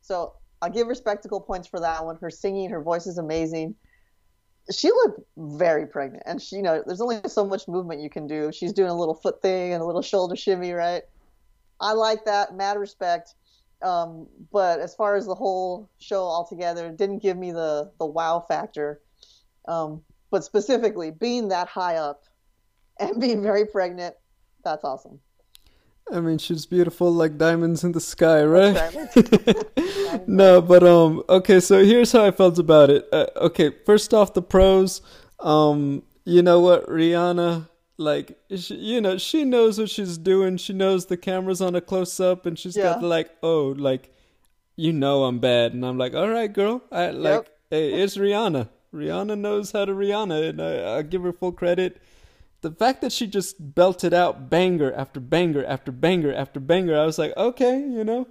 So 0.00 0.34
I'll 0.60 0.70
give 0.70 0.86
her 0.86 0.94
spectacle 0.94 1.40
points 1.40 1.68
for 1.68 1.80
that 1.80 2.04
one. 2.04 2.16
Her 2.16 2.30
singing, 2.30 2.70
her 2.70 2.82
voice 2.82 3.06
is 3.06 3.18
amazing. 3.18 3.74
She 4.70 4.88
looked 4.88 5.20
very 5.36 5.86
pregnant, 5.86 6.22
and 6.24 6.40
she, 6.40 6.56
you 6.56 6.62
know, 6.62 6.82
there's 6.86 7.00
only 7.00 7.20
so 7.26 7.44
much 7.44 7.66
movement 7.66 8.00
you 8.00 8.08
can 8.08 8.28
do. 8.28 8.52
She's 8.52 8.72
doing 8.72 8.90
a 8.90 8.96
little 8.96 9.14
foot 9.14 9.42
thing 9.42 9.72
and 9.72 9.82
a 9.82 9.84
little 9.84 10.02
shoulder 10.02 10.36
shimmy, 10.36 10.72
right? 10.72 11.02
I 11.80 11.92
like 11.92 12.24
that, 12.26 12.54
mad 12.54 12.78
respect. 12.78 13.34
Um, 13.82 14.28
but 14.52 14.78
as 14.78 14.94
far 14.94 15.16
as 15.16 15.26
the 15.26 15.34
whole 15.34 15.90
show 15.98 16.22
altogether, 16.22 16.90
didn't 16.90 17.18
give 17.18 17.36
me 17.36 17.50
the 17.50 17.90
the 17.98 18.06
wow 18.06 18.44
factor. 18.46 19.00
Um, 19.66 20.02
but 20.30 20.44
specifically, 20.44 21.10
being 21.10 21.48
that 21.48 21.66
high 21.66 21.96
up 21.96 22.22
and 23.00 23.20
being 23.20 23.42
very 23.42 23.66
pregnant, 23.66 24.14
that's 24.62 24.84
awesome. 24.84 25.20
I 26.12 26.20
mean, 26.20 26.38
she's 26.38 26.66
beautiful 26.66 27.12
like 27.12 27.38
diamonds 27.38 27.84
in 27.84 27.92
the 27.92 28.00
sky, 28.00 28.44
right? 28.44 28.76
No, 30.26 30.60
but 30.60 30.82
um, 30.82 31.22
okay. 31.28 31.60
So 31.60 31.84
here's 31.84 32.12
how 32.12 32.26
I 32.26 32.30
felt 32.30 32.58
about 32.58 32.90
it. 32.90 33.08
Uh, 33.12 33.26
okay, 33.36 33.70
first 33.86 34.12
off, 34.12 34.34
the 34.34 34.42
pros. 34.42 35.00
Um, 35.40 36.02
you 36.24 36.42
know 36.42 36.60
what, 36.60 36.86
Rihanna, 36.88 37.68
like, 37.96 38.38
she, 38.54 38.76
you 38.76 39.00
know, 39.00 39.18
she 39.18 39.44
knows 39.44 39.78
what 39.78 39.90
she's 39.90 40.18
doing. 40.18 40.56
She 40.56 40.72
knows 40.72 41.06
the 41.06 41.16
camera's 41.16 41.60
on 41.60 41.74
a 41.74 41.80
close 41.80 42.20
up, 42.20 42.46
and 42.46 42.58
she's 42.58 42.76
got 42.76 43.02
like, 43.02 43.30
oh, 43.42 43.74
like, 43.76 44.12
you 44.76 44.92
know, 44.92 45.24
I'm 45.24 45.38
bad, 45.40 45.72
and 45.72 45.84
I'm 45.84 45.98
like, 45.98 46.14
all 46.14 46.28
right, 46.28 46.52
girl. 46.52 46.82
I 46.92 47.10
like, 47.10 47.50
hey, 47.70 47.92
it's 48.02 48.16
Rihanna. 48.16 48.68
Rihanna 48.94 49.38
knows 49.38 49.72
how 49.72 49.84
to 49.86 49.92
Rihanna, 49.92 50.50
and 50.50 50.62
I, 50.62 50.98
I 50.98 51.02
give 51.02 51.22
her 51.22 51.32
full 51.32 51.52
credit. 51.52 52.00
The 52.62 52.70
fact 52.70 53.00
that 53.02 53.12
she 53.12 53.26
just 53.26 53.74
belted 53.74 54.14
out 54.14 54.48
banger 54.48 54.92
after 54.92 55.18
banger 55.18 55.64
after 55.64 55.90
banger 55.90 56.32
after 56.32 56.60
banger, 56.60 56.96
I 56.96 57.04
was 57.04 57.18
like, 57.18 57.36
okay, 57.36 57.78
you 57.78 58.04
know, 58.04 58.28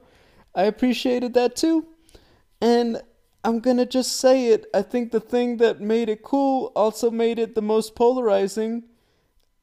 I 0.55 0.63
appreciated 0.63 1.33
that 1.33 1.57
too. 1.57 1.85
And 2.61 3.01
I'm 3.43 3.59
gonna 3.59 3.85
just 3.85 4.15
say 4.17 4.47
it. 4.47 4.67
I 4.73 4.83
think 4.83 5.11
the 5.11 5.19
thing 5.19 5.57
that 5.57 5.81
made 5.81 6.07
it 6.07 6.23
cool 6.23 6.71
also 6.75 7.11
made 7.11 7.39
it 7.39 7.55
the 7.55 7.61
most 7.61 7.93
polarizing. 7.93 8.83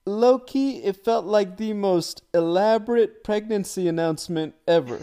Low 0.05 0.39
key, 0.39 0.83
it 0.83 1.03
felt 1.03 1.25
like 1.25 1.57
the 1.57 1.73
most 1.73 2.23
elaborate 2.35 3.25
pregnancy 3.25 3.89
announcement 3.89 4.55
ever. 4.67 5.01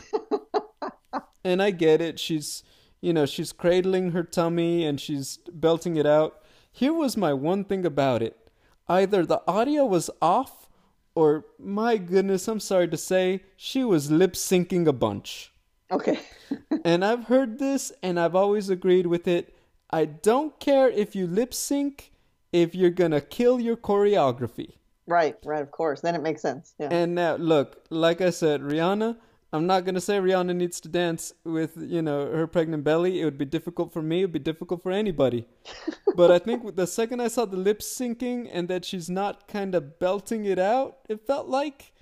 and 1.44 1.62
I 1.62 1.72
get 1.72 2.02
it. 2.02 2.20
She's, 2.20 2.64
you 3.02 3.14
know, 3.14 3.26
she's 3.26 3.52
cradling 3.52 4.12
her 4.12 4.24
tummy 4.24 4.86
and 4.86 5.02
she's 5.02 5.40
belting 5.52 5.96
it 5.96 6.06
out. 6.06 6.44
Here 6.72 6.94
was 6.94 7.18
my 7.18 7.34
one 7.34 7.64
thing 7.64 7.86
about 7.86 8.22
it 8.22 8.45
either 8.88 9.26
the 9.26 9.42
audio 9.48 9.86
was 9.86 10.10
off, 10.22 10.70
or 11.16 11.46
my 11.58 11.98
goodness, 11.98 12.48
I'm 12.48 12.60
sorry 12.60 12.88
to 12.90 12.98
say, 12.98 13.44
she 13.56 13.84
was 13.84 14.12
lip 14.12 14.34
syncing 14.34 14.88
a 14.88 14.94
bunch. 14.94 15.54
Okay. 15.92 16.20
and 16.86 17.06
I've 17.06 17.26
heard 17.26 17.60
this 17.60 17.92
and 18.02 18.20
I've 18.20 18.36
always 18.36 18.70
agreed 18.70 19.08
with 19.08 19.28
it. 19.28 19.56
I 19.90 20.06
don't 20.06 20.60
care 20.60 20.90
if 20.90 21.16
you 21.16 21.28
lip 21.28 21.54
sync 21.54 22.12
if 22.52 22.74
you're 22.76 22.90
gonna 22.90 23.22
kill 23.22 23.60
your 23.60 23.78
choreography. 23.78 24.74
Right, 25.08 25.38
right, 25.46 25.62
of 25.62 25.72
course. 25.72 26.02
Then 26.02 26.16
it 26.16 26.24
makes 26.24 26.42
sense. 26.42 26.74
Yeah. 26.80 26.90
And 26.92 27.14
now, 27.16 27.36
look, 27.36 27.84
like 27.90 28.22
I 28.22 28.32
said, 28.32 28.62
Rihanna, 28.62 29.18
I'm 29.56 29.68
not 29.68 29.86
gonna 29.86 30.02
say 30.02 30.18
Rihanna 30.18 30.56
needs 30.56 30.80
to 30.82 30.90
dance 30.90 31.34
with, 31.44 31.78
you 31.78 32.02
know, 32.02 32.32
her 32.32 32.48
pregnant 32.48 32.84
belly. 32.84 33.22
It 33.22 33.26
would 33.26 33.38
be 33.38 33.46
difficult 33.46 33.94
for 33.94 34.02
me. 34.02 34.20
It 34.20 34.26
would 34.26 34.34
be 34.34 34.40
difficult 34.40 34.84
for 34.84 34.92
anybody. 34.92 35.48
but 36.16 36.30
I 36.30 36.40
think 36.40 36.76
the 36.76 36.88
second 36.88 37.22
I 37.22 37.30
saw 37.30 37.46
the 37.46 37.58
lip 37.58 37.80
syncing 37.80 38.50
and 38.52 38.68
that 38.68 38.84
she's 38.86 39.10
not 39.10 39.48
kind 39.48 39.74
of 39.74 40.00
belting 40.00 40.46
it 40.46 40.60
out, 40.60 40.98
it 41.08 41.26
felt 41.26 41.48
like 41.48 41.94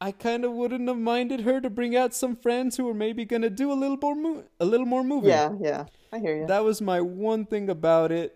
I 0.00 0.12
kind 0.12 0.44
of 0.44 0.52
wouldn't 0.52 0.88
have 0.88 0.98
minded 0.98 1.42
her 1.42 1.60
to 1.60 1.70
bring 1.70 1.94
out 1.94 2.14
some 2.14 2.34
friends 2.34 2.76
who 2.76 2.84
were 2.84 2.94
maybe 2.94 3.24
gonna 3.24 3.50
do 3.50 3.70
a 3.70 3.74
little 3.74 3.98
more, 4.00 4.14
mo- 4.16 4.44
a 4.58 4.64
little 4.64 4.86
more 4.86 5.04
moving. 5.04 5.30
yeah, 5.30 5.52
yeah. 5.60 5.84
I 6.12 6.18
hear 6.18 6.38
you. 6.38 6.46
That 6.46 6.64
was 6.64 6.80
my 6.80 7.00
one 7.00 7.46
thing 7.46 7.68
about 7.68 8.10
it. 8.10 8.34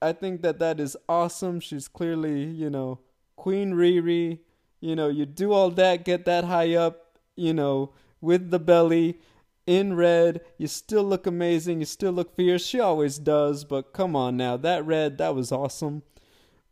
I 0.00 0.12
think 0.12 0.42
that 0.42 0.58
that 0.58 0.78
is 0.78 0.96
awesome. 1.08 1.60
She's 1.60 1.88
clearly, 1.88 2.44
you 2.44 2.70
know, 2.70 3.00
Queen 3.36 3.72
Riri. 3.72 4.40
You 4.80 4.94
know, 4.94 5.08
you 5.08 5.24
do 5.24 5.52
all 5.52 5.70
that, 5.70 6.04
get 6.04 6.26
that 6.26 6.44
high 6.44 6.74
up, 6.74 7.03
you 7.36 7.52
know, 7.54 7.92
with 8.20 8.50
the 8.50 8.58
belly 8.58 9.18
in 9.66 9.94
red. 9.94 10.40
You 10.58 10.66
still 10.66 11.04
look 11.04 11.26
amazing. 11.26 11.80
You 11.80 11.86
still 11.86 12.12
look 12.12 12.36
fierce. 12.36 12.66
She 12.66 12.80
always 12.80 13.18
does, 13.18 13.64
but 13.64 13.92
come 13.92 14.14
on 14.16 14.36
now. 14.36 14.56
That 14.56 14.84
red, 14.84 15.18
that 15.18 15.34
was 15.34 15.52
awesome. 15.52 16.02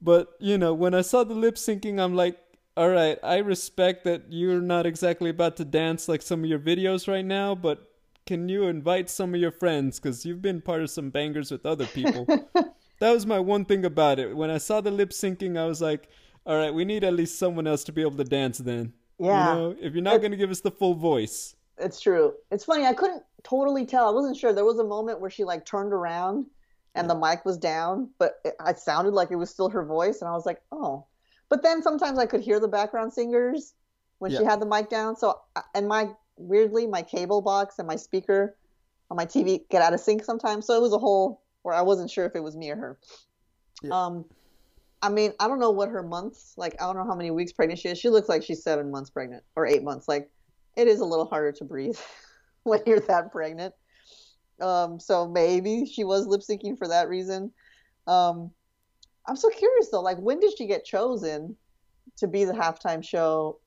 But, 0.01 0.33
you 0.41 0.59
know, 0.59 0.75
when 0.75 0.95
I 0.95 1.03
saw 1.03 1.25
the 1.25 1.35
lip 1.35 1.55
syncing, 1.55 2.01
I'm 2.01 2.15
like, 2.15 2.39
all 2.77 2.89
right, 2.89 3.19
I 3.23 3.39
respect 3.39 4.05
that 4.05 4.25
you're 4.31 4.61
not 4.61 4.87
exactly 4.87 5.31
about 5.31 5.57
to 5.59 5.65
dance 5.65 6.09
like 6.09 6.23
some 6.23 6.43
of 6.43 6.51
your 6.51 6.59
videos 6.59 7.07
right 7.07 7.25
now, 7.25 7.55
but 7.55 7.89
can 8.27 8.49
you 8.49 8.65
invite 8.65 9.11
some 9.11 9.35
of 9.35 9.41
your 9.41 9.51
friends? 9.51 10.01
Because 10.01 10.25
you've 10.25 10.43
been 10.43 10.61
part 10.61 10.83
of 10.83 10.91
some 10.91 11.11
bangers 11.11 11.51
with 11.51 11.67
other 11.67 11.87
people. 11.87 12.25
that 12.99 13.13
was 13.13 13.27
my 13.27 13.39
one 13.39 13.65
thing 13.65 13.85
about 13.85 14.19
it. 14.19 14.37
When 14.37 14.51
I 14.51 14.59
saw 14.59 14.81
the 14.81 14.91
lip 14.91 15.11
syncing, 15.11 15.59
I 15.59 15.67
was 15.67 15.81
like, 15.81 16.09
all 16.47 16.57
right, 16.57 16.73
we 16.73 16.85
need 16.85 17.05
at 17.05 17.15
least 17.15 17.39
someone 17.39 17.67
else 17.67 17.85
to 17.85 17.93
be 17.93 18.01
able 18.01 18.17
to 18.17 18.25
dance 18.25 18.59
then. 18.59 18.95
Yeah. 19.23 19.55
You 19.55 19.61
know, 19.61 19.77
if 19.81 19.95
you're 19.95 20.03
not 20.03 20.19
going 20.19 20.33
to 20.33 20.37
give 20.37 20.51
us 20.51 20.61
the 20.61 20.71
full 20.71 20.95
voice. 20.95 21.55
It's 21.79 22.01
true. 22.01 22.35
It's 22.51 22.65
funny. 22.65 22.85
I 22.85 22.93
couldn't 22.93 23.23
totally 23.43 23.87
tell. 23.87 24.09
I 24.09 24.13
wasn't 24.13 24.37
sure. 24.37 24.53
There 24.53 24.65
was 24.65 24.79
a 24.79 24.85
moment 24.85 25.21
where 25.21 25.31
she 25.31 25.45
like 25.45 25.65
turned 25.65 25.93
around 25.93 26.47
and 26.95 27.09
the 27.09 27.15
mic 27.15 27.45
was 27.45 27.57
down, 27.57 28.11
but 28.19 28.41
it, 28.45 28.55
it 28.67 28.79
sounded 28.79 29.15
like 29.15 29.31
it 29.31 29.37
was 29.37 29.49
still 29.49 29.71
her 29.71 29.85
voice, 29.85 30.21
and 30.21 30.29
I 30.29 30.33
was 30.33 30.45
like, 30.45 30.61
oh. 30.71 31.07
But 31.49 31.63
then 31.63 31.83
sometimes 31.83 32.19
I 32.19 32.27
could 32.27 32.41
hear 32.41 32.61
the 32.61 32.69
background 32.69 33.13
singers 33.13 33.75
when 34.19 34.31
she 34.31 34.45
had 34.45 34.61
the 34.61 34.67
mic 34.67 34.89
down. 34.89 35.17
So 35.17 35.41
and 35.75 35.87
my 35.89 36.11
weirdly 36.37 36.87
my 36.87 37.03
cable 37.03 37.43
box 37.43 37.79
and 37.79 37.87
my 37.87 37.97
speaker 37.97 38.57
on 39.11 39.17
my 39.17 39.27
TV 39.27 39.69
get 39.69 39.83
out 39.83 39.93
of 39.93 40.01
sync 40.01 40.25
sometimes. 40.25 40.67
So 40.67 40.75
it 40.77 40.81
was 40.81 40.93
a 40.93 40.99
whole 40.99 41.43
where 41.63 41.75
I 41.75 41.83
wasn't 41.83 42.11
sure 42.11 42.25
if 42.25 42.35
it 42.35 42.43
was 42.43 42.57
me 42.57 42.71
or 42.71 42.77
her. 42.77 42.99
Yeah. 43.83 43.91
Um, 43.91 44.25
I 45.03 45.09
mean, 45.09 45.33
I 45.41 45.49
don't 45.49 45.59
know 45.59 45.73
what 45.73 45.89
her 45.89 46.03
months 46.03 46.55
like. 46.57 46.81
I 46.81 46.87
don't 46.87 46.97
know 46.97 47.05
how 47.05 47.17
many 47.17 47.33
weeks 47.33 47.53
pregnant 47.53 47.81
she 47.81 47.89
is. 47.89 47.99
She 47.99 48.09
looks 48.09 48.29
like 48.29 48.45
she's 48.45 48.63
seven 48.63 48.91
months 48.91 49.11
pregnant 49.11 49.43
or 49.57 49.67
eight 49.67 49.83
months. 49.83 50.07
Like 50.07 50.31
it 50.77 50.87
is 50.87 51.01
a 51.01 51.05
little 51.05 51.27
harder 51.27 51.53
to 51.53 51.65
breathe 51.65 51.99
when 52.63 52.81
you're 52.87 53.01
that 53.01 53.33
pregnant. 53.33 53.75
Um, 54.61 55.01
so 55.01 55.27
maybe 55.27 55.87
she 55.87 56.05
was 56.05 56.27
lip 56.27 56.43
syncing 56.43 56.79
for 56.79 56.87
that 56.89 57.09
reason. 57.09 57.53
Um, 58.07 58.53
I'm 59.27 59.37
so 59.37 59.51
curious 59.51 59.91
though. 59.91 60.03
Like, 60.03 60.19
when 60.19 60.39
did 60.39 60.57
she 60.57 60.67
get 60.67 60.85
chosen 60.85 61.57
to 62.19 62.29
be 62.29 62.45
the 62.45 62.53
halftime 62.53 63.05
show 63.05 63.59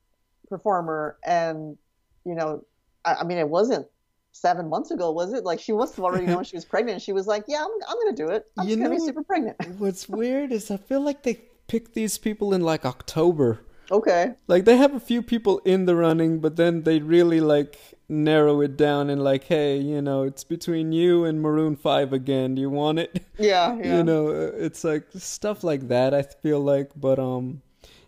performer? 0.47 1.17
And 1.25 1.77
you 2.25 2.35
know, 2.35 2.63
I, 3.03 3.15
I 3.15 3.23
mean, 3.25 3.37
it 3.37 3.49
wasn't 3.49 3.87
seven 4.35 4.69
months 4.69 4.91
ago, 4.91 5.11
was 5.11 5.33
it? 5.33 5.43
Like, 5.43 5.59
she 5.59 5.71
must 5.71 5.95
have 5.95 6.03
already 6.05 6.25
known 6.27 6.43
she 6.49 6.57
was 6.57 6.65
pregnant. 6.65 7.01
She 7.01 7.13
was 7.13 7.25
like, 7.27 7.43
"Yeah, 7.47 7.63
I'm, 7.65 7.71
I'm 7.87 7.97
gonna 8.03 8.15
do 8.15 8.29
it. 8.29 8.45
I'm 8.57 8.67
You 8.67 8.75
just 8.75 8.83
gonna 8.83 8.95
be 8.95 9.05
super 9.09 9.23
pregnant." 9.23 9.57
What's 9.79 10.07
weird 10.09 10.51
is 10.51 10.69
I 10.69 10.77
feel 10.77 11.01
like 11.01 11.23
they 11.23 11.35
picked 11.67 11.93
these 11.93 12.17
people 12.17 12.53
in 12.53 12.61
like 12.61 12.85
October. 12.85 13.61
okay. 13.91 14.33
Like 14.47 14.65
they 14.65 14.77
have 14.77 14.93
a 14.95 14.99
few 14.99 15.21
people 15.21 15.59
in 15.65 15.85
the 15.85 15.95
running, 15.95 16.39
but 16.39 16.55
then 16.57 16.83
they 16.83 16.99
really 16.99 17.39
like 17.39 17.77
narrow 18.09 18.61
it 18.61 18.75
down 18.77 19.09
and 19.09 19.23
like, 19.23 19.45
hey, 19.45 19.77
you 19.77 20.01
know, 20.01 20.23
it's 20.23 20.43
between 20.43 20.91
you 20.91 21.23
and 21.25 21.41
Maroon 21.41 21.75
Five 21.75 22.13
again. 22.13 22.55
Do 22.55 22.61
you 22.61 22.69
want 22.69 22.99
it? 22.99 23.11
Yeah. 23.37 23.75
Yeah. 23.77 23.97
You 23.97 24.03
know, 24.03 24.27
uh, 24.29 24.51
it's 24.65 24.83
like 24.83 25.05
stuff 25.17 25.63
like 25.63 25.87
that. 25.89 26.13
I 26.13 26.21
feel 26.23 26.59
like, 26.61 26.91
but 26.95 27.19
um, 27.19 27.61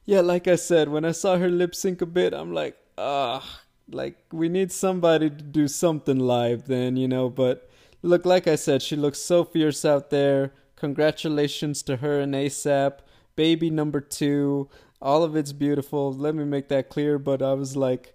yeah, 0.06 0.22
like 0.22 0.48
I 0.48 0.56
said, 0.56 0.88
when 0.90 1.04
I 1.06 1.12
saw 1.14 1.38
her 1.38 1.50
lip 1.50 1.74
sync 1.76 2.02
a 2.02 2.06
bit, 2.06 2.34
I'm 2.34 2.54
like, 2.54 2.76
ah, 2.98 3.44
like 3.90 4.18
we 4.32 4.50
need 4.50 4.72
somebody 4.72 5.30
to 5.30 5.36
do 5.36 5.68
something 5.68 6.20
live 6.20 6.68
then, 6.68 6.98
you 6.98 7.08
know. 7.08 7.30
But 7.30 7.70
look, 8.02 8.26
like 8.26 8.48
I 8.48 8.56
said, 8.56 8.82
she 8.82 8.96
looks 8.96 9.20
so 9.20 9.44
fierce 9.44 9.86
out 9.86 10.10
there. 10.10 10.54
Congratulations 10.76 11.82
to 11.84 11.98
her 11.98 12.20
and 12.20 12.34
ASAP, 12.34 13.00
baby 13.36 13.70
number 13.70 14.02
two. 14.02 14.70
All 15.02 15.24
of 15.24 15.36
it's 15.36 15.54
beautiful. 15.54 16.12
Let 16.14 16.34
me 16.36 16.44
make 16.44 16.70
that 16.70 16.90
clear. 16.90 17.20
But 17.20 17.42
I 17.42 17.54
was 17.54 17.76
like. 17.76 18.14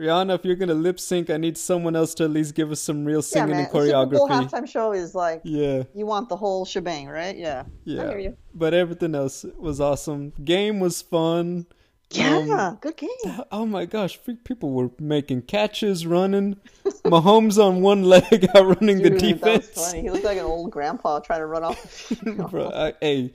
Rihanna, 0.00 0.34
if 0.36 0.44
you're 0.44 0.56
gonna 0.56 0.74
lip 0.74 0.98
sync, 0.98 1.28
I 1.28 1.36
need 1.36 1.56
someone 1.58 1.94
else 1.94 2.14
to 2.14 2.24
at 2.24 2.30
least 2.30 2.54
give 2.54 2.72
us 2.72 2.80
some 2.80 3.04
real 3.04 3.18
yeah, 3.18 3.20
singing 3.20 3.50
man. 3.50 3.58
and 3.58 3.66
The 3.66 3.70
Super 3.86 4.16
Bowl 4.16 4.28
choreography. 4.28 4.48
halftime 4.50 4.66
show 4.68 4.92
is 4.92 5.14
like 5.14 5.42
Yeah. 5.44 5.82
you 5.94 6.06
want 6.06 6.30
the 6.30 6.34
whole 6.36 6.64
shebang, 6.64 7.08
right? 7.08 7.36
Yeah. 7.36 7.64
Yeah. 7.84 8.30
But 8.54 8.72
everything 8.72 9.14
else 9.14 9.44
was 9.58 9.80
awesome. 9.80 10.32
Game 10.42 10.80
was 10.80 11.02
fun. 11.02 11.66
Yeah. 12.12 12.68
Um, 12.68 12.78
good 12.80 12.96
game. 12.96 13.10
oh 13.50 13.66
my 13.66 13.84
gosh, 13.86 14.18
people 14.44 14.70
were 14.70 14.90
making 14.98 15.42
catches, 15.42 16.06
running. 16.06 16.56
Mahomes 17.04 17.62
on 17.62 17.80
one 17.80 18.04
leg 18.04 18.48
out 18.54 18.66
running 18.80 19.02
the 19.02 19.10
Dude, 19.10 19.40
that 19.40 19.56
was 19.56 19.68
defense. 19.68 19.68
funny. 19.90 20.02
He 20.02 20.10
looked 20.10 20.24
like 20.24 20.38
an 20.38 20.44
old 20.44 20.70
grandpa 20.70 21.20
trying 21.20 21.40
to 21.40 21.46
run 21.46 21.64
off. 21.64 22.12
Bro, 22.50 22.70
I, 22.74 22.94
hey, 23.00 23.32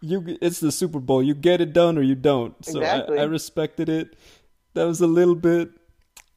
you 0.00 0.38
it's 0.40 0.60
the 0.60 0.72
Super 0.72 1.00
Bowl. 1.00 1.22
You 1.22 1.34
get 1.34 1.60
it 1.60 1.72
done 1.72 1.98
or 1.98 2.02
you 2.02 2.14
don't. 2.14 2.54
So 2.64 2.80
Exactly. 2.80 3.18
I, 3.18 3.22
I 3.22 3.24
respected 3.24 3.88
it. 3.88 4.16
That 4.74 4.84
was 4.84 5.00
a 5.00 5.06
little 5.06 5.34
bit 5.34 5.70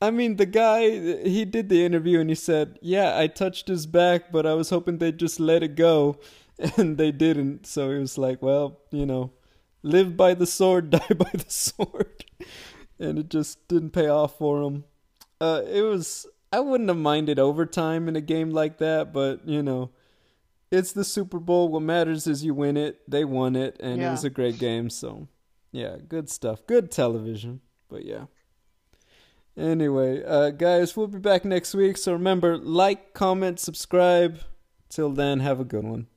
I 0.02 0.10
mean, 0.10 0.38
the 0.38 0.48
guy 0.48 0.82
he 1.28 1.46
did 1.46 1.70
the 1.70 1.86
interview 1.86 2.20
and 2.20 2.30
he 2.30 2.36
said, 2.36 2.80
"Yeah, 2.82 3.18
I 3.18 3.28
touched 3.28 3.68
his 3.68 3.86
back, 3.86 4.32
but 4.32 4.48
I 4.48 4.56
was 4.56 4.72
hoping 4.72 4.98
they'd 4.98 5.18
just 5.20 5.40
let 5.40 5.64
it 5.64 5.76
go." 5.76 6.18
And 6.78 6.98
they 6.98 7.12
didn't. 7.12 7.66
So 7.66 7.90
he 7.92 7.98
was 7.98 8.18
like, 8.20 8.42
"Well, 8.42 8.80
you 8.92 9.06
know, 9.06 9.32
live 9.84 10.16
by 10.18 10.34
the 10.34 10.48
sword, 10.48 10.90
die 10.92 11.16
by 11.18 11.30
the 11.34 11.50
sword." 11.50 12.26
And 13.00 13.18
it 13.18 13.30
just 13.30 13.68
didn't 13.68 13.92
pay 13.92 14.08
off 14.08 14.38
for 14.38 14.62
him. 14.62 14.84
Uh 15.40 15.64
it 15.68 15.82
was 15.82 16.28
I 16.52 16.60
wouldn't 16.60 16.90
have 16.90 16.98
minded 16.98 17.40
overtime 17.40 18.08
in 18.10 18.16
a 18.16 18.22
game 18.22 18.52
like 18.52 18.78
that, 18.80 19.14
but 19.14 19.48
you 19.48 19.64
know, 19.64 19.92
it's 20.70 20.92
the 20.94 21.04
Super 21.04 21.40
Bowl. 21.40 21.70
What 21.70 21.82
matters 21.82 22.28
is 22.28 22.44
you 22.44 22.54
win 22.54 22.78
it. 22.78 23.02
They 23.10 23.26
won 23.26 23.56
it, 23.56 23.78
and 23.80 24.02
it 24.02 24.10
was 24.10 24.24
a 24.24 24.30
great 24.30 24.58
game. 24.58 24.90
So, 24.90 25.28
yeah, 25.72 25.98
good 26.08 26.30
stuff. 26.30 26.66
Good 26.66 26.92
television. 26.92 27.62
But 27.90 28.06
yeah. 28.06 28.26
Anyway, 29.58 30.24
uh, 30.24 30.52
guys, 30.52 30.96
we'll 30.96 31.08
be 31.08 31.20
back 31.20 31.44
next 31.44 31.74
week. 31.74 31.98
So 31.98 32.14
remember, 32.14 32.58
like, 32.58 33.14
comment, 33.14 33.60
subscribe. 33.60 34.40
Till 34.90 35.10
then, 35.10 35.40
have 35.40 35.60
a 35.60 35.66
good 35.66 35.86
one. 35.86 36.08